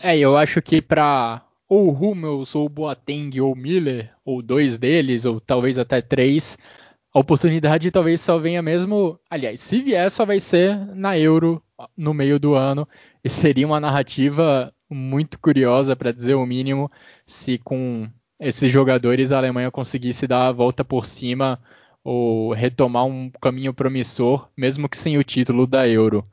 É, 0.02 0.18
eu 0.18 0.38
acho 0.38 0.62
que 0.62 0.82
para 0.82 1.44
ou 1.68 1.92
Hummels, 1.92 2.56
ou 2.56 2.70
Boateng, 2.70 3.42
ou 3.42 3.56
Miller, 3.56 4.14
ou 4.24 4.42
dois 4.42 4.78
deles, 4.78 5.26
ou 5.26 5.42
talvez 5.42 5.78
até 5.78 6.02
três, 6.02 6.58
a 7.18 7.20
oportunidade 7.20 7.90
talvez 7.90 8.22
só 8.22 8.38
venha 8.38 8.62
mesmo. 8.62 9.20
Aliás, 9.28 9.60
se 9.60 9.82
vier, 9.82 10.12
só 10.12 10.24
vai 10.24 10.40
ser 10.40 10.78
na 10.94 11.18
Euro 11.18 11.60
no 11.98 12.14
meio 12.14 12.40
do 12.40 12.54
ano. 12.54 12.88
E 13.24 13.30
seria 13.30 13.66
uma 13.66 13.80
narrativa 13.80 14.72
muito 14.88 15.40
curiosa, 15.40 15.96
para 15.96 16.12
dizer 16.12 16.36
o 16.36 16.46
mínimo, 16.46 16.92
se 17.26 17.58
com 17.58 18.08
esses 18.40 18.72
jogadores 18.72 19.32
a 19.32 19.40
Alemanha 19.40 19.72
conseguisse 19.72 20.28
dar 20.28 20.48
a 20.48 20.52
volta 20.52 20.86
por 20.86 21.08
cima 21.08 21.60
ou 22.04 22.54
retomar 22.54 23.06
um 23.06 23.32
caminho 23.42 23.74
promissor, 23.74 24.48
mesmo 24.56 24.88
que 24.88 24.96
sem 24.96 25.18
o 25.18 25.24
título 25.24 25.66
da 25.66 25.90
Euro. 25.90 26.24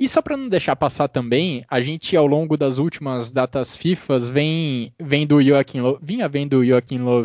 E 0.00 0.08
só 0.08 0.20
para 0.20 0.36
não 0.36 0.48
deixar 0.48 0.74
passar 0.74 1.06
também, 1.06 1.64
a 1.70 1.80
gente 1.80 2.16
ao 2.16 2.26
longo 2.26 2.56
das 2.56 2.78
últimas 2.78 3.30
datas 3.30 3.76
FIFA 3.76 4.18
vem 4.18 4.92
vendo 5.00 5.40
Joachim 5.40 5.80
Löw, 5.80 5.96
vinha 6.02 6.28
vendo 6.28 6.64
Joachim 6.64 6.98
Löw 6.98 7.24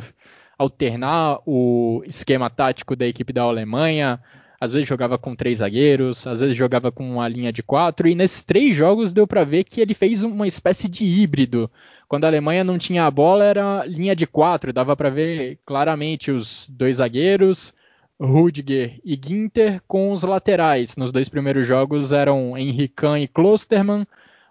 alternar 0.60 1.40
o 1.46 2.04
esquema 2.06 2.50
tático 2.50 2.96
da 2.96 3.08
equipe 3.08 3.34
da 3.34 3.44
Alemanha. 3.44 4.20
Às 4.62 4.74
vezes 4.74 4.88
jogava 4.88 5.18
com 5.18 5.34
três 5.34 5.60
zagueiros, 5.60 6.28
às 6.28 6.42
vezes 6.42 6.56
jogava 6.56 6.92
com 6.92 7.10
uma 7.10 7.28
linha 7.30 7.52
de 7.52 7.64
quatro, 7.64 8.10
e 8.10 8.14
nesses 8.14 8.44
três 8.44 8.76
jogos 8.76 9.14
deu 9.14 9.26
para 9.26 9.46
ver 9.46 9.64
que 9.64 9.80
ele 9.80 9.94
fez 9.94 10.22
uma 10.22 10.46
espécie 10.46 10.90
de 10.90 11.06
híbrido. 11.06 11.72
Quando 12.10 12.26
a 12.26 12.28
Alemanha 12.28 12.64
não 12.64 12.78
tinha 12.78 13.06
a 13.06 13.12
bola, 13.12 13.46
era 13.46 13.86
linha 13.86 14.14
de 14.14 14.28
quatro, 14.28 14.74
dava 14.74 14.98
para 14.98 15.10
ver 15.10 15.60
claramente 15.66 16.30
os 16.30 16.68
dois 16.70 16.98
zagueiros, 16.98 17.74
Rudiger 18.20 19.00
e 19.02 19.14
Ginter, 19.14 19.82
com 19.88 20.12
os 20.12 20.24
laterais. 20.24 20.98
Nos 20.98 21.14
dois 21.14 21.30
primeiros 21.30 21.66
jogos 21.66 22.12
eram 22.12 22.58
Henrican 22.58 23.18
e 23.18 23.30
Klosterman, 23.30 24.06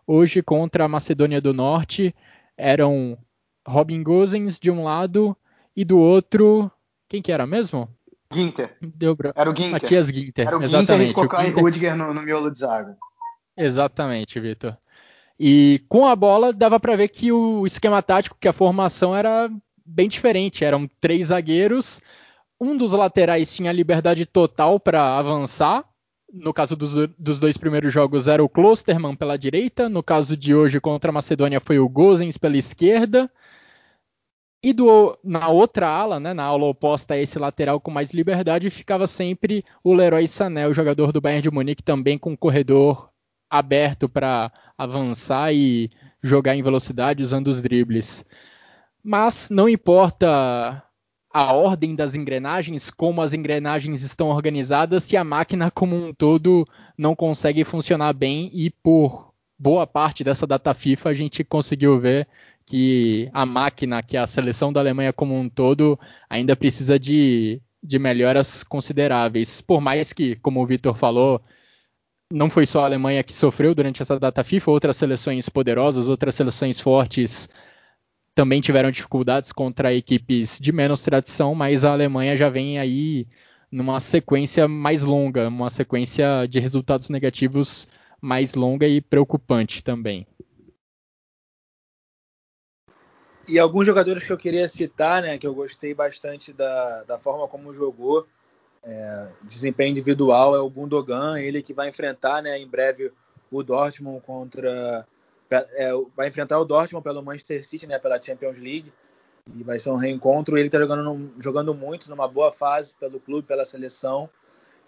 hoje 0.06 0.42
contra 0.42 0.86
a 0.86 0.88
Macedônia 0.88 1.38
do 1.38 1.52
Norte 1.52 2.14
eram 2.58 3.16
Robin 3.66 4.02
Gosens 4.02 4.58
de 4.58 4.70
um 4.70 4.82
lado 4.82 5.36
e 5.78 5.84
do 5.84 5.96
outro, 5.96 6.68
quem 7.08 7.22
que 7.22 7.30
era 7.30 7.46
mesmo? 7.46 7.88
Ginter. 8.32 8.76
Deu 8.82 9.14
bra... 9.14 9.32
Era 9.32 9.48
o 9.48 9.54
Ginter. 9.54 9.70
Matias 9.70 10.08
Ginter. 10.08 10.48
Era 10.48 10.58
o 10.58 10.62
Exatamente. 10.64 11.08
Ginter 11.10 11.22
e 11.22 11.26
o 11.26 11.44
Ginter... 11.44 11.62
Rudiger 11.62 11.96
no, 11.96 12.12
no 12.12 12.20
miolo 12.20 12.50
de 12.50 12.58
zaga. 12.58 12.96
Exatamente, 13.56 14.40
Vitor. 14.40 14.76
E 15.38 15.80
com 15.88 16.04
a 16.04 16.16
bola 16.16 16.52
dava 16.52 16.80
para 16.80 16.96
ver 16.96 17.06
que 17.06 17.30
o 17.30 17.64
esquema 17.64 18.02
tático, 18.02 18.36
que 18.40 18.48
a 18.48 18.52
formação 18.52 19.14
era 19.14 19.48
bem 19.86 20.08
diferente. 20.08 20.64
Eram 20.64 20.90
três 21.00 21.28
zagueiros, 21.28 22.00
um 22.60 22.76
dos 22.76 22.90
laterais 22.90 23.54
tinha 23.54 23.70
liberdade 23.70 24.26
total 24.26 24.80
para 24.80 25.16
avançar. 25.16 25.84
No 26.32 26.52
caso 26.52 26.74
dos, 26.74 27.08
dos, 27.16 27.38
dois 27.38 27.56
primeiros 27.56 27.92
jogos 27.92 28.26
era 28.26 28.42
o 28.42 28.48
Klosterman 28.48 29.14
pela 29.14 29.38
direita, 29.38 29.88
no 29.88 30.02
caso 30.02 30.36
de 30.36 30.56
hoje 30.56 30.80
contra 30.80 31.12
a 31.12 31.14
Macedônia 31.14 31.60
foi 31.60 31.78
o 31.78 31.88
Gozens 31.88 32.36
pela 32.36 32.56
esquerda. 32.56 33.30
E 34.62 34.72
do, 34.72 35.16
na 35.22 35.48
outra 35.48 35.88
ala, 35.88 36.18
né, 36.18 36.34
na 36.34 36.42
ala 36.42 36.64
oposta 36.64 37.14
a 37.14 37.18
esse 37.18 37.38
lateral 37.38 37.80
com 37.80 37.92
mais 37.92 38.10
liberdade, 38.10 38.70
ficava 38.70 39.06
sempre 39.06 39.64
o 39.84 39.94
Leroy 39.94 40.26
Sané, 40.26 40.66
o 40.66 40.74
jogador 40.74 41.12
do 41.12 41.20
Bayern 41.20 41.42
de 41.42 41.50
Munique, 41.50 41.82
também 41.82 42.18
com 42.18 42.36
corredor 42.36 43.08
aberto 43.48 44.08
para 44.08 44.52
avançar 44.76 45.54
e 45.54 45.90
jogar 46.22 46.56
em 46.56 46.62
velocidade 46.62 47.22
usando 47.22 47.48
os 47.48 47.62
dribles. 47.62 48.24
Mas 49.02 49.48
não 49.48 49.68
importa 49.68 50.82
a 51.32 51.52
ordem 51.52 51.94
das 51.94 52.14
engrenagens, 52.14 52.90
como 52.90 53.22
as 53.22 53.32
engrenagens 53.32 54.02
estão 54.02 54.28
organizadas, 54.28 55.04
se 55.04 55.16
a 55.16 55.22
máquina 55.22 55.70
como 55.70 55.94
um 55.94 56.12
todo 56.12 56.66
não 56.96 57.14
consegue 57.14 57.64
funcionar 57.64 58.12
bem 58.12 58.50
e 58.52 58.70
por 58.70 59.32
boa 59.58 59.86
parte 59.86 60.24
dessa 60.24 60.46
data 60.46 60.74
FIFA 60.74 61.10
a 61.10 61.14
gente 61.14 61.44
conseguiu 61.44 61.98
ver 62.00 62.26
que 62.68 63.30
a 63.32 63.46
máquina, 63.46 64.02
que 64.02 64.14
a 64.14 64.26
seleção 64.26 64.70
da 64.70 64.80
Alemanha 64.80 65.10
como 65.10 65.34
um 65.34 65.48
todo, 65.48 65.98
ainda 66.28 66.54
precisa 66.54 66.98
de, 66.98 67.62
de 67.82 67.98
melhoras 67.98 68.62
consideráveis. 68.62 69.62
Por 69.62 69.80
mais 69.80 70.12
que, 70.12 70.36
como 70.36 70.62
o 70.62 70.66
Vitor 70.66 70.94
falou, 70.94 71.40
não 72.30 72.50
foi 72.50 72.66
só 72.66 72.80
a 72.82 72.84
Alemanha 72.84 73.24
que 73.24 73.32
sofreu 73.32 73.74
durante 73.74 74.02
essa 74.02 74.20
data 74.20 74.44
FIFA, 74.44 74.70
outras 74.70 74.98
seleções 74.98 75.48
poderosas, 75.48 76.08
outras 76.10 76.34
seleções 76.34 76.78
fortes 76.78 77.48
também 78.34 78.60
tiveram 78.60 78.90
dificuldades 78.90 79.50
contra 79.50 79.94
equipes 79.94 80.58
de 80.60 80.70
menos 80.70 81.02
tradição, 81.02 81.54
mas 81.54 81.86
a 81.86 81.92
Alemanha 81.92 82.36
já 82.36 82.50
vem 82.50 82.78
aí 82.78 83.26
numa 83.72 83.98
sequência 83.98 84.68
mais 84.68 85.02
longa, 85.02 85.48
uma 85.48 85.70
sequência 85.70 86.46
de 86.46 86.60
resultados 86.60 87.08
negativos 87.08 87.88
mais 88.20 88.52
longa 88.52 88.86
e 88.86 89.00
preocupante 89.00 89.82
também. 89.82 90.26
E 93.48 93.58
alguns 93.58 93.86
jogadores 93.86 94.24
que 94.24 94.30
eu 94.30 94.36
queria 94.36 94.68
citar, 94.68 95.22
né, 95.22 95.38
que 95.38 95.46
eu 95.46 95.54
gostei 95.54 95.94
bastante 95.94 96.52
da, 96.52 97.02
da 97.04 97.18
forma 97.18 97.48
como 97.48 97.72
jogou, 97.72 98.26
é, 98.82 99.28
desempenho 99.42 99.90
individual, 99.90 100.54
é 100.54 100.60
o 100.60 100.68
Gundogan, 100.68 101.40
ele 101.40 101.62
que 101.62 101.72
vai 101.72 101.88
enfrentar 101.88 102.42
né, 102.42 102.58
em 102.58 102.68
breve 102.68 103.10
o 103.50 103.62
Dortmund 103.62 104.20
contra. 104.20 105.06
É, 105.50 105.90
vai 106.14 106.28
enfrentar 106.28 106.58
o 106.58 106.64
Dortmund 106.64 107.02
pelo 107.02 107.22
Manchester 107.22 107.66
City, 107.66 107.86
né, 107.86 107.98
pela 107.98 108.20
Champions 108.20 108.58
League, 108.58 108.92
e 109.56 109.64
vai 109.64 109.78
ser 109.78 109.90
um 109.90 109.96
reencontro. 109.96 110.58
Ele 110.58 110.68
está 110.68 110.78
jogando, 110.78 111.32
jogando 111.38 111.74
muito, 111.74 112.10
numa 112.10 112.28
boa 112.28 112.52
fase 112.52 112.94
pelo 113.00 113.18
clube, 113.18 113.48
pela 113.48 113.64
seleção. 113.64 114.28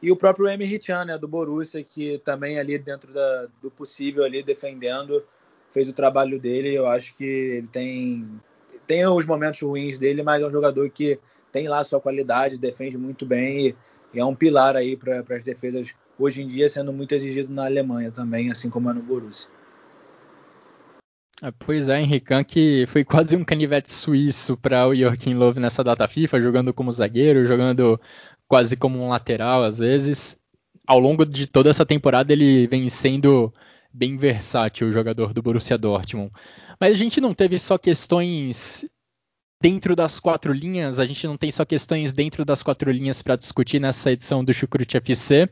E 0.02 0.12
o 0.12 0.16
próprio 0.16 0.48
Emre 0.48 0.78
Can, 0.78 1.06
né, 1.06 1.16
do 1.16 1.26
Borussia, 1.26 1.82
que 1.82 2.18
também 2.18 2.58
ali 2.58 2.78
dentro 2.78 3.10
da, 3.10 3.48
do 3.62 3.70
possível 3.70 4.22
ali 4.22 4.42
defendendo, 4.42 5.24
fez 5.72 5.88
o 5.88 5.94
trabalho 5.94 6.38
dele. 6.38 6.74
Eu 6.74 6.86
acho 6.86 7.14
que 7.14 7.24
ele 7.24 7.66
tem 7.66 8.40
tem 8.90 9.06
os 9.06 9.24
momentos 9.24 9.60
ruins 9.62 9.96
dele, 9.98 10.20
mas 10.20 10.42
é 10.42 10.46
um 10.48 10.50
jogador 10.50 10.90
que 10.90 11.16
tem 11.52 11.68
lá 11.68 11.84
sua 11.84 12.00
qualidade, 12.00 12.58
defende 12.58 12.98
muito 12.98 13.24
bem 13.24 13.68
e, 13.68 13.76
e 14.12 14.18
é 14.18 14.24
um 14.24 14.34
pilar 14.34 14.74
aí 14.74 14.96
para 14.96 15.20
as 15.20 15.44
defesas 15.44 15.94
hoje 16.18 16.42
em 16.42 16.48
dia, 16.48 16.68
sendo 16.68 16.92
muito 16.92 17.14
exigido 17.14 17.54
na 17.54 17.66
Alemanha 17.66 18.10
também, 18.10 18.50
assim 18.50 18.68
como 18.68 18.90
é 18.90 18.92
no 18.92 19.00
Borussia. 19.00 19.48
É, 21.40 21.52
pois 21.56 21.88
é, 21.88 22.00
Henrique 22.00 22.44
que 22.44 22.86
foi 22.88 23.04
quase 23.04 23.36
um 23.36 23.44
canivete 23.44 23.92
suíço 23.92 24.56
para 24.56 24.88
o 24.88 24.94
Joachim 24.94 25.34
Löw 25.34 25.54
nessa 25.54 25.84
data 25.84 26.08
FIFA, 26.08 26.42
jogando 26.42 26.74
como 26.74 26.90
zagueiro, 26.90 27.46
jogando 27.46 27.98
quase 28.48 28.76
como 28.76 28.98
um 28.98 29.08
lateral 29.08 29.62
às 29.62 29.78
vezes. 29.78 30.36
Ao 30.84 30.98
longo 30.98 31.24
de 31.24 31.46
toda 31.46 31.70
essa 31.70 31.86
temporada 31.86 32.32
ele 32.32 32.66
vem 32.66 32.90
sendo 32.90 33.54
bem 33.92 34.16
versátil 34.16 34.88
o 34.88 34.92
jogador 34.92 35.32
do 35.32 35.42
Borussia 35.42 35.76
Dortmund. 35.76 36.30
Mas 36.78 36.92
a 36.92 36.96
gente 36.96 37.20
não 37.20 37.34
teve 37.34 37.58
só 37.58 37.76
questões 37.76 38.84
dentro 39.60 39.94
das 39.94 40.18
quatro 40.18 40.52
linhas, 40.52 40.98
a 40.98 41.06
gente 41.06 41.26
não 41.26 41.36
tem 41.36 41.50
só 41.50 41.64
questões 41.64 42.12
dentro 42.12 42.44
das 42.44 42.62
quatro 42.62 42.90
linhas 42.90 43.20
para 43.20 43.36
discutir 43.36 43.78
nessa 43.78 44.10
edição 44.10 44.42
do 44.42 44.54
Chucrute 44.54 44.96
FC, 44.96 45.48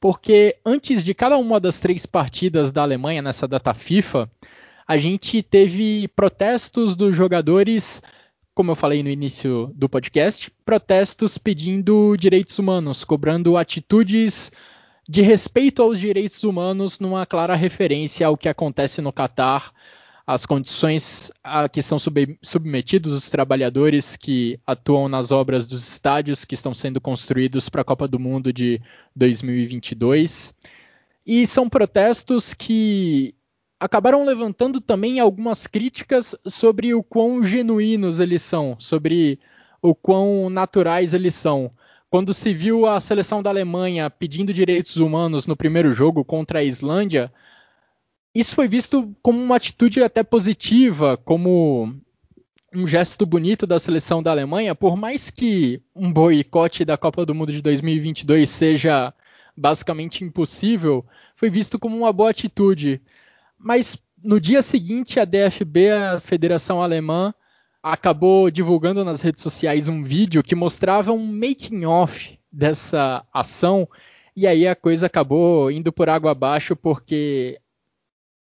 porque 0.00 0.56
antes 0.64 1.04
de 1.04 1.12
cada 1.12 1.36
uma 1.36 1.60
das 1.60 1.78
três 1.78 2.06
partidas 2.06 2.72
da 2.72 2.82
Alemanha 2.82 3.20
nessa 3.20 3.46
data 3.46 3.74
FIFA, 3.74 4.30
a 4.86 4.96
gente 4.96 5.42
teve 5.42 6.08
protestos 6.08 6.96
dos 6.96 7.14
jogadores, 7.14 8.02
como 8.54 8.70
eu 8.70 8.76
falei 8.76 9.02
no 9.02 9.10
início 9.10 9.70
do 9.74 9.88
podcast, 9.88 10.50
protestos 10.64 11.36
pedindo 11.36 12.16
direitos 12.16 12.58
humanos, 12.58 13.04
cobrando 13.04 13.56
atitudes 13.56 14.50
de 15.08 15.22
respeito 15.22 15.82
aos 15.82 16.00
direitos 16.00 16.42
humanos 16.44 16.98
numa 16.98 17.26
clara 17.26 17.54
referência 17.54 18.26
ao 18.26 18.36
que 18.36 18.48
acontece 18.48 19.02
no 19.02 19.12
Catar 19.12 19.72
as 20.26 20.46
condições 20.46 21.30
a 21.42 21.68
que 21.68 21.82
são 21.82 21.98
sub 21.98 22.38
submetidos 22.42 23.12
os 23.12 23.28
trabalhadores 23.28 24.16
que 24.16 24.58
atuam 24.66 25.08
nas 25.08 25.30
obras 25.30 25.66
dos 25.66 25.86
estádios 25.86 26.44
que 26.44 26.54
estão 26.54 26.72
sendo 26.72 27.00
construídos 27.00 27.68
para 27.68 27.82
a 27.82 27.84
Copa 27.84 28.08
do 28.08 28.18
Mundo 28.18 28.52
de 28.52 28.80
2022. 29.14 30.54
E 31.26 31.46
são 31.46 31.68
protestos 31.68 32.54
que 32.54 33.34
acabaram 33.78 34.24
levantando 34.24 34.80
também 34.80 35.20
algumas 35.20 35.66
críticas 35.66 36.34
sobre 36.46 36.94
o 36.94 37.02
quão 37.02 37.44
genuínos 37.44 38.18
eles 38.18 38.42
são, 38.42 38.76
sobre 38.78 39.38
o 39.82 39.94
quão 39.94 40.48
naturais 40.48 41.12
eles 41.12 41.34
são. 41.34 41.70
Quando 42.14 42.32
se 42.32 42.54
viu 42.54 42.86
a 42.86 43.00
seleção 43.00 43.42
da 43.42 43.50
Alemanha 43.50 44.08
pedindo 44.08 44.52
direitos 44.52 44.98
humanos 44.98 45.48
no 45.48 45.56
primeiro 45.56 45.92
jogo 45.92 46.24
contra 46.24 46.60
a 46.60 46.62
Islândia, 46.62 47.32
isso 48.32 48.54
foi 48.54 48.68
visto 48.68 49.12
como 49.20 49.42
uma 49.42 49.56
atitude 49.56 50.00
até 50.00 50.22
positiva, 50.22 51.16
como 51.16 51.92
um 52.72 52.86
gesto 52.86 53.26
bonito 53.26 53.66
da 53.66 53.80
seleção 53.80 54.22
da 54.22 54.30
Alemanha, 54.30 54.76
por 54.76 54.96
mais 54.96 55.28
que 55.28 55.82
um 55.92 56.12
boicote 56.12 56.84
da 56.84 56.96
Copa 56.96 57.26
do 57.26 57.34
Mundo 57.34 57.50
de 57.50 57.60
2022 57.60 58.48
seja 58.48 59.12
basicamente 59.56 60.22
impossível, 60.22 61.04
foi 61.34 61.50
visto 61.50 61.80
como 61.80 61.96
uma 61.96 62.12
boa 62.12 62.30
atitude. 62.30 63.02
Mas 63.58 64.00
no 64.22 64.40
dia 64.40 64.62
seguinte, 64.62 65.18
a 65.18 65.24
DFB, 65.24 65.90
a 65.90 66.20
Federação 66.20 66.80
Alemã, 66.80 67.34
acabou 67.84 68.50
divulgando 68.50 69.04
nas 69.04 69.20
redes 69.20 69.42
sociais 69.42 69.90
um 69.90 70.02
vídeo 70.02 70.42
que 70.42 70.54
mostrava 70.54 71.12
um 71.12 71.26
making 71.26 71.84
off 71.84 72.38
dessa 72.50 73.22
ação, 73.30 73.86
e 74.34 74.46
aí 74.46 74.66
a 74.66 74.74
coisa 74.74 75.06
acabou 75.06 75.70
indo 75.70 75.92
por 75.92 76.08
água 76.08 76.30
abaixo 76.30 76.74
porque 76.74 77.60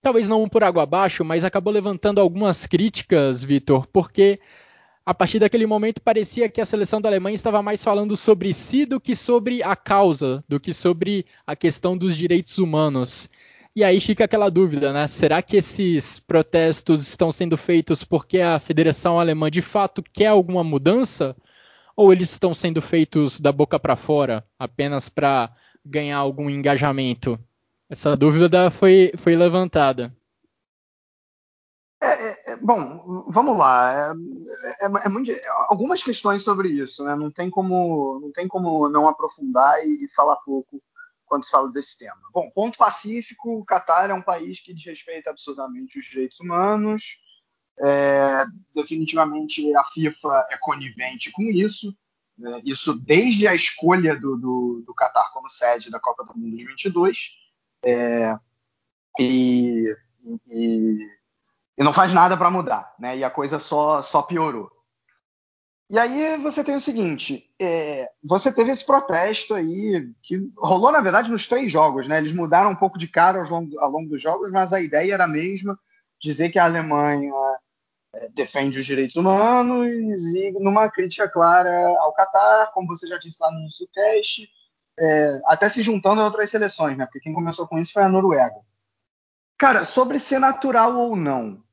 talvez 0.01 0.27
não 0.27 0.49
por 0.49 0.63
água 0.63 0.83
abaixo, 0.83 1.23
mas 1.23 1.43
acabou 1.43 1.71
levantando 1.71 2.19
algumas 2.19 2.65
críticas, 2.65 3.43
Vitor, 3.43 3.85
porque 3.93 4.39
a 5.05 5.13
partir 5.13 5.37
daquele 5.37 5.67
momento 5.67 6.01
parecia 6.01 6.49
que 6.49 6.59
a 6.59 6.65
seleção 6.65 6.99
da 6.99 7.07
Alemanha 7.07 7.35
estava 7.35 7.61
mais 7.61 7.83
falando 7.83 8.17
sobre 8.17 8.53
si 8.55 8.87
do 8.87 8.99
que 8.99 9.15
sobre 9.15 9.61
a 9.61 9.75
causa, 9.75 10.43
do 10.49 10.59
que 10.59 10.73
sobre 10.73 11.27
a 11.45 11.55
questão 11.55 11.95
dos 11.95 12.17
direitos 12.17 12.57
humanos. 12.57 13.29
E 13.77 13.83
aí 13.83 14.01
fica 14.01 14.25
aquela 14.25 14.49
dúvida, 14.49 14.91
né? 14.91 15.05
Será 15.05 15.39
que 15.39 15.55
esses 15.55 16.19
protestos 16.19 17.07
estão 17.07 17.31
sendo 17.31 17.55
feitos 17.55 18.03
porque 18.03 18.39
a 18.39 18.59
Federação 18.59 19.19
Alemã 19.19 19.51
de 19.51 19.61
fato 19.61 20.01
quer 20.01 20.25
alguma 20.25 20.63
mudança? 20.63 21.35
Ou 21.95 22.11
eles 22.11 22.31
estão 22.31 22.55
sendo 22.55 22.81
feitos 22.81 23.39
da 23.39 23.51
boca 23.51 23.79
para 23.79 23.95
fora, 23.95 24.43
apenas 24.57 25.09
para 25.09 25.55
ganhar 25.85 26.17
algum 26.17 26.49
engajamento? 26.49 27.39
Essa 27.87 28.17
dúvida 28.17 28.71
foi, 28.71 29.11
foi 29.15 29.35
levantada. 29.35 30.11
É, 32.01 32.07
é, 32.07 32.53
é 32.53 32.55
bom, 32.55 33.25
vamos 33.27 33.55
lá. 33.55 34.15
É, 34.81 34.85
é, 34.87 35.05
é 35.05 35.07
muito, 35.09 35.31
algumas 35.69 36.01
questões 36.01 36.41
sobre 36.41 36.69
isso, 36.69 37.03
né? 37.03 37.15
Não 37.15 37.29
tem 37.29 37.47
como 37.47 38.19
não, 38.23 38.31
tem 38.31 38.47
como 38.47 38.89
não 38.89 39.07
aprofundar 39.07 39.85
e, 39.85 40.05
e, 40.05 40.07
falar 40.15 40.37
pouco 40.37 40.81
quando 41.27 41.43
se 41.43 41.51
fala 41.51 41.71
desse 41.71 41.97
tema. 41.97 42.21
Bom, 42.33 42.49
ponto 42.49 42.77
pacífico, 42.77 43.59
o 43.59 43.65
Catar 43.65 44.09
é 44.09 44.13
um 44.13 44.21
país 44.21 44.59
que 44.59 44.73
desrespeita 44.73 45.29
absurdamente 45.29 45.99
os 45.99 46.05
direitos 46.05 46.39
humanos. 46.39 47.21
É, 47.79 48.43
definitivamente 48.73 49.75
a 49.75 49.83
FIFA 49.83 50.47
é 50.49 50.57
conivente 50.57 51.31
com 51.31 51.43
isso. 51.43 51.95
Né? 52.37 52.61
Isso 52.63 52.99
desde 53.03 53.47
a 53.47 53.53
escolha 53.53 54.15
do, 54.19 54.37
do, 54.37 54.83
do 54.85 54.93
Qatar 54.95 55.31
como 55.33 55.49
sede 55.49 55.91
da 55.91 55.99
Copa 55.99 56.23
do 56.23 56.37
Mundo 56.37 56.55
de 56.55 56.65
22 56.65 57.31
é, 57.83 58.37
e, 59.19 59.95
e, 60.23 61.07
e, 61.77 61.83
não 61.83 61.93
faz 61.93 62.13
nada 62.13 62.37
para 62.37 62.51
mudar, 62.51 62.95
né? 62.99 63.17
E 63.17 63.23
a 63.23 63.29
coisa 63.29 63.59
só, 63.59 64.01
só 64.01 64.21
piorou. 64.21 64.71
E 65.89 65.97
aí 65.97 66.37
você 66.37 66.63
tem 66.65 66.75
o 66.75 66.81
seguinte, 66.81 67.49
é, 67.61 68.09
você 68.21 68.51
teve 68.51 68.71
esse 68.71 68.85
protesto 68.85 69.53
aí 69.53 70.11
que 70.21 70.37
rolou 70.57 70.91
na 70.91 70.99
verdade 70.99 71.31
nos 71.31 71.47
três 71.47 71.71
jogos, 71.71 72.09
né? 72.09 72.17
Eles 72.17 72.33
mudaram 72.33 72.71
um 72.71 72.75
pouco 72.75 72.97
de 72.97 73.07
cara 73.07 73.39
ao 73.39 73.49
longo, 73.49 73.79
ao 73.79 73.89
longo 73.89 74.09
dos 74.09 74.21
jogos, 74.21 74.51
mas 74.51 74.73
a 74.73 74.81
ideia 74.81 75.13
era 75.13 75.23
a 75.23 75.29
mesma, 75.29 75.79
dizer 76.19 76.49
que 76.49 76.59
a 76.59 76.65
Alemanha 76.65 77.31
é, 78.13 78.29
defende 78.29 78.79
os 78.79 78.85
direitos 78.85 79.15
humanos 79.15 79.87
e 80.35 80.51
numa 80.59 80.89
crítica 80.89 81.29
clara 81.29 81.71
ao 81.99 82.13
Catar, 82.13 82.71
como 82.73 82.87
você 82.87 83.07
já 83.07 83.17
disse 83.17 83.37
lá 83.39 83.49
no 83.49 83.59
início 83.59 83.85
do 83.85 83.91
é, 84.99 85.41
até 85.45 85.69
se 85.69 85.81
juntando 85.81 86.21
a 86.21 86.25
outras 86.25 86.49
seleções, 86.49 86.97
né? 86.97 87.05
Porque 87.05 87.21
quem 87.21 87.33
começou 87.33 87.65
com 87.65 87.77
isso 87.79 87.93
foi 87.93 88.03
a 88.03 88.09
Noruega. 88.09 88.59
Cara, 89.57 89.85
sobre 89.85 90.19
ser 90.19 90.39
natural 90.39 90.97
ou 90.97 91.15
não, 91.15 91.63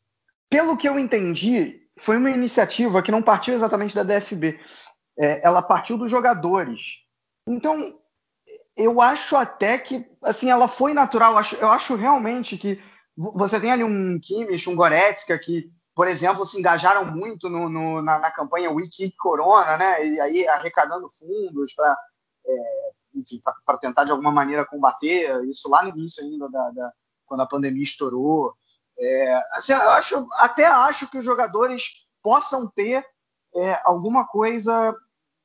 pelo 0.49 0.77
que 0.77 0.89
eu 0.89 0.99
entendi, 0.99 1.84
foi 1.99 2.17
uma 2.17 2.31
iniciativa 2.31 3.03
que 3.03 3.13
não 3.13 3.23
partiu 3.23 3.55
exatamente 3.55 3.95
da 3.95 4.03
DFB, 4.03 4.61
é, 5.19 5.41
ela 5.47 5.63
partiu 5.63 5.97
dos 5.97 6.11
jogadores. 6.11 7.05
Então, 7.47 7.99
eu 8.77 9.01
acho 9.01 9.37
até 9.37 9.79
que, 9.79 10.05
assim, 10.23 10.51
ela 10.51 10.67
foi 10.67 10.93
natural. 10.93 11.33
Eu 11.33 11.39
acho, 11.39 11.57
eu 11.57 11.71
acho 11.71 11.95
realmente 11.95 12.59
que 12.59 12.81
você 13.17 13.61
tem 13.61 13.71
ali 13.71 13.85
um 13.85 14.19
Kimmich, 14.21 14.69
um 14.69 14.75
Goretzka, 14.75 15.39
que, 15.39 15.71
por 15.95 16.09
exemplo, 16.09 16.45
se 16.45 16.59
engajaram 16.59 17.05
muito 17.05 17.49
no, 17.49 17.69
no, 17.69 18.03
na, 18.03 18.19
na, 18.19 18.31
campanha 18.31 18.73
Wiki 18.73 19.13
Corona, 19.17 19.77
né? 19.77 20.07
E 20.07 20.21
aí 20.21 20.49
arrecadando 20.49 21.09
fundos 21.11 21.73
para 21.75 21.97
é, 22.47 23.77
tentar 23.81 24.05
de 24.05 24.11
alguma 24.11 24.33
maneira 24.33 24.65
combater 24.65 25.45
isso 25.45 25.69
lá 25.71 25.85
no 25.85 25.91
início 25.91 26.25
ainda 26.25 26.49
da, 26.49 26.71
da 26.71 26.93
quando 27.25 27.43
a 27.43 27.47
pandemia 27.47 27.85
estourou. 27.85 28.55
É, 28.99 29.43
assim, 29.53 29.73
acho, 29.73 30.29
até 30.35 30.67
acho 30.67 31.11
que 31.11 31.19
os 31.19 31.25
jogadores 31.25 32.07
possam 32.23 32.67
ter 32.67 33.05
é, 33.55 33.81
alguma 33.85 34.27
coisa 34.27 34.97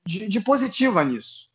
de, 0.05 0.27
de 0.27 0.39
positiva 0.41 1.03
nisso. 1.03 1.49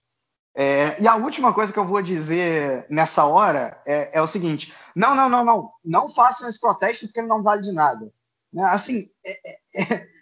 É, 0.57 1.01
e 1.03 1.09
a 1.09 1.17
última 1.17 1.53
coisa 1.53 1.73
que 1.73 1.79
eu 1.79 1.85
vou 1.85 2.01
dizer 2.01 2.87
nessa 2.89 3.25
hora 3.25 3.81
é, 3.85 4.19
é, 4.19 4.23
o 4.23 4.27
seguinte: 4.27 4.73
não, 4.95 5.15
não, 5.15 5.29
não, 5.29 5.45
não, 5.45 5.73
não 5.85 6.09
façam 6.09 6.49
esse 6.49 6.61
protesto 6.61 7.07
porque 7.07 7.21
ele 7.21 7.29
não 7.29 7.43
vale 7.43 7.63
de 7.63 7.73
nada. 7.73 8.13
Né? 8.53 8.63
Assim, 8.65 9.11
é, 9.25 9.59
é 9.75 10.15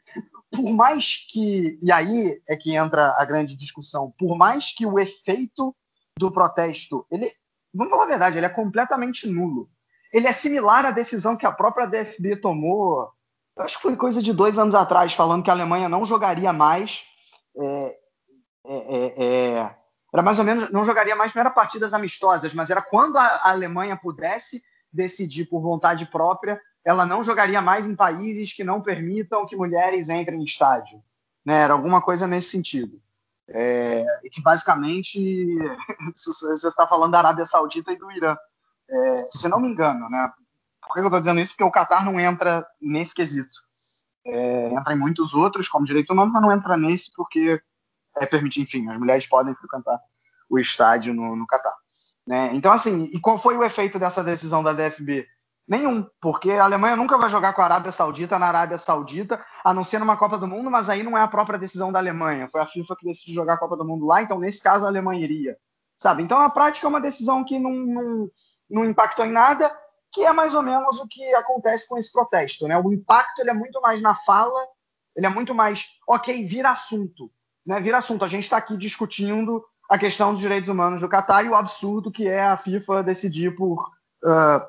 por 0.52 0.70
mais 0.70 1.26
que. 1.30 1.78
E 1.82 1.90
aí 1.90 2.40
é 2.46 2.56
que 2.56 2.76
entra 2.76 3.14
a 3.18 3.24
grande 3.24 3.56
discussão. 3.56 4.12
Por 4.18 4.36
mais 4.36 4.72
que 4.72 4.86
o 4.86 4.98
efeito 4.98 5.74
do 6.18 6.30
protesto, 6.30 7.06
ele, 7.10 7.30
vamos 7.72 7.90
falar 7.90 8.04
a 8.04 8.08
verdade, 8.08 8.36
ele 8.36 8.46
é 8.46 8.50
completamente 8.50 9.26
nulo. 9.26 9.68
Ele 10.12 10.26
é 10.26 10.32
similar 10.32 10.84
à 10.84 10.90
decisão 10.90 11.36
que 11.36 11.46
a 11.46 11.52
própria 11.52 11.86
DFB 11.86 12.36
tomou, 12.36 13.10
acho 13.58 13.76
que 13.76 13.82
foi 13.82 13.96
coisa 13.96 14.22
de 14.22 14.32
dois 14.32 14.58
anos 14.58 14.74
atrás, 14.74 15.14
falando 15.14 15.42
que 15.42 15.50
a 15.50 15.54
Alemanha 15.54 15.88
não 15.88 16.04
jogaria 16.04 16.52
mais. 16.52 17.04
É, 17.56 17.96
é, 18.66 19.24
é, 19.24 19.76
era 20.12 20.22
mais 20.22 20.38
ou 20.38 20.44
menos, 20.44 20.70
não 20.70 20.84
jogaria 20.84 21.16
mais, 21.16 21.34
não 21.34 21.40
era 21.40 21.50
partidas 21.50 21.94
amistosas, 21.94 22.52
mas 22.52 22.70
era 22.70 22.82
quando 22.82 23.16
a 23.16 23.50
Alemanha 23.50 23.96
pudesse 23.96 24.62
decidir 24.92 25.46
por 25.46 25.62
vontade 25.62 26.04
própria, 26.06 26.60
ela 26.84 27.06
não 27.06 27.22
jogaria 27.22 27.62
mais 27.62 27.86
em 27.86 27.96
países 27.96 28.52
que 28.52 28.62
não 28.62 28.82
permitam 28.82 29.46
que 29.46 29.56
mulheres 29.56 30.10
entrem 30.10 30.40
em 30.40 30.44
estádio. 30.44 31.02
Né? 31.44 31.62
Era 31.62 31.72
alguma 31.72 32.02
coisa 32.02 32.26
nesse 32.26 32.50
sentido. 32.50 33.00
É, 33.48 34.04
e 34.24 34.30
que 34.30 34.42
basicamente, 34.42 35.18
você 36.14 36.68
está 36.68 36.86
falando 36.86 37.12
da 37.12 37.18
Arábia 37.18 37.44
Saudita 37.44 37.92
e 37.92 37.98
do 37.98 38.10
Irã, 38.10 38.36
é, 38.92 39.26
se 39.30 39.48
não 39.48 39.60
me 39.60 39.68
engano, 39.68 40.08
né? 40.10 40.30
Por 40.82 40.94
que 40.94 41.00
eu 41.00 41.04
estou 41.04 41.20
dizendo 41.20 41.40
isso? 41.40 41.52
Porque 41.52 41.64
o 41.64 41.70
Qatar 41.70 42.04
não 42.04 42.20
entra 42.20 42.66
nesse 42.80 43.14
quesito. 43.14 43.58
É, 44.26 44.74
entra 44.74 44.92
em 44.92 44.98
muitos 44.98 45.34
outros, 45.34 45.68
como 45.68 45.86
direitos 45.86 46.10
humanos, 46.10 46.32
mas 46.32 46.42
não 46.42 46.52
entra 46.52 46.76
nesse 46.76 47.12
porque 47.14 47.60
é 48.16 48.26
permitido, 48.26 48.64
enfim, 48.64 48.88
as 48.90 48.98
mulheres 48.98 49.26
podem 49.26 49.54
frequentar 49.54 49.98
o 50.48 50.58
estádio 50.58 51.14
no, 51.14 51.34
no 51.34 51.46
Catar. 51.46 51.74
Né? 52.26 52.50
Então, 52.54 52.72
assim, 52.72 53.10
e 53.12 53.18
qual 53.18 53.38
foi 53.38 53.56
o 53.56 53.64
efeito 53.64 53.98
dessa 53.98 54.22
decisão 54.22 54.62
da 54.62 54.72
DFB? 54.72 55.26
Nenhum, 55.66 56.06
porque 56.20 56.50
a 56.50 56.64
Alemanha 56.64 56.96
nunca 56.96 57.16
vai 57.16 57.30
jogar 57.30 57.52
com 57.54 57.62
a 57.62 57.64
Arábia 57.64 57.90
Saudita 57.90 58.38
na 58.38 58.46
Arábia 58.46 58.76
Saudita, 58.76 59.42
a 59.64 59.72
não 59.72 59.82
ser 59.82 59.98
numa 59.98 60.16
Copa 60.16 60.36
do 60.36 60.46
Mundo, 60.46 60.70
mas 60.70 60.90
aí 60.90 61.02
não 61.02 61.16
é 61.16 61.22
a 61.22 61.28
própria 61.28 61.58
decisão 61.58 61.90
da 61.90 61.98
Alemanha. 61.98 62.48
Foi 62.48 62.60
a 62.60 62.66
FIFA 62.66 62.96
que 62.96 63.06
decidiu 63.06 63.34
jogar 63.34 63.54
a 63.54 63.58
Copa 63.58 63.76
do 63.76 63.84
Mundo 63.84 64.04
lá, 64.04 64.22
então 64.22 64.38
nesse 64.38 64.62
caso 64.62 64.84
a 64.84 64.88
Alemanha 64.88 65.24
iria. 65.24 65.56
Sabe? 66.02 66.22
Então, 66.22 66.38
na 66.38 66.50
prática, 66.50 66.86
é 66.86 66.90
uma 66.90 67.00
decisão 67.00 67.44
que 67.44 67.58
não, 67.58 67.72
não, 67.72 68.30
não 68.68 68.84
impactou 68.84 69.24
em 69.24 69.32
nada, 69.32 69.70
que 70.12 70.24
é 70.24 70.32
mais 70.32 70.54
ou 70.54 70.62
menos 70.62 70.98
o 70.98 71.06
que 71.08 71.34
acontece 71.34 71.88
com 71.88 71.96
esse 71.96 72.12
protesto. 72.12 72.66
Né? 72.66 72.76
O 72.76 72.92
impacto 72.92 73.40
ele 73.40 73.50
é 73.50 73.54
muito 73.54 73.80
mais 73.80 74.02
na 74.02 74.14
fala, 74.14 74.60
ele 75.14 75.26
é 75.26 75.28
muito 75.28 75.54
mais, 75.54 75.98
ok, 76.08 76.44
vira 76.46 76.70
assunto 76.70 77.30
né, 77.66 77.80
vira 77.80 77.98
assunto. 77.98 78.24
A 78.24 78.28
gente 78.28 78.44
está 78.44 78.56
aqui 78.56 78.76
discutindo 78.76 79.64
a 79.88 79.98
questão 79.98 80.32
dos 80.32 80.40
direitos 80.40 80.68
humanos 80.68 81.00
do 81.00 81.08
Catar 81.08 81.44
e 81.44 81.48
o 81.48 81.54
absurdo 81.54 82.10
que 82.10 82.26
é 82.26 82.42
a 82.42 82.56
FIFA 82.56 83.02
decidir 83.02 83.54
por, 83.54 83.90
uh, 84.24 84.62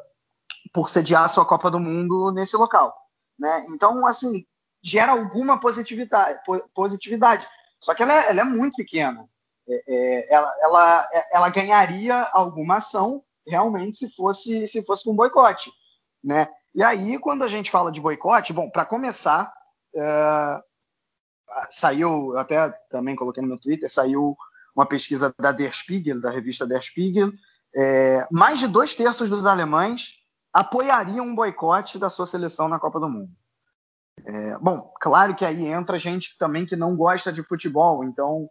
por 0.71 0.89
sediar 0.89 1.23
a 1.23 1.29
sua 1.29 1.45
Copa 1.45 1.69
do 1.69 1.79
Mundo 1.79 2.31
nesse 2.31 2.55
local. 2.55 2.95
Né? 3.37 3.65
Então, 3.69 4.05
assim, 4.05 4.45
gera 4.81 5.11
alguma 5.11 5.59
positividade. 5.59 6.39
positividade. 6.73 7.47
Só 7.79 7.93
que 7.93 8.03
ela 8.03 8.13
é, 8.13 8.29
ela 8.29 8.41
é 8.41 8.45
muito 8.45 8.75
pequena. 8.75 9.27
É, 9.67 9.83
é, 9.87 10.33
ela, 10.33 10.53
ela, 10.59 11.09
ela, 11.31 11.49
ganharia 11.49 12.21
alguma 12.33 12.77
ação 12.77 13.23
realmente 13.47 13.97
se 13.97 14.13
fosse 14.13 14.67
se 14.67 14.83
fosse 14.83 15.09
um 15.09 15.15
boicote. 15.15 15.71
Né? 16.23 16.47
E 16.75 16.83
aí, 16.83 17.17
quando 17.19 17.43
a 17.43 17.47
gente 17.47 17.71
fala 17.71 17.91
de 17.91 18.01
boicote, 18.01 18.53
bom, 18.53 18.69
para 18.69 18.85
começar, 18.85 19.53
uh, 19.95 20.63
saiu, 21.69 22.37
até 22.37 22.69
também 22.89 23.15
coloquei 23.15 23.41
no 23.41 23.49
meu 23.49 23.59
Twitter, 23.59 23.91
saiu 23.91 24.35
uma 24.75 24.85
pesquisa 24.85 25.33
da 25.37 25.51
Der 25.51 25.73
Spiegel, 25.73 26.19
da 26.19 26.31
revista 26.31 26.65
Der 26.65 26.81
Spiegel, 26.81 27.31
é, 27.75 28.27
mais 28.31 28.59
de 28.59 28.67
dois 28.67 28.95
terços 28.95 29.29
dos 29.29 29.45
alemães 29.45 30.19
apoiariam 30.51 31.25
um 31.25 31.35
boicote 31.35 31.97
da 31.97 32.09
sua 32.09 32.27
seleção 32.27 32.67
na 32.67 32.79
Copa 32.79 32.99
do 32.99 33.09
Mundo. 33.09 33.31
É, 34.25 34.57
bom, 34.59 34.93
claro 35.01 35.35
que 35.35 35.43
aí 35.43 35.65
entra 35.67 35.97
gente 35.97 36.37
também 36.37 36.65
que 36.65 36.75
não 36.75 36.95
gosta 36.95 37.33
de 37.33 37.41
futebol, 37.41 38.03
então 38.03 38.47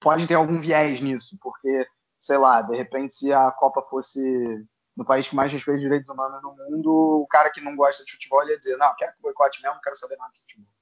pode 0.00 0.26
ter 0.26 0.34
algum 0.34 0.60
viés 0.60 1.00
nisso, 1.00 1.36
porque, 1.40 1.86
sei 2.20 2.38
lá, 2.38 2.62
de 2.62 2.76
repente 2.76 3.14
se 3.14 3.32
a 3.32 3.50
Copa 3.50 3.82
fosse 3.82 4.20
no 4.96 5.04
país 5.04 5.28
que 5.28 5.36
mais 5.36 5.52
respeita 5.52 5.80
direitos 5.80 6.08
humanos 6.08 6.42
no 6.42 6.56
mundo, 6.56 6.90
o 7.22 7.26
cara 7.26 7.50
que 7.50 7.60
não 7.60 7.76
gosta 7.76 8.04
de 8.04 8.12
futebol 8.12 8.46
ia 8.48 8.58
dizer, 8.58 8.76
não, 8.78 8.94
quero 8.96 9.12
que 9.12 9.20
boicote 9.20 9.60
mesmo, 9.60 9.74
não 9.74 9.82
quero 9.82 9.96
saber 9.96 10.16
nada 10.16 10.32
de 10.32 10.40
futebol. 10.40 10.72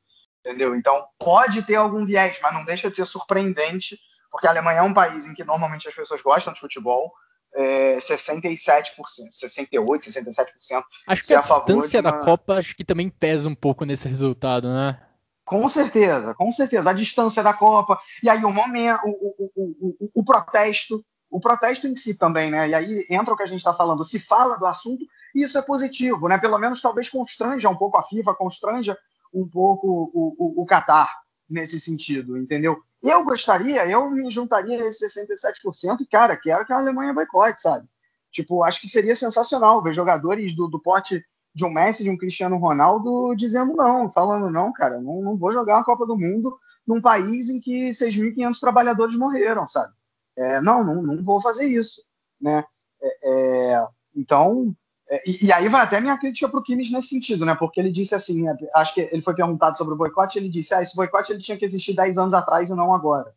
Entendeu? 0.40 0.76
Então, 0.76 1.06
pode 1.18 1.62
ter 1.62 1.74
algum 1.74 2.04
viés, 2.04 2.38
mas 2.40 2.54
não 2.54 2.64
deixa 2.64 2.88
de 2.88 2.96
ser 2.96 3.06
surpreendente, 3.06 3.98
porque 4.30 4.46
a 4.46 4.50
Alemanha 4.50 4.80
é 4.80 4.82
um 4.82 4.94
país 4.94 5.26
em 5.26 5.34
que 5.34 5.42
normalmente 5.42 5.88
as 5.88 5.94
pessoas 5.94 6.22
gostam 6.22 6.52
de 6.52 6.60
futebol. 6.60 7.12
É, 7.56 7.96
67%, 7.98 8.90
68%, 9.30 10.08
67%. 10.08 10.84
Acho 11.06 11.22
que 11.22 11.34
a, 11.34 11.38
a 11.38 11.42
distância 11.42 12.00
uma... 12.00 12.10
da 12.10 12.18
Copa 12.18 12.54
acho 12.54 12.74
que 12.74 12.84
também 12.84 13.08
pesa 13.08 13.48
um 13.48 13.54
pouco 13.54 13.84
nesse 13.84 14.08
resultado, 14.08 14.68
né? 14.68 15.00
Com 15.44 15.68
certeza, 15.68 16.34
com 16.34 16.50
certeza. 16.50 16.90
A 16.90 16.94
distância 16.94 17.42
da 17.42 17.52
Copa, 17.52 17.98
e 18.22 18.28
aí 18.28 18.44
o 18.44 18.50
momento, 18.50 19.00
o, 19.04 19.50
o, 19.54 19.96
o, 20.00 20.10
o, 20.20 20.24
protesto, 20.24 21.04
o 21.30 21.38
protesto 21.38 21.86
em 21.86 21.94
si 21.94 22.16
também, 22.16 22.50
né? 22.50 22.68
E 22.68 22.74
aí 22.74 23.06
entra 23.10 23.34
o 23.34 23.36
que 23.36 23.42
a 23.42 23.46
gente 23.46 23.58
está 23.58 23.74
falando, 23.74 24.04
se 24.04 24.18
fala 24.18 24.56
do 24.56 24.66
assunto, 24.66 25.04
e 25.34 25.42
isso 25.42 25.58
é 25.58 25.62
positivo, 25.62 26.28
né? 26.28 26.38
Pelo 26.38 26.58
menos 26.58 26.80
talvez 26.80 27.08
constranja 27.10 27.68
um 27.68 27.76
pouco 27.76 27.98
a 27.98 28.02
FIFA, 28.02 28.34
constranja 28.34 28.96
um 29.34 29.46
pouco 29.46 30.10
o, 30.14 30.34
o, 30.38 30.62
o 30.62 30.66
Qatar 30.66 31.12
nesse 31.48 31.78
sentido, 31.78 32.38
entendeu? 32.38 32.78
Eu 33.02 33.22
gostaria, 33.24 33.86
eu 33.86 34.10
me 34.10 34.30
juntaria 34.30 34.82
a 34.82 34.86
esses 34.86 35.14
67% 35.14 36.00
e, 36.00 36.06
cara, 36.06 36.36
quero 36.36 36.64
que 36.64 36.72
a 36.72 36.78
Alemanha 36.78 37.12
boicote, 37.12 37.60
sabe? 37.60 37.86
Tipo, 38.30 38.64
acho 38.64 38.80
que 38.80 38.88
seria 38.88 39.14
sensacional 39.14 39.82
ver 39.82 39.92
jogadores 39.92 40.56
do, 40.56 40.66
do 40.66 40.80
pote 40.80 41.22
de 41.54 41.64
um 41.64 41.70
Messi, 41.70 42.02
de 42.02 42.10
um 42.10 42.16
Cristiano 42.16 42.56
Ronaldo 42.56 43.34
dizendo 43.36 43.74
não, 43.74 44.10
falando 44.10 44.50
não, 44.50 44.72
cara, 44.72 45.00
não, 45.00 45.22
não 45.22 45.36
vou 45.36 45.52
jogar 45.52 45.78
a 45.78 45.84
Copa 45.84 46.04
do 46.04 46.18
Mundo 46.18 46.58
num 46.86 47.00
país 47.00 47.48
em 47.48 47.60
que 47.60 47.90
6.500 47.90 48.58
trabalhadores 48.58 49.16
morreram, 49.16 49.66
sabe? 49.66 49.92
É, 50.36 50.60
não, 50.60 50.82
não, 50.82 51.02
não 51.02 51.22
vou 51.22 51.40
fazer 51.40 51.66
isso, 51.66 52.02
né? 52.40 52.64
É, 53.00 53.72
é, 53.72 53.86
então, 54.16 54.74
é, 55.08 55.22
e, 55.28 55.46
e, 55.46 55.52
aí 55.52 55.68
vai 55.68 55.82
até 55.82 56.00
minha 56.00 56.18
crítica 56.18 56.48
para 56.48 56.58
o 56.58 56.62
Kimmich 56.62 56.92
nesse 56.92 57.08
sentido, 57.08 57.44
né? 57.44 57.54
Porque 57.54 57.78
ele 57.78 57.92
disse 57.92 58.14
assim, 58.14 58.48
é, 58.48 58.56
acho 58.74 58.94
que 58.94 59.00
ele 59.12 59.22
foi 59.22 59.34
perguntado 59.34 59.76
sobre 59.76 59.94
o 59.94 59.96
boicote, 59.96 60.38
ele 60.38 60.48
disse, 60.48 60.74
ah, 60.74 60.82
esse 60.82 60.96
boicote 60.96 61.32
ele 61.32 61.42
tinha 61.42 61.56
que 61.56 61.64
existir 61.64 61.94
10 61.94 62.18
anos 62.18 62.34
atrás 62.34 62.68
e 62.68 62.74
não 62.74 62.92
agora. 62.92 63.32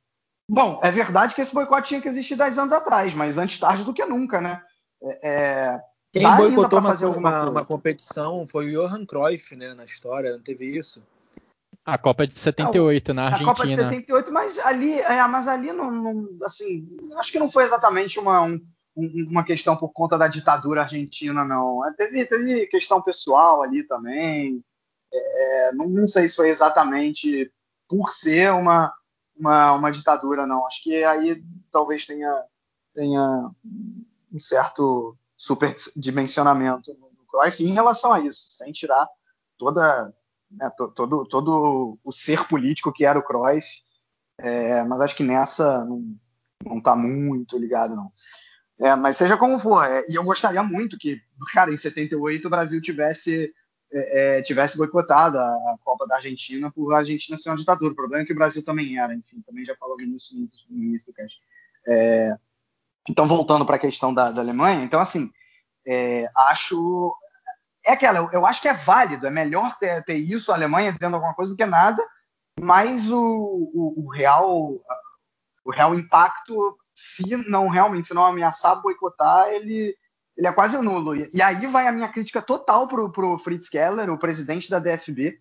Bom, 0.50 0.80
é 0.82 0.90
verdade 0.90 1.36
que 1.36 1.42
esse 1.42 1.54
boicote 1.54 1.90
tinha 1.90 2.02
que 2.02 2.08
existir 2.08 2.36
10 2.36 2.58
anos 2.58 2.74
atrás, 2.74 3.14
mas 3.14 3.38
antes 3.38 3.60
tarde 3.60 3.84
do 3.84 3.94
que 3.94 4.06
nunca, 4.06 4.40
né? 4.42 4.62
É, 5.22 5.80
Quem 6.20 6.38
boicotou 6.38 6.80
uma, 6.80 6.94
uma, 6.94 7.50
uma, 7.50 7.66
competição 7.66 8.48
foi 8.48 8.68
o 8.68 8.72
Johan 8.72 9.06
Cruyff, 9.06 9.56
né, 9.56 9.74
na 9.74 9.86
história, 9.86 10.34
não 10.34 10.42
teve 10.42 10.66
isso? 10.66 11.02
A 11.86 11.98
Copa 11.98 12.28
de 12.28 12.38
78 12.38 13.14
não, 13.14 13.16
na 13.16 13.30
Argentina. 13.30 13.52
A 13.52 13.56
Copa 13.56 13.68
de 13.68 13.76
78, 13.76 14.32
mas 14.32 14.60
ali, 14.60 15.00
é, 15.00 15.28
mas 15.28 15.48
ali 15.48 15.72
não, 15.72 15.90
não, 15.90 16.30
assim, 16.44 16.86
acho 17.18 17.32
que 17.32 17.40
não 17.40 17.50
foi 17.50 17.64
exatamente 17.64 18.20
uma, 18.20 18.42
um, 18.42 18.60
uma 19.30 19.44
questão 19.44 19.78
por 19.78 19.90
conta 19.94 20.18
da 20.18 20.28
ditadura 20.28 20.82
argentina, 20.82 21.46
não. 21.46 21.86
É, 21.88 21.94
teve, 21.94 22.26
teve 22.26 22.68
questão 22.68 23.02
pessoal 23.02 23.62
ali 23.62 23.84
também. 23.84 24.62
É, 25.14 25.70
é, 25.70 25.74
não, 25.74 25.88
não, 25.88 26.08
sei 26.08 26.28
se 26.28 26.36
foi 26.36 26.50
exatamente 26.50 27.52
por 27.88 28.10
ser 28.10 28.52
uma, 28.52 28.94
uma, 29.38 29.74
uma, 29.74 29.92
ditadura, 29.92 30.46
não. 30.46 30.66
Acho 30.66 30.84
que 30.84 31.04
aí 31.04 31.42
talvez 31.72 32.06
tenha, 32.06 32.44
tenha 32.94 33.50
um 34.34 34.40
certo 34.40 35.18
superdimensionamento 35.38 36.92
no 36.94 37.26
Cruyff 37.28 37.64
em 37.64 37.74
relação 37.74 38.12
a 38.12 38.20
isso, 38.20 38.52
sem 38.52 38.72
tirar 38.72 39.08
toda 39.58 40.14
né, 40.52 40.70
todo, 40.96 41.26
todo 41.26 42.00
o 42.04 42.12
ser 42.12 42.48
político 42.48 42.92
que 42.92 43.06
era 43.06 43.20
o 43.20 43.24
Cruyff, 43.24 43.68
é, 44.40 44.84
mas 44.84 45.02
acho 45.02 45.16
que 45.16 45.24
nessa 45.24 45.86
não, 45.86 46.16
não 46.66 46.82
tá 46.82 46.96
muito 46.96 47.58
ligado, 47.58 47.96
não. 47.96 48.12
É, 48.80 48.96
mas 48.96 49.18
seja 49.18 49.38
como 49.38 49.58
for, 49.58 49.84
é, 49.84 50.06
e 50.10 50.16
eu 50.16 50.24
gostaria 50.24 50.62
muito 50.62 50.98
que, 50.98 51.22
cara, 51.54 51.72
em 51.72 51.78
78 51.78 52.46
o 52.46 52.50
Brasil 52.50 52.82
tivesse 52.82 53.52
é, 53.92 54.38
é, 54.38 54.42
tivesse 54.42 54.78
boicotado 54.78 55.40
a, 55.40 55.78
Copa 55.84 56.06
da 56.06 56.18
Argentina 56.18 56.70
por 56.72 56.94
a 56.94 56.98
Argentina 56.98 57.38
ser 57.38 57.50
uma 57.50 57.58
ditadura. 57.58 57.94
O 57.94 57.96
problema 57.96 58.24
é 58.24 58.26
que 58.26 58.34
o 58.34 58.36
Brasil 58.36 58.64
também 58.64 59.00
era, 59.00 59.14
enfim, 59.16 59.42
também 59.46 59.64
já 59.64 59.76
falamos 59.78 60.06
nisso 60.06 60.36
no, 60.36 60.48
no 60.70 60.84
início 60.84 61.08
do 61.08 61.16
cast. 61.16 61.40
É, 61.88 62.38
então, 63.10 63.28
voltando 63.28 63.66
para 63.66 63.76
a 63.76 63.80
questão 63.80 64.14
da, 64.14 64.30
da, 64.30 64.42
Alemanha, 64.42 64.84
então, 64.84 65.00
assim, 65.00 65.32
é, 65.86 66.30
acho. 66.36 67.16
É 67.86 67.94
aquela, 67.94 68.30
eu, 68.34 68.46
acho 68.46 68.62
que 68.62 68.68
é 68.68 68.74
válido, 68.74 69.26
é 69.26 69.30
melhor 69.30 69.78
ter, 69.78 70.04
ter, 70.04 70.18
isso, 70.18 70.52
a 70.52 70.56
Alemanha 70.56 70.92
dizendo 70.92 71.14
alguma 71.16 71.34
coisa 71.34 71.54
do 71.54 71.58
que 71.58 71.66
nada, 71.66 72.06
mas 72.60 73.10
o, 73.10 73.18
o, 73.18 74.06
o 74.06 74.10
real 74.10 74.78
o 75.68 75.72
real 75.72 75.94
impacto, 75.94 76.78
se 76.94 77.36
não 77.50 77.68
realmente, 77.68 78.08
se 78.08 78.14
não 78.14 78.26
ameaçar 78.26 78.82
boicotar, 78.82 79.50
ele, 79.50 79.94
ele 80.38 80.48
é 80.48 80.52
quase 80.54 80.78
nulo. 80.82 81.14
E, 81.14 81.42
aí 81.42 81.68
vai 81.68 81.86
a 81.88 81.92
minha 81.92 82.08
crítica 82.08 82.42
total 82.42 82.88
pro, 82.88 83.12
pro 83.12 83.38
Fritz 83.38 83.68
Keller, 83.68 84.10
o 84.10 84.18
presidente 84.18 84.70
da 84.70 84.80
DFB, 84.80 85.38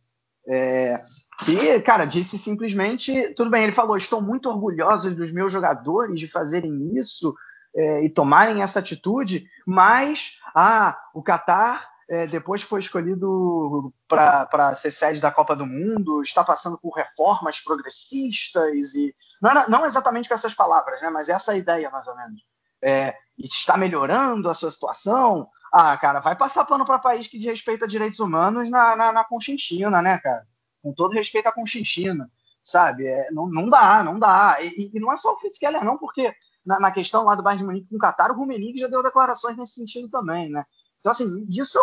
é, 0.48 1.00
que, 1.44 1.80
cara, 1.82 2.04
disse 2.04 2.36
simplesmente, 2.38 3.32
tudo 3.36 3.50
bem, 3.50 3.62
ele 3.62 3.72
falou, 3.72 3.96
estou 3.96 4.20
muito 4.20 4.48
orgulhoso 4.48 5.14
dos 5.14 5.30
meus 5.30 5.52
jogadores 5.52 6.18
de 6.18 6.28
fazerem 6.28 6.98
isso 6.98 7.32
é, 7.76 8.02
e 8.02 8.08
tomarem 8.08 8.62
essa 8.62 8.78
atitude, 8.78 9.46
mas, 9.66 10.40
ah, 10.54 10.98
o 11.12 11.22
Qatar 11.22 11.86
é, 12.08 12.26
depois 12.26 12.62
foi 12.62 12.80
escolhido 12.80 13.92
para 14.08 14.74
ser 14.74 14.90
sede 14.90 15.20
da 15.20 15.30
Copa 15.30 15.54
do 15.54 15.66
Mundo, 15.66 16.22
está 16.22 16.42
passando 16.42 16.78
por 16.78 16.94
reformas 16.94 17.60
progressistas 17.60 18.94
e 18.94 19.14
não, 19.42 19.50
era, 19.50 19.68
não 19.68 19.84
exatamente 19.84 20.28
com 20.28 20.34
essas 20.34 20.54
palavras, 20.54 21.02
né, 21.02 21.10
mas 21.10 21.28
essa 21.28 21.54
é 21.54 21.58
ideia 21.58 21.90
mais 21.90 22.06
ou 22.06 22.16
menos. 22.16 22.40
É, 22.80 23.14
e 23.36 23.46
está 23.46 23.76
melhorando 23.76 24.48
a 24.48 24.54
sua 24.54 24.70
situação. 24.70 25.48
Ah, 25.72 25.96
cara, 25.96 26.20
vai 26.20 26.36
passar 26.36 26.64
pano 26.64 26.84
para 26.84 26.98
país 26.98 27.26
que 27.26 27.38
respeita 27.38 27.88
direitos 27.88 28.20
humanos 28.20 28.70
na, 28.70 28.96
na, 28.96 29.12
na 29.12 29.24
Conchinchina, 29.24 30.00
né, 30.00 30.18
cara? 30.18 30.46
Com 30.82 30.94
todo 30.94 31.12
respeito 31.12 31.48
à 31.48 31.52
Conchinchina, 31.52 32.30
sabe? 32.62 33.06
É, 33.06 33.30
não, 33.32 33.48
não 33.48 33.68
dá, 33.68 34.02
não 34.02 34.18
dá. 34.18 34.58
E, 34.60 34.92
e, 34.94 35.00
não 35.00 35.12
é 35.12 35.16
só 35.16 35.34
o 35.34 35.38
Fritz 35.38 35.58
Keller, 35.58 35.84
não, 35.84 35.98
porque 35.98 36.32
na, 36.66 36.80
na 36.80 36.90
questão 36.90 37.24
lá 37.24 37.34
do 37.34 37.42
Bayern 37.42 37.62
de 37.62 37.66
Munique 37.66 37.88
com 37.88 37.96
o 37.96 37.98
Qatar, 37.98 38.32
o 38.32 38.34
Rummenigge 38.34 38.80
já 38.80 38.88
deu 38.88 39.02
declarações 39.02 39.56
nesse 39.56 39.74
sentido 39.74 40.08
também, 40.08 40.50
né? 40.50 40.64
Então, 40.98 41.12
assim, 41.12 41.46
isso 41.48 41.78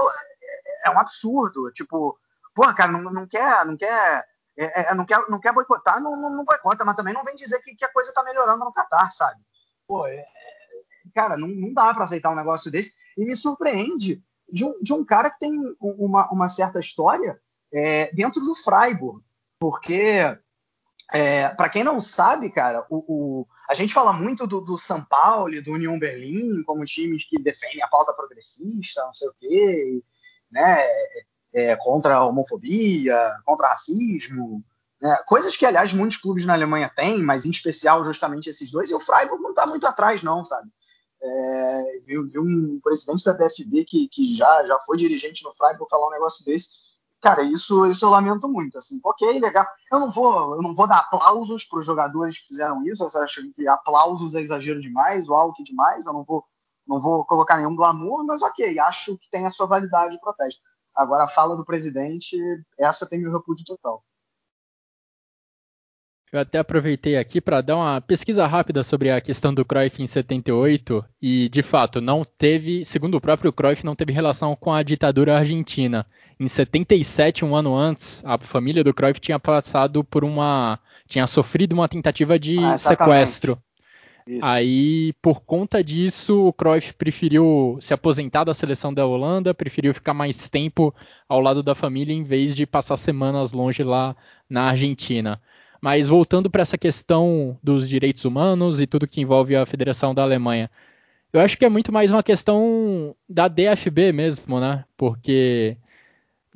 é, 0.83 0.89
é 0.89 0.91
um 0.91 0.99
absurdo. 0.99 1.71
Tipo, 1.71 2.19
porra, 2.53 2.75
cara, 2.75 2.91
não, 2.91 3.01
não 3.01 3.25
quer, 3.25 3.65
não 3.65 3.77
quer, 3.77 4.25
é, 4.57 4.91
é, 4.91 4.93
não 4.93 5.05
quer, 5.05 5.23
não 5.29 5.39
quer 5.39 5.53
boicotar, 5.53 6.01
não, 6.01 6.19
não, 6.19 6.29
não 6.29 6.43
boicota, 6.43 6.83
mas 6.83 6.95
também 6.95 7.13
não 7.13 7.23
vem 7.23 7.35
dizer 7.35 7.61
que, 7.61 7.73
que 7.75 7.85
a 7.85 7.91
coisa 7.91 8.13
tá 8.13 8.23
melhorando 8.23 8.65
no 8.65 8.73
Catar, 8.73 9.11
sabe? 9.11 9.41
Pô, 9.87 10.05
é, 10.05 10.25
cara, 11.15 11.37
não, 11.37 11.47
não 11.47 11.73
dá 11.73 11.93
para 11.93 12.03
aceitar 12.03 12.29
um 12.29 12.35
negócio 12.35 12.69
desse. 12.69 12.93
E 13.17 13.23
me 13.25 13.35
surpreende 13.35 14.21
de 14.51 14.65
um, 14.65 14.79
de 14.81 14.93
um 14.93 15.05
cara 15.05 15.29
que 15.29 15.39
tem 15.39 15.57
uma, 15.79 16.29
uma 16.29 16.49
certa 16.49 16.79
história 16.79 17.39
é, 17.71 18.13
dentro 18.13 18.41
do 18.41 18.53
Freiburg, 18.53 19.23
porque 19.57 20.37
é, 21.13 21.49
para 21.49 21.69
quem 21.69 21.83
não 21.83 22.01
sabe, 22.01 22.49
cara, 22.49 22.85
o, 22.89 22.97
o, 23.07 23.47
a 23.69 23.75
gente 23.75 23.93
fala 23.93 24.11
muito 24.11 24.47
do, 24.47 24.59
do 24.59 24.79
São 24.79 25.03
Paulo 25.05 25.61
do 25.61 25.71
União 25.71 25.97
Berlim 25.99 26.63
como 26.63 26.83
times 26.83 27.29
que 27.29 27.39
defendem 27.39 27.83
a 27.83 27.87
pauta 27.87 28.11
progressista, 28.13 29.05
não 29.05 29.13
sei 29.13 29.27
o 29.27 29.33
quê, 29.37 30.03
né, 30.51 30.79
é, 31.53 31.75
contra 31.75 32.15
a 32.15 32.25
homofobia, 32.25 33.15
contra 33.45 33.67
racismo, 33.67 34.63
né, 34.99 35.15
coisas 35.27 35.55
que, 35.55 35.67
aliás, 35.67 35.93
muitos 35.93 36.17
clubes 36.17 36.47
na 36.47 36.53
Alemanha 36.53 36.91
têm, 36.95 37.21
mas 37.21 37.45
em 37.45 37.51
especial 37.51 38.03
justamente 38.03 38.49
esses 38.49 38.71
dois, 38.71 38.89
e 38.89 38.95
o 38.95 38.99
Freiburg 38.99 39.43
não 39.43 39.51
está 39.51 39.67
muito 39.67 39.85
atrás, 39.85 40.23
não, 40.23 40.43
sabe? 40.43 40.67
É, 41.21 41.99
viu, 42.05 42.27
viu, 42.27 42.41
um 42.41 42.79
presidente 42.83 43.23
da 43.23 43.33
DFB 43.33 43.85
que, 43.85 44.09
que 44.09 44.35
já, 44.35 44.65
já 44.65 44.79
foi 44.79 44.97
dirigente 44.97 45.43
no 45.43 45.53
Freiburg 45.53 45.89
falar 45.89 46.07
um 46.07 46.11
negócio 46.11 46.43
desse, 46.43 46.69
cara, 47.23 47.41
isso, 47.41 47.85
isso 47.87 48.05
eu 48.05 48.09
lamento 48.09 48.47
muito. 48.49 48.77
Assim, 48.77 48.99
ok, 49.03 49.39
legal. 49.39 49.65
Eu 49.89 49.99
não 50.01 50.11
vou, 50.11 50.55
eu 50.55 50.61
não 50.61 50.75
vou 50.75 50.85
dar 50.85 50.99
aplausos 50.99 51.63
para 51.63 51.79
os 51.79 51.85
jogadores 51.85 52.37
que 52.37 52.47
fizeram 52.47 52.85
isso. 52.85 53.03
Eu 53.03 53.23
acho 53.23 53.53
que 53.53 53.67
aplausos 53.67 54.35
é 54.35 54.41
exagero 54.41 54.81
demais, 54.81 55.29
ou 55.29 55.35
algo 55.35 55.55
que 55.55 55.63
demais. 55.63 56.05
Eu 56.05 56.13
não 56.13 56.23
vou, 56.23 56.43
não 56.85 56.99
vou 56.99 57.25
colocar 57.25 57.57
nenhum 57.57 57.75
glamour, 57.75 58.25
mas 58.25 58.41
ok, 58.41 58.77
acho 58.77 59.17
que 59.17 59.29
tem 59.31 59.45
a 59.45 59.49
sua 59.49 59.65
validade 59.65 60.17
o 60.17 60.19
protesto. 60.19 60.61
Agora, 60.93 61.23
a 61.23 61.27
fala 61.27 61.55
do 61.55 61.65
presidente, 61.65 62.37
essa 62.77 63.07
tem 63.07 63.19
meu 63.19 63.31
repúdio 63.31 63.65
total. 63.65 64.03
Eu 66.33 66.39
até 66.39 66.57
aproveitei 66.57 67.15
aqui 67.15 67.39
para 67.39 67.61
dar 67.61 67.75
uma 67.75 68.01
pesquisa 68.01 68.47
rápida 68.47 68.83
sobre 68.83 69.11
a 69.11 69.21
questão 69.21 69.53
do 69.53 69.63
Cruyff 69.63 70.01
em 70.01 70.07
78 70.07 71.05
e, 71.21 71.47
de 71.47 71.61
fato, 71.61 72.01
não 72.01 72.25
teve, 72.25 72.83
segundo 72.83 73.17
o 73.17 73.21
próprio 73.21 73.53
Cruyff, 73.53 73.85
não 73.85 73.95
teve 73.95 74.11
relação 74.11 74.55
com 74.55 74.73
a 74.73 74.81
ditadura 74.81 75.37
argentina. 75.37 76.07
Em 76.39 76.47
77, 76.47 77.45
um 77.45 77.55
ano 77.55 77.77
antes, 77.77 78.23
a 78.25 78.39
família 78.39 78.83
do 78.83 78.95
Cruyff 78.95 79.19
tinha 79.19 79.37
passado 79.37 80.03
por 80.03 80.23
uma, 80.23 80.79
tinha 81.07 81.27
sofrido 81.27 81.73
uma 81.73 81.87
tentativa 81.87 82.39
de 82.39 82.57
ah, 82.57 82.79
sequestro. 82.79 83.61
Isso. 84.25 84.43
Aí, 84.43 85.13
por 85.21 85.41
conta 85.41 85.83
disso, 85.83 86.47
o 86.47 86.51
Cruyff 86.51 86.95
preferiu 86.95 87.77
se 87.79 87.93
aposentar 87.93 88.43
da 88.43 88.55
seleção 88.55 88.91
da 88.91 89.05
Holanda, 89.05 89.53
preferiu 89.53 89.93
ficar 89.93 90.15
mais 90.15 90.49
tempo 90.49 90.95
ao 91.29 91.39
lado 91.39 91.61
da 91.61 91.75
família 91.75 92.11
em 92.11 92.23
vez 92.23 92.55
de 92.55 92.65
passar 92.65 92.97
semanas 92.97 93.53
longe 93.53 93.83
lá 93.83 94.15
na 94.49 94.63
Argentina. 94.63 95.39
Mas 95.83 96.07
voltando 96.07 96.49
para 96.49 96.61
essa 96.61 96.77
questão 96.77 97.59
dos 97.61 97.89
direitos 97.89 98.23
humanos 98.23 98.79
e 98.79 98.87
tudo 98.87 99.05
que 99.05 99.19
envolve 99.19 99.53
a 99.53 99.65
Federação 99.65 100.15
da 100.15 100.23
Alemanha, 100.23 100.71
eu 101.33 101.41
acho 101.41 101.57
que 101.57 101.65
é 101.65 101.69
muito 101.69 101.91
mais 101.91 102.09
uma 102.09 102.23
questão 102.23 103.13
da 103.27 103.49
DFB 103.49 104.13
mesmo, 104.13 104.61
né? 104.61 104.85
Porque 104.95 105.75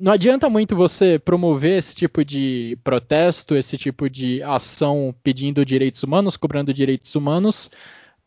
não 0.00 0.12
adianta 0.12 0.48
muito 0.48 0.74
você 0.74 1.18
promover 1.18 1.76
esse 1.76 1.94
tipo 1.94 2.24
de 2.24 2.78
protesto, 2.82 3.54
esse 3.54 3.76
tipo 3.76 4.08
de 4.08 4.42
ação 4.42 5.14
pedindo 5.22 5.62
direitos 5.62 6.02
humanos, 6.02 6.34
cobrando 6.34 6.72
direitos 6.72 7.14
humanos, 7.14 7.70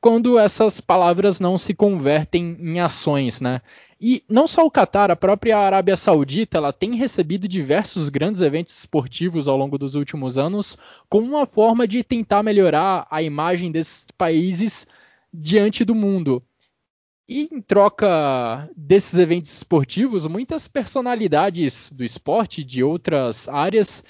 quando 0.02 0.40
essas 0.40 0.82
palavras 0.82 1.40
não 1.40 1.60
se 1.60 1.76
convertem 1.76 2.58
em 2.60 2.80
ações, 2.80 3.40
né? 3.40 3.62
E 4.02 4.24
não 4.28 4.48
só 4.48 4.66
o 4.66 4.72
Catar, 4.72 5.12
a 5.12 5.16
própria 5.16 5.60
Arábia 5.60 5.96
Saudita, 5.96 6.58
ela 6.58 6.74
tem 6.74 6.96
recebido 6.96 7.48
diversos 7.48 8.10
grandes 8.10 8.42
eventos 8.42 8.76
esportivos 8.80 9.48
ao 9.48 9.56
longo 9.56 9.78
dos 9.78 9.94
últimos 9.94 10.40
anos, 10.40 10.76
como 11.08 11.28
uma 11.28 11.46
forma 11.46 11.88
de 11.88 12.04
tentar 12.04 12.42
melhorar 12.42 13.06
a 13.12 13.22
imagem 13.22 13.72
desses 13.72 14.08
países 14.18 14.88
diante 15.32 15.86
do 15.86 15.94
mundo. 15.94 16.42
E 17.30 17.48
em 17.52 17.62
troca 17.62 18.68
desses 18.76 19.20
eventos 19.20 19.54
esportivos, 19.54 20.26
muitas 20.26 20.68
personalidades 20.68 21.92
do 21.92 22.04
esporte 22.04 22.64
de 22.64 22.84
outras 22.84 23.48
áreas 23.48 24.04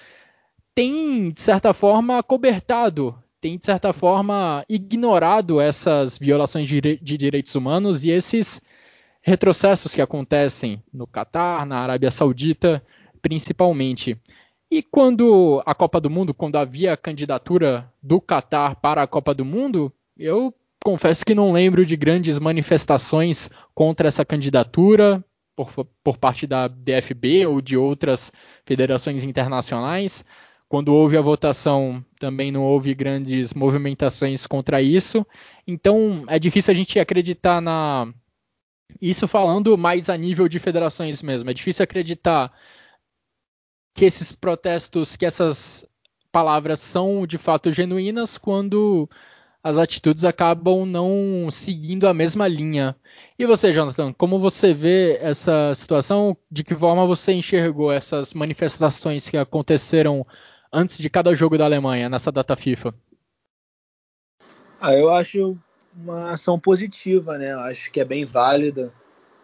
têm, 0.73 1.31
de 1.31 1.41
certa 1.41 1.73
forma, 1.73 2.23
cobertado, 2.23 3.20
têm, 3.41 3.57
de 3.57 3.65
certa 3.65 3.91
forma, 3.91 4.63
ignorado 4.69 5.59
essas 5.59 6.17
violações 6.17 6.69
de, 6.69 6.79
de 6.79 7.17
direitos 7.17 7.55
humanos 7.55 8.05
e 8.05 8.11
esses 8.11 8.61
retrocessos 9.21 9.93
que 9.93 10.01
acontecem 10.01 10.81
no 10.93 11.07
Catar, 11.07 11.65
na 11.65 11.79
Arábia 11.79 12.11
Saudita, 12.11 12.83
principalmente. 13.21 14.17
E 14.69 14.81
quando 14.81 15.61
a 15.65 15.75
Copa 15.75 15.99
do 15.99 16.09
Mundo, 16.09 16.33
quando 16.33 16.55
havia 16.55 16.93
a 16.93 16.97
candidatura 16.97 17.91
do 18.01 18.21
Catar 18.21 18.75
para 18.75 19.03
a 19.03 19.07
Copa 19.07 19.33
do 19.33 19.43
Mundo, 19.43 19.91
eu 20.17 20.53
confesso 20.83 21.25
que 21.25 21.35
não 21.35 21.51
lembro 21.51 21.85
de 21.85 21.95
grandes 21.95 22.39
manifestações 22.39 23.49
contra 23.73 24.07
essa 24.07 24.23
candidatura 24.23 25.23
por, 25.55 25.85
por 26.03 26.17
parte 26.17 26.47
da 26.47 26.67
DFB 26.67 27.45
ou 27.45 27.61
de 27.61 27.75
outras 27.75 28.31
federações 28.65 29.23
internacionais. 29.23 30.23
Quando 30.71 30.93
houve 30.93 31.17
a 31.17 31.21
votação, 31.21 32.01
também 32.17 32.49
não 32.49 32.63
houve 32.63 32.93
grandes 32.93 33.53
movimentações 33.53 34.47
contra 34.47 34.81
isso. 34.81 35.27
Então, 35.67 36.23
é 36.29 36.39
difícil 36.39 36.71
a 36.71 36.73
gente 36.73 36.97
acreditar 36.97 37.59
na, 37.59 38.07
isso 39.01 39.27
falando 39.27 39.77
mais 39.77 40.09
a 40.09 40.15
nível 40.15 40.47
de 40.47 40.59
federações 40.59 41.21
mesmo. 41.21 41.49
É 41.49 41.53
difícil 41.53 41.83
acreditar 41.83 42.53
que 43.93 44.05
esses 44.05 44.31
protestos, 44.31 45.17
que 45.17 45.25
essas 45.25 45.85
palavras 46.31 46.79
são 46.79 47.27
de 47.27 47.37
fato 47.37 47.73
genuínas 47.73 48.37
quando 48.37 49.09
as 49.61 49.77
atitudes 49.77 50.23
acabam 50.23 50.85
não 50.85 51.49
seguindo 51.51 52.07
a 52.07 52.13
mesma 52.13 52.47
linha. 52.47 52.95
E 53.37 53.45
você, 53.45 53.73
Jonathan, 53.73 54.13
como 54.13 54.39
você 54.39 54.73
vê 54.73 55.17
essa 55.21 55.75
situação? 55.75 56.37
De 56.49 56.63
que 56.63 56.73
forma 56.73 57.05
você 57.05 57.33
enxergou 57.33 57.91
essas 57.91 58.33
manifestações 58.33 59.27
que 59.27 59.35
aconteceram 59.35 60.25
antes 60.71 60.97
de 60.97 61.09
cada 61.09 61.33
jogo 61.33 61.57
da 61.57 61.65
Alemanha 61.65 62.09
nessa 62.09 62.31
data 62.31 62.55
FIFA? 62.55 62.93
Ah, 64.79 64.93
eu 64.93 65.09
acho 65.09 65.57
uma 65.95 66.31
ação 66.31 66.59
positiva, 66.59 67.37
né? 67.37 67.53
Acho 67.53 67.91
que 67.91 67.99
é 67.99 68.05
bem 68.05 68.25
válida 68.25 68.93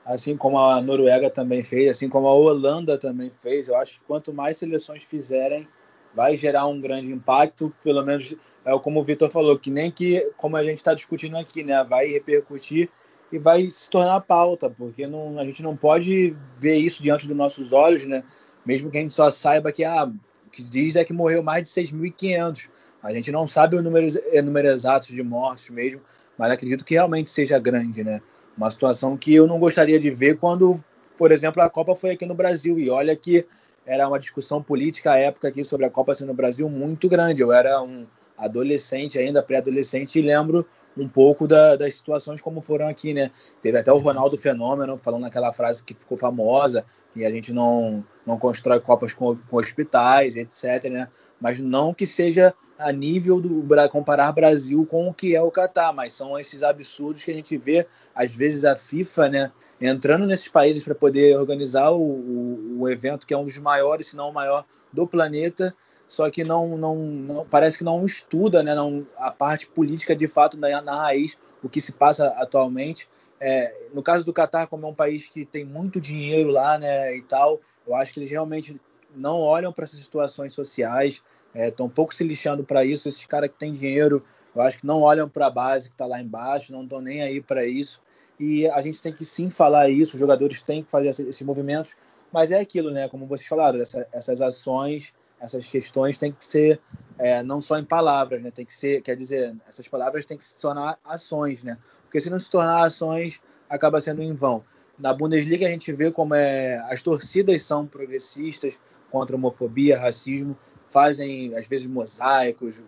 assim 0.07 0.37
como 0.37 0.57
a 0.57 0.81
Noruega 0.81 1.29
também 1.29 1.61
fez, 1.61 1.91
assim 1.91 2.07
como 2.07 2.27
a 2.27 2.33
Holanda 2.33 2.97
também 2.97 3.29
fez. 3.29 3.67
Eu 3.67 3.75
acho 3.75 3.99
que 3.99 4.05
quanto 4.05 4.33
mais 4.33 4.55
seleções 4.57 5.03
fizerem, 5.03 5.67
vai 6.15 6.37
gerar 6.37 6.65
um 6.67 6.79
grande 6.79 7.11
impacto, 7.11 7.73
pelo 7.83 8.03
menos 8.03 8.33
é 8.65 8.79
como 8.79 9.01
o 9.01 9.03
Vitor 9.03 9.29
falou, 9.29 9.59
que 9.59 9.69
nem 9.69 9.91
que, 9.91 10.31
como 10.37 10.55
a 10.55 10.63
gente 10.63 10.77
está 10.77 10.93
discutindo 10.93 11.37
aqui, 11.37 11.63
né, 11.63 11.83
vai 11.83 12.07
repercutir 12.07 12.89
e 13.31 13.37
vai 13.37 13.69
se 13.69 13.89
tornar 13.89 14.21
pauta, 14.21 14.69
porque 14.69 15.05
não, 15.05 15.37
a 15.37 15.43
gente 15.43 15.61
não 15.61 15.75
pode 15.75 16.35
ver 16.57 16.77
isso 16.77 17.03
diante 17.03 17.27
dos 17.27 17.35
nossos 17.35 17.73
olhos, 17.73 18.05
né, 18.05 18.23
mesmo 18.65 18.89
que 18.89 18.97
a 18.97 19.01
gente 19.01 19.13
só 19.13 19.29
saiba 19.29 19.71
que, 19.71 19.83
ah, 19.83 20.09
o 20.47 20.49
que 20.49 20.63
diz 20.63 20.95
é 20.95 21.03
que 21.03 21.13
morreu 21.13 21.43
mais 21.43 21.63
de 21.63 21.69
6.500, 21.69 22.69
a 23.03 23.13
gente 23.13 23.31
não 23.31 23.47
sabe 23.47 23.75
o 23.75 23.83
número, 23.83 24.07
o 24.07 24.41
número 24.41 24.67
exato 24.67 25.07
de 25.07 25.21
mortes 25.21 25.69
mesmo, 25.69 26.01
mas 26.37 26.51
acredito 26.51 26.83
que 26.83 26.95
realmente 26.95 27.29
seja 27.29 27.59
grande, 27.59 28.03
né, 28.03 28.21
uma 28.57 28.71
situação 28.71 29.15
que 29.15 29.33
eu 29.33 29.45
não 29.45 29.59
gostaria 29.59 29.99
de 29.99 30.09
ver 30.09 30.37
quando, 30.37 30.83
por 31.17 31.31
exemplo, 31.31 31.61
a 31.61 31.69
Copa 31.69 31.93
foi 31.93 32.11
aqui 32.11 32.25
no 32.25 32.33
Brasil. 32.33 32.79
E 32.79 32.89
olha 32.89 33.15
que 33.15 33.45
era 33.85 34.07
uma 34.07 34.19
discussão 34.19 34.61
política 34.63 35.11
à 35.11 35.17
época 35.17 35.47
aqui 35.47 35.63
sobre 35.63 35.85
a 35.85 35.89
Copa 35.89 36.15
ser 36.15 36.25
no 36.25 36.33
Brasil 36.33 36.67
muito 36.67 37.07
grande. 37.07 37.41
Eu 37.41 37.53
era 37.53 37.79
um 37.81 38.07
adolescente 38.37 39.17
ainda, 39.17 39.41
pré-adolescente, 39.41 40.19
e 40.19 40.21
lembro 40.21 40.65
um 40.95 41.07
pouco 41.07 41.47
da, 41.47 41.75
das 41.75 41.95
situações 41.95 42.41
como 42.41 42.61
foram 42.61 42.87
aqui, 42.87 43.13
né? 43.13 43.31
Teve 43.61 43.77
até 43.77 43.91
o 43.91 43.97
Ronaldo 43.97 44.37
Fenômeno 44.37 44.97
falando 44.97 45.25
aquela 45.25 45.53
frase 45.53 45.83
que 45.83 45.93
ficou 45.93 46.17
famosa, 46.17 46.85
que 47.13 47.25
a 47.25 47.31
gente 47.31 47.53
não, 47.53 48.03
não 48.25 48.37
constrói 48.37 48.79
copas 48.79 49.13
com, 49.13 49.35
com 49.35 49.57
hospitais, 49.57 50.35
etc, 50.35 50.89
né? 50.89 51.07
Mas 51.39 51.59
não 51.59 51.93
que 51.93 52.05
seja 52.05 52.53
a 52.77 52.91
nível 52.91 53.41
do 53.41 53.65
comparar 53.89 54.31
Brasil 54.31 54.85
com 54.85 55.07
o 55.07 55.13
que 55.13 55.35
é 55.35 55.41
o 55.41 55.51
Catar, 55.51 55.91
mas 55.93 56.13
são 56.13 56.37
esses 56.37 56.61
absurdos 56.61 57.23
que 57.23 57.31
a 57.31 57.33
gente 57.33 57.57
vê, 57.57 57.87
às 58.13 58.35
vezes 58.35 58.63
a 58.63 58.75
FIFA, 58.75 59.29
né, 59.29 59.51
entrando 59.81 60.27
nesses 60.27 60.47
países 60.47 60.83
para 60.83 60.93
poder 60.93 61.37
organizar 61.37 61.91
o, 61.91 62.01
o, 62.01 62.81
o, 62.81 62.89
evento 62.89 63.25
que 63.25 63.33
é 63.33 63.37
um 63.37 63.45
dos 63.45 63.57
maiores, 63.57 64.07
se 64.07 64.15
não 64.15 64.29
o 64.29 64.33
maior 64.33 64.63
do 64.93 65.07
planeta, 65.07 65.75
só 66.07 66.29
que 66.29 66.43
não, 66.43 66.77
não, 66.77 66.95
não 66.95 67.45
parece 67.45 67.77
que 67.77 67.83
não 67.83 68.05
estuda, 68.05 68.63
né, 68.63 68.73
não, 68.73 69.05
a 69.17 69.31
parte 69.31 69.67
política 69.67 70.15
de 70.15 70.27
fato 70.27 70.57
na, 70.57 70.81
na 70.81 70.95
raiz, 70.95 71.37
o 71.61 71.67
que 71.67 71.81
se 71.81 71.91
passa 71.91 72.27
atualmente. 72.37 73.09
É, 73.39 73.75
no 73.93 74.01
caso 74.01 74.25
do 74.25 74.33
Catar, 74.33 74.67
como 74.67 74.85
é 74.85 74.89
um 74.89 74.93
país 74.93 75.27
que 75.27 75.45
tem 75.45 75.65
muito 75.65 75.99
dinheiro 75.99 76.49
lá, 76.49 76.77
né, 76.77 77.15
e 77.15 77.21
tal, 77.21 77.59
eu 77.85 77.95
acho 77.95 78.13
que 78.13 78.19
eles 78.19 78.29
realmente 78.29 78.79
não 79.15 79.39
olham 79.39 79.73
para 79.73 79.83
essas 79.83 79.99
situações 79.99 80.53
sociais, 80.53 81.21
estão 81.53 81.87
é, 81.87 81.89
pouco 81.89 82.13
se 82.13 82.23
lixando 82.23 82.63
para 82.63 82.85
isso. 82.85 83.07
Esses 83.07 83.25
caras 83.25 83.49
que 83.49 83.57
têm 83.57 83.73
dinheiro, 83.73 84.23
eu 84.55 84.61
acho 84.61 84.77
que 84.77 84.85
não 84.85 85.01
olham 85.01 85.27
para 85.27 85.47
a 85.47 85.49
base 85.49 85.89
que 85.89 85.95
está 85.95 86.05
lá 86.05 86.21
embaixo, 86.21 86.71
não 86.71 86.83
estão 86.83 87.01
nem 87.01 87.21
aí 87.21 87.41
para 87.41 87.65
isso. 87.65 88.01
E 88.39 88.67
a 88.67 88.81
gente 88.81 89.01
tem 89.01 89.11
que 89.11 89.25
sim 89.25 89.49
falar 89.49 89.89
isso, 89.89 90.13
os 90.13 90.19
jogadores 90.19 90.61
têm 90.61 90.83
que 90.83 90.91
fazer 90.91 91.09
esses 91.09 91.41
movimentos, 91.41 91.95
mas 92.31 92.51
é 92.51 92.59
aquilo, 92.59 92.91
né? 92.91 93.07
Como 93.07 93.25
vocês 93.25 93.47
falaram, 93.47 93.81
essa, 93.81 94.07
essas 94.11 94.41
ações, 94.41 95.13
essas 95.39 95.67
questões 95.67 96.17
têm 96.17 96.31
que 96.31 96.43
ser 96.43 96.79
é, 97.17 97.41
não 97.43 97.61
só 97.61 97.77
em 97.77 97.85
palavras, 97.85 98.41
né? 98.41 98.51
Tem 98.51 98.65
que 98.65 98.73
ser, 98.73 99.01
quer 99.01 99.15
dizer, 99.15 99.55
essas 99.67 99.87
palavras 99.87 100.25
têm 100.25 100.37
que 100.37 100.45
se 100.45 100.55
tornar 100.55 100.99
ações, 101.03 101.63
né? 101.63 101.77
Porque 102.03 102.19
se 102.19 102.29
não 102.29 102.39
se 102.39 102.49
tornar 102.49 102.83
ações, 102.83 103.41
acaba 103.69 104.01
sendo 104.01 104.21
em 104.21 104.33
vão. 104.33 104.63
Na 104.97 105.13
Bundesliga 105.13 105.67
a 105.67 105.69
gente 105.69 105.91
vê 105.93 106.11
como 106.11 106.33
é, 106.33 106.77
as 106.89 107.01
torcidas 107.01 107.61
são 107.61 107.85
progressistas 107.85 108.79
contra 109.11 109.35
homofobia, 109.35 109.99
racismo, 109.99 110.57
fazem 110.89 111.55
às 111.55 111.67
vezes 111.67 111.85
mosaicos. 111.87 112.81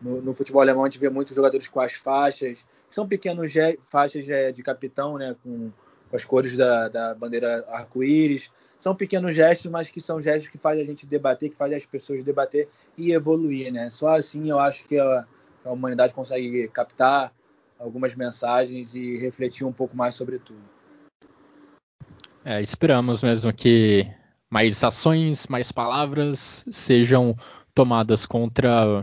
No, 0.00 0.20
no, 0.22 0.34
futebol 0.34 0.62
alemão 0.62 0.84
a 0.84 0.86
gente 0.86 0.98
vê 0.98 1.08
muitos 1.08 1.34
jogadores 1.34 1.68
com 1.68 1.80
as 1.80 1.94
faixas, 1.94 2.66
são 2.90 3.06
pequenos 3.06 3.52
faixas 3.80 4.24
de, 4.24 4.52
de, 4.52 4.62
capitão, 4.62 5.16
né, 5.18 5.34
com, 5.42 5.70
com 6.10 6.16
as 6.16 6.24
cores 6.24 6.56
da, 6.56 6.88
da 6.88 7.14
bandeira 7.14 7.64
arco-íris. 7.68 8.50
São 8.84 8.94
pequenos 8.94 9.34
gestos, 9.34 9.70
mas 9.70 9.90
que 9.90 9.98
são 9.98 10.20
gestos 10.20 10.50
que 10.50 10.58
fazem 10.58 10.82
a 10.82 10.86
gente 10.86 11.06
debater, 11.06 11.48
que 11.48 11.56
fazem 11.56 11.74
as 11.74 11.86
pessoas 11.86 12.22
debater 12.22 12.68
e 12.98 13.12
evoluir, 13.12 13.72
né? 13.72 13.88
Só 13.88 14.08
assim 14.10 14.50
eu 14.50 14.60
acho 14.60 14.84
que 14.84 14.98
a, 14.98 15.24
a 15.64 15.72
humanidade 15.72 16.12
consegue 16.12 16.68
captar 16.68 17.32
algumas 17.78 18.14
mensagens 18.14 18.94
e 18.94 19.16
refletir 19.16 19.64
um 19.64 19.72
pouco 19.72 19.96
mais 19.96 20.14
sobre 20.14 20.38
tudo. 20.38 20.60
É, 22.44 22.60
esperamos 22.60 23.22
mesmo 23.22 23.50
que 23.54 24.06
mais 24.50 24.84
ações, 24.84 25.46
mais 25.46 25.72
palavras 25.72 26.62
sejam 26.70 27.34
tomadas 27.74 28.26
contra, 28.26 29.02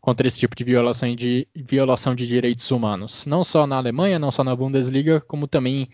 contra 0.00 0.26
esse 0.26 0.40
tipo 0.40 0.56
de 0.56 0.64
violação 0.64 1.14
de, 1.14 1.46
violação 1.54 2.16
de 2.16 2.26
direitos 2.26 2.68
humanos. 2.72 3.24
Não 3.26 3.44
só 3.44 3.64
na 3.64 3.76
Alemanha, 3.76 4.18
não 4.18 4.32
só 4.32 4.42
na 4.42 4.56
Bundesliga, 4.56 5.20
como 5.20 5.46
também 5.46 5.88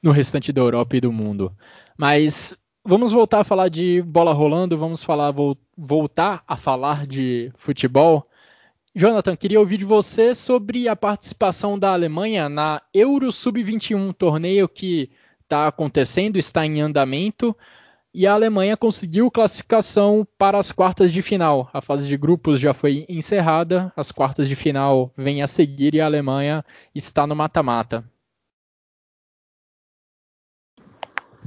no 0.00 0.12
restante 0.12 0.52
da 0.52 0.60
Europa 0.60 0.96
e 0.96 1.00
do 1.00 1.12
mundo. 1.12 1.52
Mas 1.98 2.56
vamos 2.84 3.12
voltar 3.12 3.40
a 3.40 3.44
falar 3.44 3.68
de 3.68 4.02
bola 4.02 4.32
rolando, 4.32 4.76
vamos 4.76 5.04
falar, 5.04 5.32
voltar 5.76 6.42
a 6.46 6.56
falar 6.56 7.06
de 7.06 7.52
futebol. 7.56 8.26
Jonathan, 8.94 9.36
queria 9.36 9.60
ouvir 9.60 9.78
de 9.78 9.84
você 9.84 10.34
sobre 10.34 10.88
a 10.88 10.96
participação 10.96 11.78
da 11.78 11.92
Alemanha 11.92 12.48
na 12.48 12.82
Euro 12.92 13.30
Sub-21, 13.30 14.12
torneio 14.14 14.68
que 14.68 15.10
está 15.42 15.68
acontecendo, 15.68 16.36
está 16.38 16.66
em 16.66 16.80
andamento 16.80 17.56
e 18.12 18.26
a 18.26 18.34
Alemanha 18.34 18.76
conseguiu 18.76 19.30
classificação 19.30 20.26
para 20.36 20.58
as 20.58 20.72
quartas 20.72 21.12
de 21.12 21.22
final. 21.22 21.70
A 21.72 21.80
fase 21.80 22.08
de 22.08 22.16
grupos 22.16 22.60
já 22.60 22.74
foi 22.74 23.06
encerrada, 23.08 23.92
as 23.96 24.10
quartas 24.10 24.48
de 24.48 24.56
final 24.56 25.12
vêm 25.16 25.42
a 25.42 25.46
seguir 25.46 25.94
e 25.94 26.00
a 26.00 26.06
Alemanha 26.06 26.64
está 26.94 27.26
no 27.26 27.36
mata-mata. 27.36 28.04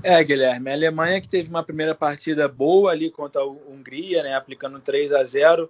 É, 0.05 0.21
Guilherme, 0.21 0.69
a 0.69 0.73
Alemanha 0.73 1.21
que 1.21 1.29
teve 1.29 1.49
uma 1.49 1.63
primeira 1.63 1.95
partida 1.95 2.45
boa 2.49 2.91
ali 2.91 3.09
contra 3.09 3.41
a 3.41 3.45
Hungria, 3.45 4.21
né, 4.21 4.35
aplicando 4.35 4.77
3 4.77 5.13
a 5.13 5.23
0. 5.23 5.69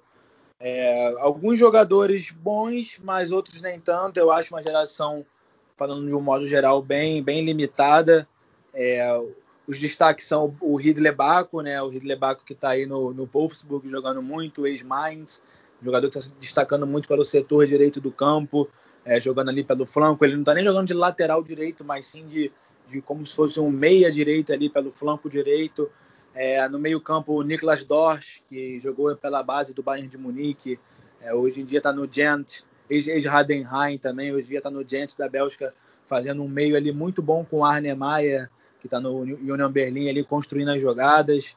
É, 0.59 1.13
alguns 1.19 1.59
jogadores 1.59 2.31
bons, 2.31 2.99
mas 3.03 3.31
outros 3.31 3.61
nem 3.61 3.79
tanto. 3.79 4.17
Eu 4.17 4.31
acho 4.31 4.51
uma 4.51 4.63
geração, 4.63 5.23
falando 5.77 6.07
de 6.07 6.15
um 6.15 6.19
modo 6.19 6.47
geral, 6.47 6.81
bem, 6.81 7.21
bem 7.21 7.45
limitada. 7.45 8.27
É, 8.73 9.07
os 9.67 9.79
destaques 9.79 10.25
são 10.25 10.55
o 10.59 10.75
Ridley 10.77 11.11
Baco, 11.11 11.61
né? 11.61 11.79
O 11.79 11.89
Ridley 11.89 12.17
Baco 12.17 12.43
que 12.43 12.53
está 12.53 12.69
aí 12.69 12.87
no, 12.87 13.13
no 13.13 13.27
Wolfsburg 13.27 13.87
jogando 13.87 14.21
muito, 14.21 14.65
ex-Mainz, 14.65 15.43
jogador 15.79 16.09
que 16.09 16.17
está 16.17 16.33
destacando 16.39 16.87
muito 16.87 17.07
pelo 17.07 17.23
setor 17.23 17.67
direito 17.67 18.01
do 18.01 18.11
campo, 18.11 18.67
é, 19.05 19.21
jogando 19.21 19.49
ali 19.49 19.63
pelo 19.63 19.85
flanco. 19.85 20.25
Ele 20.25 20.33
não 20.33 20.41
está 20.41 20.55
nem 20.55 20.65
jogando 20.65 20.87
de 20.87 20.93
lateral 20.95 21.43
direito, 21.43 21.85
mas 21.85 22.07
sim 22.07 22.25
de, 22.25 22.51
de 22.89 23.01
como 23.01 23.25
se 23.25 23.35
fosse 23.35 23.59
um 23.59 23.69
meia 23.69 24.11
direita 24.11 24.53
ali 24.53 24.69
pelo 24.69 24.91
flanco 24.91 25.29
direito. 25.29 25.89
É, 26.35 26.67
no 26.67 26.79
meio 26.79 26.99
campo, 26.99 27.33
o 27.33 27.41
Niklas 27.43 27.83
Dorsch, 27.83 28.41
que 28.49 28.79
jogou 28.79 29.15
pela 29.15 29.43
base 29.43 29.73
do 29.73 29.83
Bayern 29.83 30.09
de 30.09 30.17
Munique, 30.17 30.79
é, 31.21 31.33
hoje 31.33 31.61
em 31.61 31.65
dia 31.65 31.77
está 31.77 31.93
no 31.93 32.11
Gent, 32.11 32.61
ex-Radenheim 32.89 33.97
também, 33.97 34.33
hoje 34.33 34.47
em 34.47 34.49
dia 34.49 34.57
está 34.57 34.69
no 34.69 34.87
Gent 34.87 35.15
da 35.15 35.29
Bélgica, 35.29 35.73
fazendo 36.07 36.43
um 36.43 36.47
meio 36.47 36.75
ali 36.75 36.91
muito 36.91 37.21
bom 37.21 37.45
com 37.45 37.59
o 37.59 37.65
Arne 37.65 37.93
Meyer, 37.95 38.49
que 38.79 38.87
está 38.87 38.99
no 38.99 39.19
Union 39.19 39.71
Berlin 39.71 40.09
ali 40.09 40.23
construindo 40.23 40.69
as 40.69 40.81
jogadas. 40.81 41.55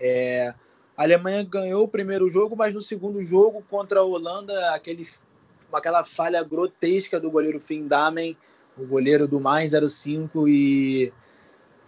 É, 0.00 0.54
a 0.96 1.02
Alemanha 1.02 1.44
ganhou 1.44 1.84
o 1.84 1.88
primeiro 1.88 2.28
jogo, 2.28 2.56
mas 2.56 2.74
no 2.74 2.80
segundo 2.80 3.22
jogo 3.22 3.64
contra 3.68 4.00
a 4.00 4.02
Holanda, 4.02 4.74
aquele, 4.74 5.06
aquela 5.72 6.04
falha 6.04 6.42
grotesca 6.42 7.20
do 7.20 7.30
goleiro 7.30 7.60
Finn 7.60 7.86
Damen, 7.86 8.36
o 8.76 8.84
goleiro 8.84 9.26
do 9.26 9.40
mais 9.40 9.72
05 9.72 10.48
e 10.48 11.12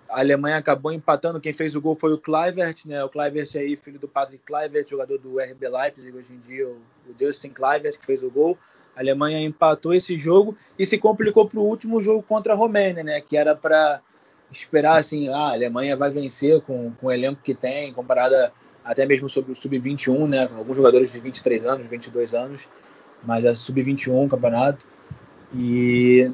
a 0.09 0.21
Alemanha 0.21 0.57
acabou 0.57 0.93
empatando. 0.93 1.41
Quem 1.41 1.53
fez 1.53 1.75
o 1.75 1.81
gol 1.81 1.95
foi 1.95 2.13
o 2.13 2.19
Kluivert, 2.19 2.77
né? 2.87 3.03
O 3.05 3.09
Kluivert 3.09 3.51
aí, 3.57 3.77
filho 3.77 3.99
do 3.99 4.09
Patrick 4.09 4.45
Kluivert, 4.45 4.89
jogador 4.89 5.19
do 5.19 5.39
RB 5.39 5.69
Leipzig 5.69 6.17
hoje 6.17 6.33
em 6.33 6.39
dia, 6.39 6.69
o 6.69 6.79
Justin 7.19 7.51
Kluivert 7.51 7.99
que 7.99 8.07
fez 8.07 8.23
o 8.23 8.31
gol. 8.31 8.57
A 8.95 9.01
Alemanha 9.01 9.41
empatou 9.41 9.93
esse 9.93 10.17
jogo 10.17 10.57
e 10.79 10.87
se 10.87 10.97
complicou 10.97 11.47
para 11.49 11.61
o 11.61 11.65
último 11.65 12.01
jogo 12.01 12.23
contra 12.23 12.55
a 12.55 12.57
Romênia, 12.57 13.03
né? 13.03 13.21
Que 13.21 13.37
era 13.37 13.55
para 13.55 14.01
esperar 14.51 14.97
assim, 14.97 15.29
ah, 15.29 15.49
a 15.49 15.53
Alemanha 15.53 15.97
vai 15.97 16.11
vencer 16.11 16.61
com, 16.63 16.93
com 16.93 17.09
o 17.09 17.13
elenco 17.13 17.43
que 17.43 17.55
tem, 17.55 17.93
comparada 17.93 18.53
até 18.85 19.05
mesmo 19.05 19.29
sobre 19.29 19.53
o 19.53 19.57
sub-21, 19.57 20.29
né? 20.29 20.49
Alguns 20.57 20.77
jogadores 20.77 21.13
de 21.13 21.19
23 21.19 21.67
anos, 21.67 21.87
22 21.89 22.33
anos, 22.33 22.71
mas 23.25 23.45
é 23.45 23.55
sub-21 23.55 24.31
campeonato. 24.31 24.87
E 25.55 26.31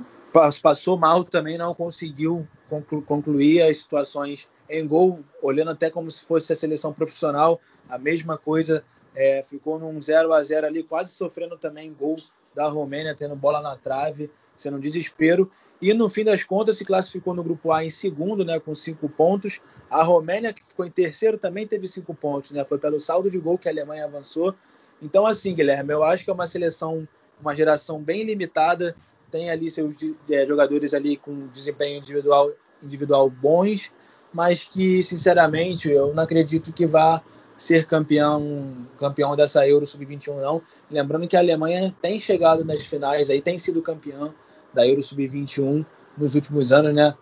passou 0.63 0.97
mal 0.97 1.25
também, 1.25 1.59
não 1.59 1.75
conseguiu 1.75 2.49
conclu 2.69 3.03
concluir 3.03 3.63
as 3.63 3.79
situações 3.79 4.49
em 4.69 4.87
gol, 4.87 5.21
olhando 5.43 5.71
até 5.71 5.91
como 5.91 6.11
se 6.11 6.25
fosse 6.25 6.53
a 6.53 6.57
seleção 6.57 6.93
profissional, 6.93 7.61
a 7.89 7.99
mesma 7.99 8.39
coisa, 8.39 8.83
é, 9.15 9.43
ficou 9.43 9.79
num 9.79 10.01
0 10.01 10.33
a 10.33 10.43
0 10.43 10.67
ali, 10.67 10.83
quase 10.83 11.13
sofrendo 11.13 11.59
também 11.59 11.93
gol 11.93 12.17
da 12.55 12.69
Romênia, 12.69 13.15
tendo 13.15 13.37
bola 13.37 13.61
na 13.61 13.77
trave, 13.77 14.31
sendo 14.57 14.79
um 14.79 14.81
desespero. 14.81 15.51
E 15.81 15.93
no 15.93 16.09
fim 16.09 16.25
das 16.25 16.45
contas 16.45 16.79
se 16.79 16.85
classificou 16.85 17.35
no 17.35 17.43
grupo 17.43 17.73
A 17.73 17.85
em 17.85 17.91
segundo, 17.91 18.45
né, 18.45 18.61
com 18.61 18.75
cinco 18.75 19.09
pontos. 19.09 19.61
A 19.91 20.03
Romênia, 20.03 20.53
que 20.53 20.65
ficou 20.65 20.87
em 20.87 20.91
terceiro, 20.91 21.37
também 21.37 21.67
teve 21.67 21.89
cinco 21.89 22.15
pontos, 22.15 22.53
né? 22.53 22.65
Foi 22.65 22.79
pelo 22.79 23.01
saldo 23.01 23.29
de 23.29 23.39
gol 23.39 23.59
que 23.59 23.69
a 23.69 23.73
Alemanha 23.73 24.05
avançou. 24.05 24.55
Então, 25.03 25.27
assim, 25.27 25.55
Guilherme, 25.55 25.93
eu 25.93 26.05
acho 26.05 26.25
que 26.25 26.31
é 26.31 26.33
uma 26.33 26.47
seleção, 26.47 27.07
uma 27.41 27.55
geração 27.55 28.01
bem 28.01 28.23
limitada. 28.23 28.95
Tem 29.33 29.51
ali 29.51 29.69
seus 29.71 29.97
é, 30.31 30.47
jogadores 30.47 30.95
ali 30.95 31.17
com 31.17 31.49
desempenho 31.49 31.99
individual 31.99 32.53
individual 32.83 33.31
bons, 33.31 33.91
mas 34.33 34.65
que, 34.65 35.03
sinceramente, 35.03 35.89
eu 35.89 36.13
não 36.15 36.23
acredito 36.23 36.73
que 36.73 36.87
vá 36.87 37.23
ser 37.57 37.87
campeão 37.87 38.87
campeão 38.99 39.35
dessa 39.37 39.67
Euro 39.67 39.87
Sub-21 39.87 40.41
não. 40.41 40.63
Lembrando 40.91 41.27
que 41.27 41.37
a 41.37 41.41
Alemanha 41.41 41.95
tem 42.01 42.19
chegado 42.19 42.65
nas 42.65 42.85
finais, 42.85 43.31
aí 43.31 43.41
tem 43.41 43.57
sido 43.57 43.81
campeão 43.81 44.35
da 44.73 44.87
Euro 44.87 45.03
Sub-21 45.03 45.85
nos 46.17 46.35
últimos 46.35 46.73
anos, 46.73 46.95
né? 46.95 47.15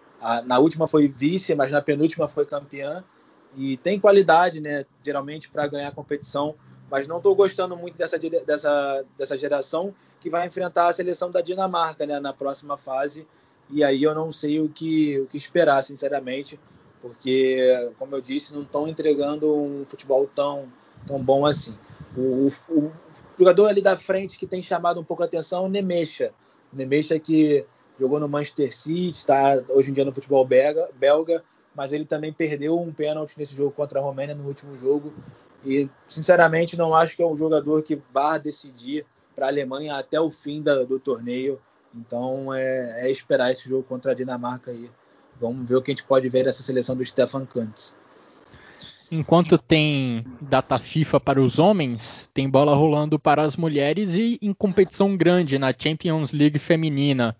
Na 0.45 0.59
última 0.59 0.87
foi 0.87 1.09
vice, 1.09 1.55
mas 1.55 1.71
na 1.71 1.81
penúltima 1.81 2.29
foi 2.29 2.45
campeã 2.45 3.05
e 3.57 3.77
tem 3.77 3.99
qualidade, 3.99 4.61
né? 4.61 4.85
Geralmente 5.03 5.49
para 5.49 5.67
ganhar 5.67 5.89
a 5.89 5.93
competição, 5.93 6.55
mas 6.91 7.07
não 7.07 7.19
estou 7.19 7.35
gostando 7.35 7.77
muito 7.77 7.97
dessa, 7.97 8.19
dessa, 8.19 9.05
dessa 9.17 9.39
geração 9.39 9.95
que 10.21 10.29
vai 10.29 10.47
enfrentar 10.47 10.89
a 10.89 10.93
seleção 10.93 11.31
da 11.31 11.41
Dinamarca, 11.41 12.05
né? 12.05 12.19
Na 12.19 12.33
próxima 12.33 12.77
fase 12.77 13.27
e 13.71 13.85
aí 13.85 14.03
eu 14.03 14.15
não 14.15 14.33
sei 14.33 14.61
o 14.61 14.69
que 14.69 15.21
o 15.21 15.27
que 15.27 15.37
esperar, 15.37 15.83
sinceramente 15.83 16.59
porque, 17.01 17.93
como 17.99 18.15
eu 18.15 18.21
disse, 18.21 18.55
não 18.55 18.63
estão 18.63 18.87
entregando 18.87 19.55
um 19.55 19.85
futebol 19.87 20.29
tão, 20.35 20.71
tão 21.07 21.23
bom 21.23 21.47
assim. 21.47 21.77
O, 22.17 22.49
o, 22.49 22.87
o, 22.87 22.93
jogador 23.39 23.69
ali 23.69 23.81
da 23.81 23.97
frente 23.97 24.39
que 24.39 24.47
tem 24.47 24.63
chamado 24.63 25.01
um 25.01 25.05
pouco 25.05 25.23
a 25.23 25.27
atenção 25.27 25.65
é 25.65 25.67
o 25.67 25.71
Nemecha. 25.71 26.33
O 26.73 26.77
Nemecha 26.77 27.19
que 27.19 27.65
jogou 27.99 28.21
no 28.21 28.29
Manchester 28.29 28.75
City, 28.75 29.17
está 29.17 29.63
hoje 29.69 29.91
em 29.91 29.95
dia 29.95 30.05
no 30.05 30.13
futebol 30.13 30.45
belga, 30.45 30.89
belga, 30.95 31.43
mas 31.75 31.93
ele 31.93 32.05
também 32.05 32.33
perdeu 32.33 32.79
um 32.79 32.93
pênalti 32.93 33.39
nesse 33.39 33.55
jogo 33.55 33.71
contra 33.73 33.99
a 33.99 34.03
Romênia 34.03 34.35
no 34.35 34.47
último 34.47 34.77
jogo. 34.77 35.13
E, 35.65 35.89
sinceramente, 36.07 36.77
não 36.77 36.95
acho 36.95 37.17
que 37.17 37.23
é 37.23 37.27
um 37.27 37.37
jogador 37.37 37.83
que 37.83 38.01
vá 38.13 38.39
decidir 38.39 39.05
para 39.35 39.47
a 39.47 39.49
Alemanha 39.49 39.97
até 39.97 40.21
o 40.21 40.31
fim 40.31 40.63
da, 40.63 40.85
do 40.85 40.99
torneio. 40.99 41.61
Então, 41.95 42.53
é, 42.55 43.07
é 43.07 43.11
esperar 43.11 43.51
esse 43.51 43.69
jogo 43.69 43.83
contra 43.83 44.13
a 44.13 44.15
Dinamarca 44.15 44.71
aí 44.71 44.91
Vamos 45.41 45.67
ver 45.67 45.77
o 45.77 45.83
que 45.83 45.91
a 45.91 45.95
gente 45.95 46.05
pode 46.05 46.29
ver 46.29 46.45
dessa 46.45 46.63
seleção 46.63 46.95
do 46.95 47.05
Stefan 47.05 47.47
Kuntz. 47.47 47.97
Enquanto 49.11 49.59
tem 49.59 50.25
data 50.41 50.79
FIFA 50.79 51.19
para 51.19 51.41
os 51.41 51.59
homens, 51.59 52.31
tem 52.33 52.49
bola 52.49 52.75
rolando 52.77 53.19
para 53.19 53.43
as 53.43 53.57
mulheres 53.57 54.15
e 54.15 54.39
em 54.41 54.53
competição 54.53 55.17
grande 55.17 55.59
na 55.59 55.75
Champions 55.77 56.33
League 56.33 56.59
feminina. 56.59 57.35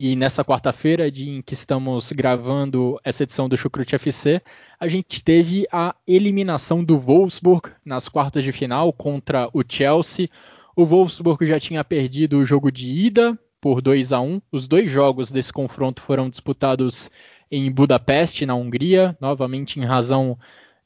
E 0.00 0.14
nessa 0.14 0.44
quarta-feira, 0.44 1.08
em 1.08 1.42
que 1.42 1.54
estamos 1.54 2.12
gravando 2.12 3.00
essa 3.02 3.24
edição 3.24 3.48
do 3.48 3.58
Chucrute 3.58 3.96
FC, 3.96 4.40
a 4.78 4.86
gente 4.86 5.24
teve 5.24 5.66
a 5.72 5.92
eliminação 6.06 6.84
do 6.84 6.96
Wolfsburg 7.00 7.70
nas 7.84 8.08
quartas 8.08 8.44
de 8.44 8.52
final 8.52 8.92
contra 8.92 9.50
o 9.52 9.64
Chelsea. 9.68 10.28
O 10.76 10.86
Wolfsburg 10.86 11.44
já 11.44 11.58
tinha 11.58 11.82
perdido 11.82 12.38
o 12.38 12.44
jogo 12.44 12.70
de 12.70 12.88
ida 12.88 13.36
por 13.60 13.82
2 13.82 14.12
a 14.12 14.20
1. 14.20 14.40
Os 14.52 14.68
dois 14.68 14.88
jogos 14.88 15.32
desse 15.32 15.52
confronto 15.52 16.00
foram 16.00 16.30
disputados 16.30 17.10
em 17.50 17.68
Budapeste, 17.68 18.46
na 18.46 18.54
Hungria, 18.54 19.16
novamente 19.20 19.80
em 19.80 19.84
razão 19.84 20.38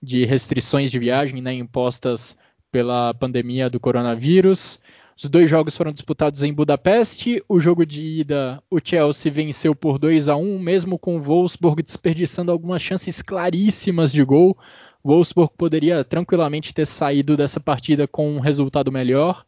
de 0.02 0.24
restrições 0.24 0.90
de 0.90 0.98
viagem 0.98 1.42
né, 1.42 1.52
impostas 1.52 2.34
pela 2.70 3.12
pandemia 3.12 3.68
do 3.68 3.78
coronavírus. 3.78 4.80
Os 5.16 5.28
dois 5.28 5.48
jogos 5.48 5.76
foram 5.76 5.92
disputados 5.92 6.42
em 6.42 6.52
Budapeste. 6.52 7.42
O 7.48 7.60
jogo 7.60 7.84
de 7.84 8.02
ida, 8.02 8.62
o 8.70 8.78
Chelsea 8.82 9.30
venceu 9.30 9.74
por 9.74 9.98
2 9.98 10.28
a 10.28 10.36
1, 10.36 10.58
mesmo 10.58 10.98
com 10.98 11.16
o 11.16 11.22
Wolfsburg 11.22 11.82
desperdiçando 11.82 12.50
algumas 12.50 12.82
chances 12.82 13.20
claríssimas 13.20 14.12
de 14.12 14.24
gol. 14.24 14.56
O 15.02 15.10
Wolfsburg 15.10 15.52
poderia 15.56 16.02
tranquilamente 16.04 16.72
ter 16.72 16.86
saído 16.86 17.36
dessa 17.36 17.60
partida 17.60 18.08
com 18.08 18.36
um 18.36 18.40
resultado 18.40 18.90
melhor. 18.90 19.44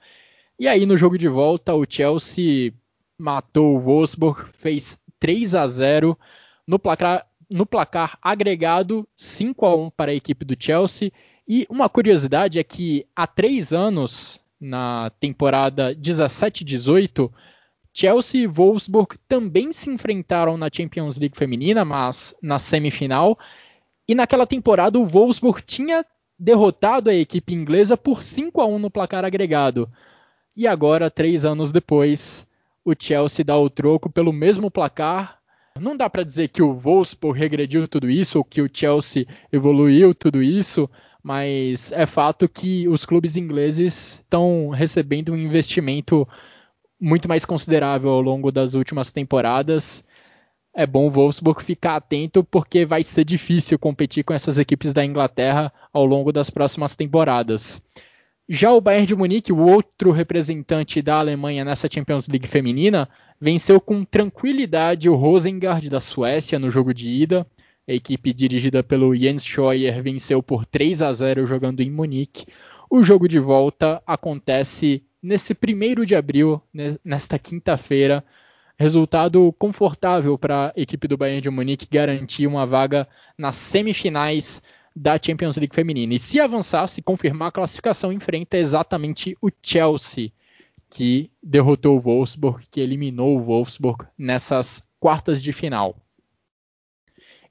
E 0.59 0.69
aí, 0.69 0.85
no 0.87 0.97
jogo 0.97 1.17
de 1.17 1.29
volta, 1.29 1.75
o 1.75 1.87
Chelsea 1.89 2.73
matou 3.19 3.77
o 3.77 3.81
Wolfsburg, 3.81 4.51
fez 4.53 5.01
3 5.19 5.55
a 5.55 5.67
0 5.67 6.19
no 6.67 6.79
placar, 6.79 7.27
no 7.49 7.65
placar 7.65 8.19
agregado 8.21 9.07
5 9.17 9.67
a 9.67 9.77
1 9.77 9.91
para 9.91 10.13
a 10.13 10.15
equipe 10.15 10.45
do 10.45 10.57
Chelsea. 10.59 11.11
E 11.47 11.67
uma 11.69 11.89
curiosidade 11.89 12.59
é 12.59 12.65
que 12.65 13.07
há 13.15 13.27
três 13.27 13.73
anos, 13.73 14.41
na 14.65 15.11
temporada 15.21 15.95
17-18, 15.95 17.31
Chelsea 17.93 18.43
e 18.43 18.47
Wolfsburg 18.47 19.17
também 19.29 19.73
se 19.73 19.91
enfrentaram 19.91 20.57
na 20.57 20.69
Champions 20.73 21.17
League 21.17 21.37
feminina, 21.37 21.85
mas 21.85 22.35
na 22.43 22.59
semifinal. 22.59 23.39
E 24.09 24.15
naquela 24.15 24.47
temporada 24.47 24.99
o 24.99 25.07
Wolfsburg 25.07 25.63
tinha 25.63 26.05
derrotado 26.39 27.11
a 27.11 27.15
equipe 27.15 27.55
inglesa 27.55 27.97
por 27.97 28.23
5 28.23 28.61
a 28.61 28.67
1 28.67 28.79
no 28.79 28.91
placar 28.91 29.25
agregado. 29.25 29.89
E 30.57 30.67
agora, 30.67 31.11
três 31.11 31.45
anos 31.45 31.71
depois, 31.71 32.47
o 32.85 32.95
Chelsea 32.99 33.45
dá 33.45 33.57
o 33.57 33.71
troco 33.71 34.11
pelo 34.11 34.33
mesmo 34.33 34.71
placar 34.71 35.39
não 35.81 35.97
dá 35.97 36.09
para 36.09 36.23
dizer 36.23 36.49
que 36.49 36.63
o 36.63 36.73
Wolfsburg 36.73 37.37
regrediu 37.37 37.89
tudo 37.89 38.09
isso 38.09 38.39
ou 38.39 38.45
que 38.45 38.63
o 38.63 38.71
Chelsea 38.73 39.27
evoluiu 39.53 40.15
tudo 40.15 40.41
isso, 40.41 40.89
mas 41.25 41.91
é 41.93 42.05
fato 42.05 42.47
que 42.47 42.87
os 42.87 43.07
clubes 43.07 43.35
ingleses 43.35 44.17
estão 44.17 44.69
recebendo 44.69 45.33
um 45.33 45.39
investimento 45.39 46.29
muito 47.01 47.27
mais 47.27 47.47
considerável 47.47 48.11
ao 48.11 48.21
longo 48.21 48.53
das 48.53 48.75
últimas 48.75 49.11
temporadas. 49.11 50.05
É 50.75 50.87
bom 50.87 51.07
o 51.07 51.11
Wolfsburg 51.11 51.65
ficar 51.65 51.97
atento 51.97 52.45
porque 52.45 52.85
vai 52.85 53.03
ser 53.03 53.25
difícil 53.25 53.79
competir 53.79 54.23
com 54.23 54.35
essas 54.35 54.59
equipes 54.59 54.93
da 54.93 55.03
Inglaterra 55.03 55.73
ao 55.95 56.05
longo 56.05 56.31
das 56.31 56.51
próximas 56.51 56.95
temporadas. 56.95 57.83
Já 58.47 58.71
o 58.75 58.81
Bayern 58.81 59.07
de 59.07 59.17
Munique, 59.17 59.51
o 59.51 59.61
outro 59.61 60.11
representante 60.11 61.01
da 61.01 61.21
Alemanha 61.21 61.65
nessa 61.65 61.89
Champions 61.91 62.29
League 62.29 62.47
feminina, 62.47 63.09
venceu 63.41 63.81
com 63.81 64.05
tranquilidade 64.05 65.09
o 65.09 65.15
Rosengard 65.15 65.89
da 65.89 66.01
Suécia 66.01 66.59
no 66.59 66.71
jogo 66.71 66.93
de 66.93 67.09
ida. 67.09 67.47
A 67.87 67.93
equipe 67.93 68.33
dirigida 68.33 68.83
pelo 68.83 69.15
Jens 69.15 69.45
Scheuer 69.45 70.03
venceu 70.03 70.43
por 70.43 70.65
3 70.65 71.03
a 71.03 71.13
0 71.13 71.47
jogando 71.47 71.81
em 71.81 71.91
Munique. 71.91 72.47
O 72.89 73.03
jogo 73.03 73.29
de 73.29 73.39
volta 73.39 74.03
acontece 74.07 75.03
nesse 75.23 75.55
primeiro 75.55 76.07
de 76.07 76.15
abril, 76.15 76.63
nesta 77.05 77.39
quinta-feira. 77.39 78.25
Resultado 78.79 79.55
confortável 79.59 80.39
para 80.39 80.73
a 80.75 80.81
equipe 80.81 81.07
do 81.07 81.17
Bayern 81.17 81.43
de 81.43 81.51
Munique 81.51 81.87
garantir 81.91 82.47
uma 82.47 82.67
vaga 82.67 83.07
nas 83.37 83.57
semifinais 83.57 84.63
da 84.97 85.19
Champions 85.21 85.57
League 85.57 85.75
feminina. 85.75 86.15
E 86.15 86.19
se 86.19 86.41
avançar, 86.41 86.87
se 86.87 87.03
confirmar 87.03 87.49
a 87.49 87.53
classificação, 87.53 88.13
enfrenta 88.13 88.57
exatamente 88.57 89.37
o 89.43 89.51
Chelsea, 89.63 90.31
que 90.89 91.31
derrotou 91.43 91.97
o 91.97 92.01
Wolfsburg, 92.01 92.65
que 92.71 92.81
eliminou 92.81 93.37
o 93.37 93.43
Wolfsburg 93.43 94.07
nessas 94.17 94.87
quartas 94.99 95.43
de 95.43 95.53
final. 95.53 95.97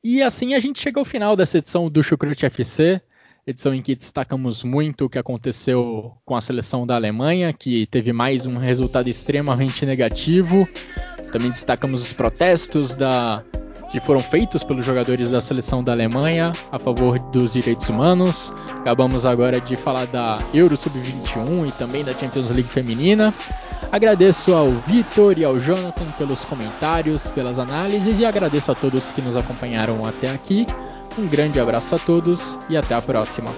E 0.03 0.21
assim 0.21 0.53
a 0.53 0.59
gente 0.59 0.81
chega 0.81 0.99
ao 0.99 1.05
final 1.05 1.33
dessa 1.33 1.59
edição 1.59 1.89
do 1.89 2.03
Chucrute 2.03 2.45
FC, 2.45 3.01
edição 3.47 3.73
em 3.73 3.81
que 3.81 3.95
destacamos 3.95 4.61
muito 4.61 5.05
o 5.05 5.09
que 5.09 5.17
aconteceu 5.17 6.11
com 6.25 6.35
a 6.35 6.41
seleção 6.41 6.85
da 6.85 6.95
Alemanha, 6.95 7.53
que 7.53 7.85
teve 7.87 8.11
mais 8.11 8.45
um 8.45 8.57
resultado 8.57 9.07
extremamente 9.07 9.85
negativo. 9.85 10.67
Também 11.31 11.49
destacamos 11.49 12.01
os 12.01 12.11
protestos 12.11 12.95
da 12.95 13.45
que 13.93 13.99
foram 13.99 14.19
feitos 14.19 14.63
pelos 14.63 14.83
jogadores 14.83 15.29
da 15.29 15.39
seleção 15.39 15.83
da 15.83 15.91
Alemanha 15.91 16.51
a 16.71 16.79
favor 16.79 17.19
dos 17.19 17.53
direitos 17.53 17.87
humanos. 17.89 18.51
Acabamos 18.79 19.23
agora 19.23 19.61
de 19.61 19.75
falar 19.75 20.07
da 20.07 20.39
Euro 20.51 20.75
Sub-21 20.75 21.67
e 21.67 21.71
também 21.73 22.03
da 22.03 22.11
Champions 22.11 22.49
League 22.49 22.63
feminina. 22.63 23.31
Agradeço 23.91 24.51
ao 24.51 24.71
Vitor 24.71 25.37
e 25.37 25.45
ao 25.45 25.59
Jonathan 25.59 26.05
pelos 26.17 26.43
comentários, 26.43 27.27
pelas 27.27 27.59
análises 27.59 28.19
e 28.19 28.25
agradeço 28.25 28.71
a 28.71 28.75
todos 28.75 29.11
que 29.11 29.21
nos 29.21 29.37
acompanharam 29.37 30.03
até 30.07 30.31
aqui. 30.31 30.65
Um 31.15 31.27
grande 31.27 31.59
abraço 31.59 31.93
a 31.93 31.99
todos 31.99 32.57
e 32.67 32.75
até 32.75 32.95
a 32.95 33.01
próxima. 33.01 33.51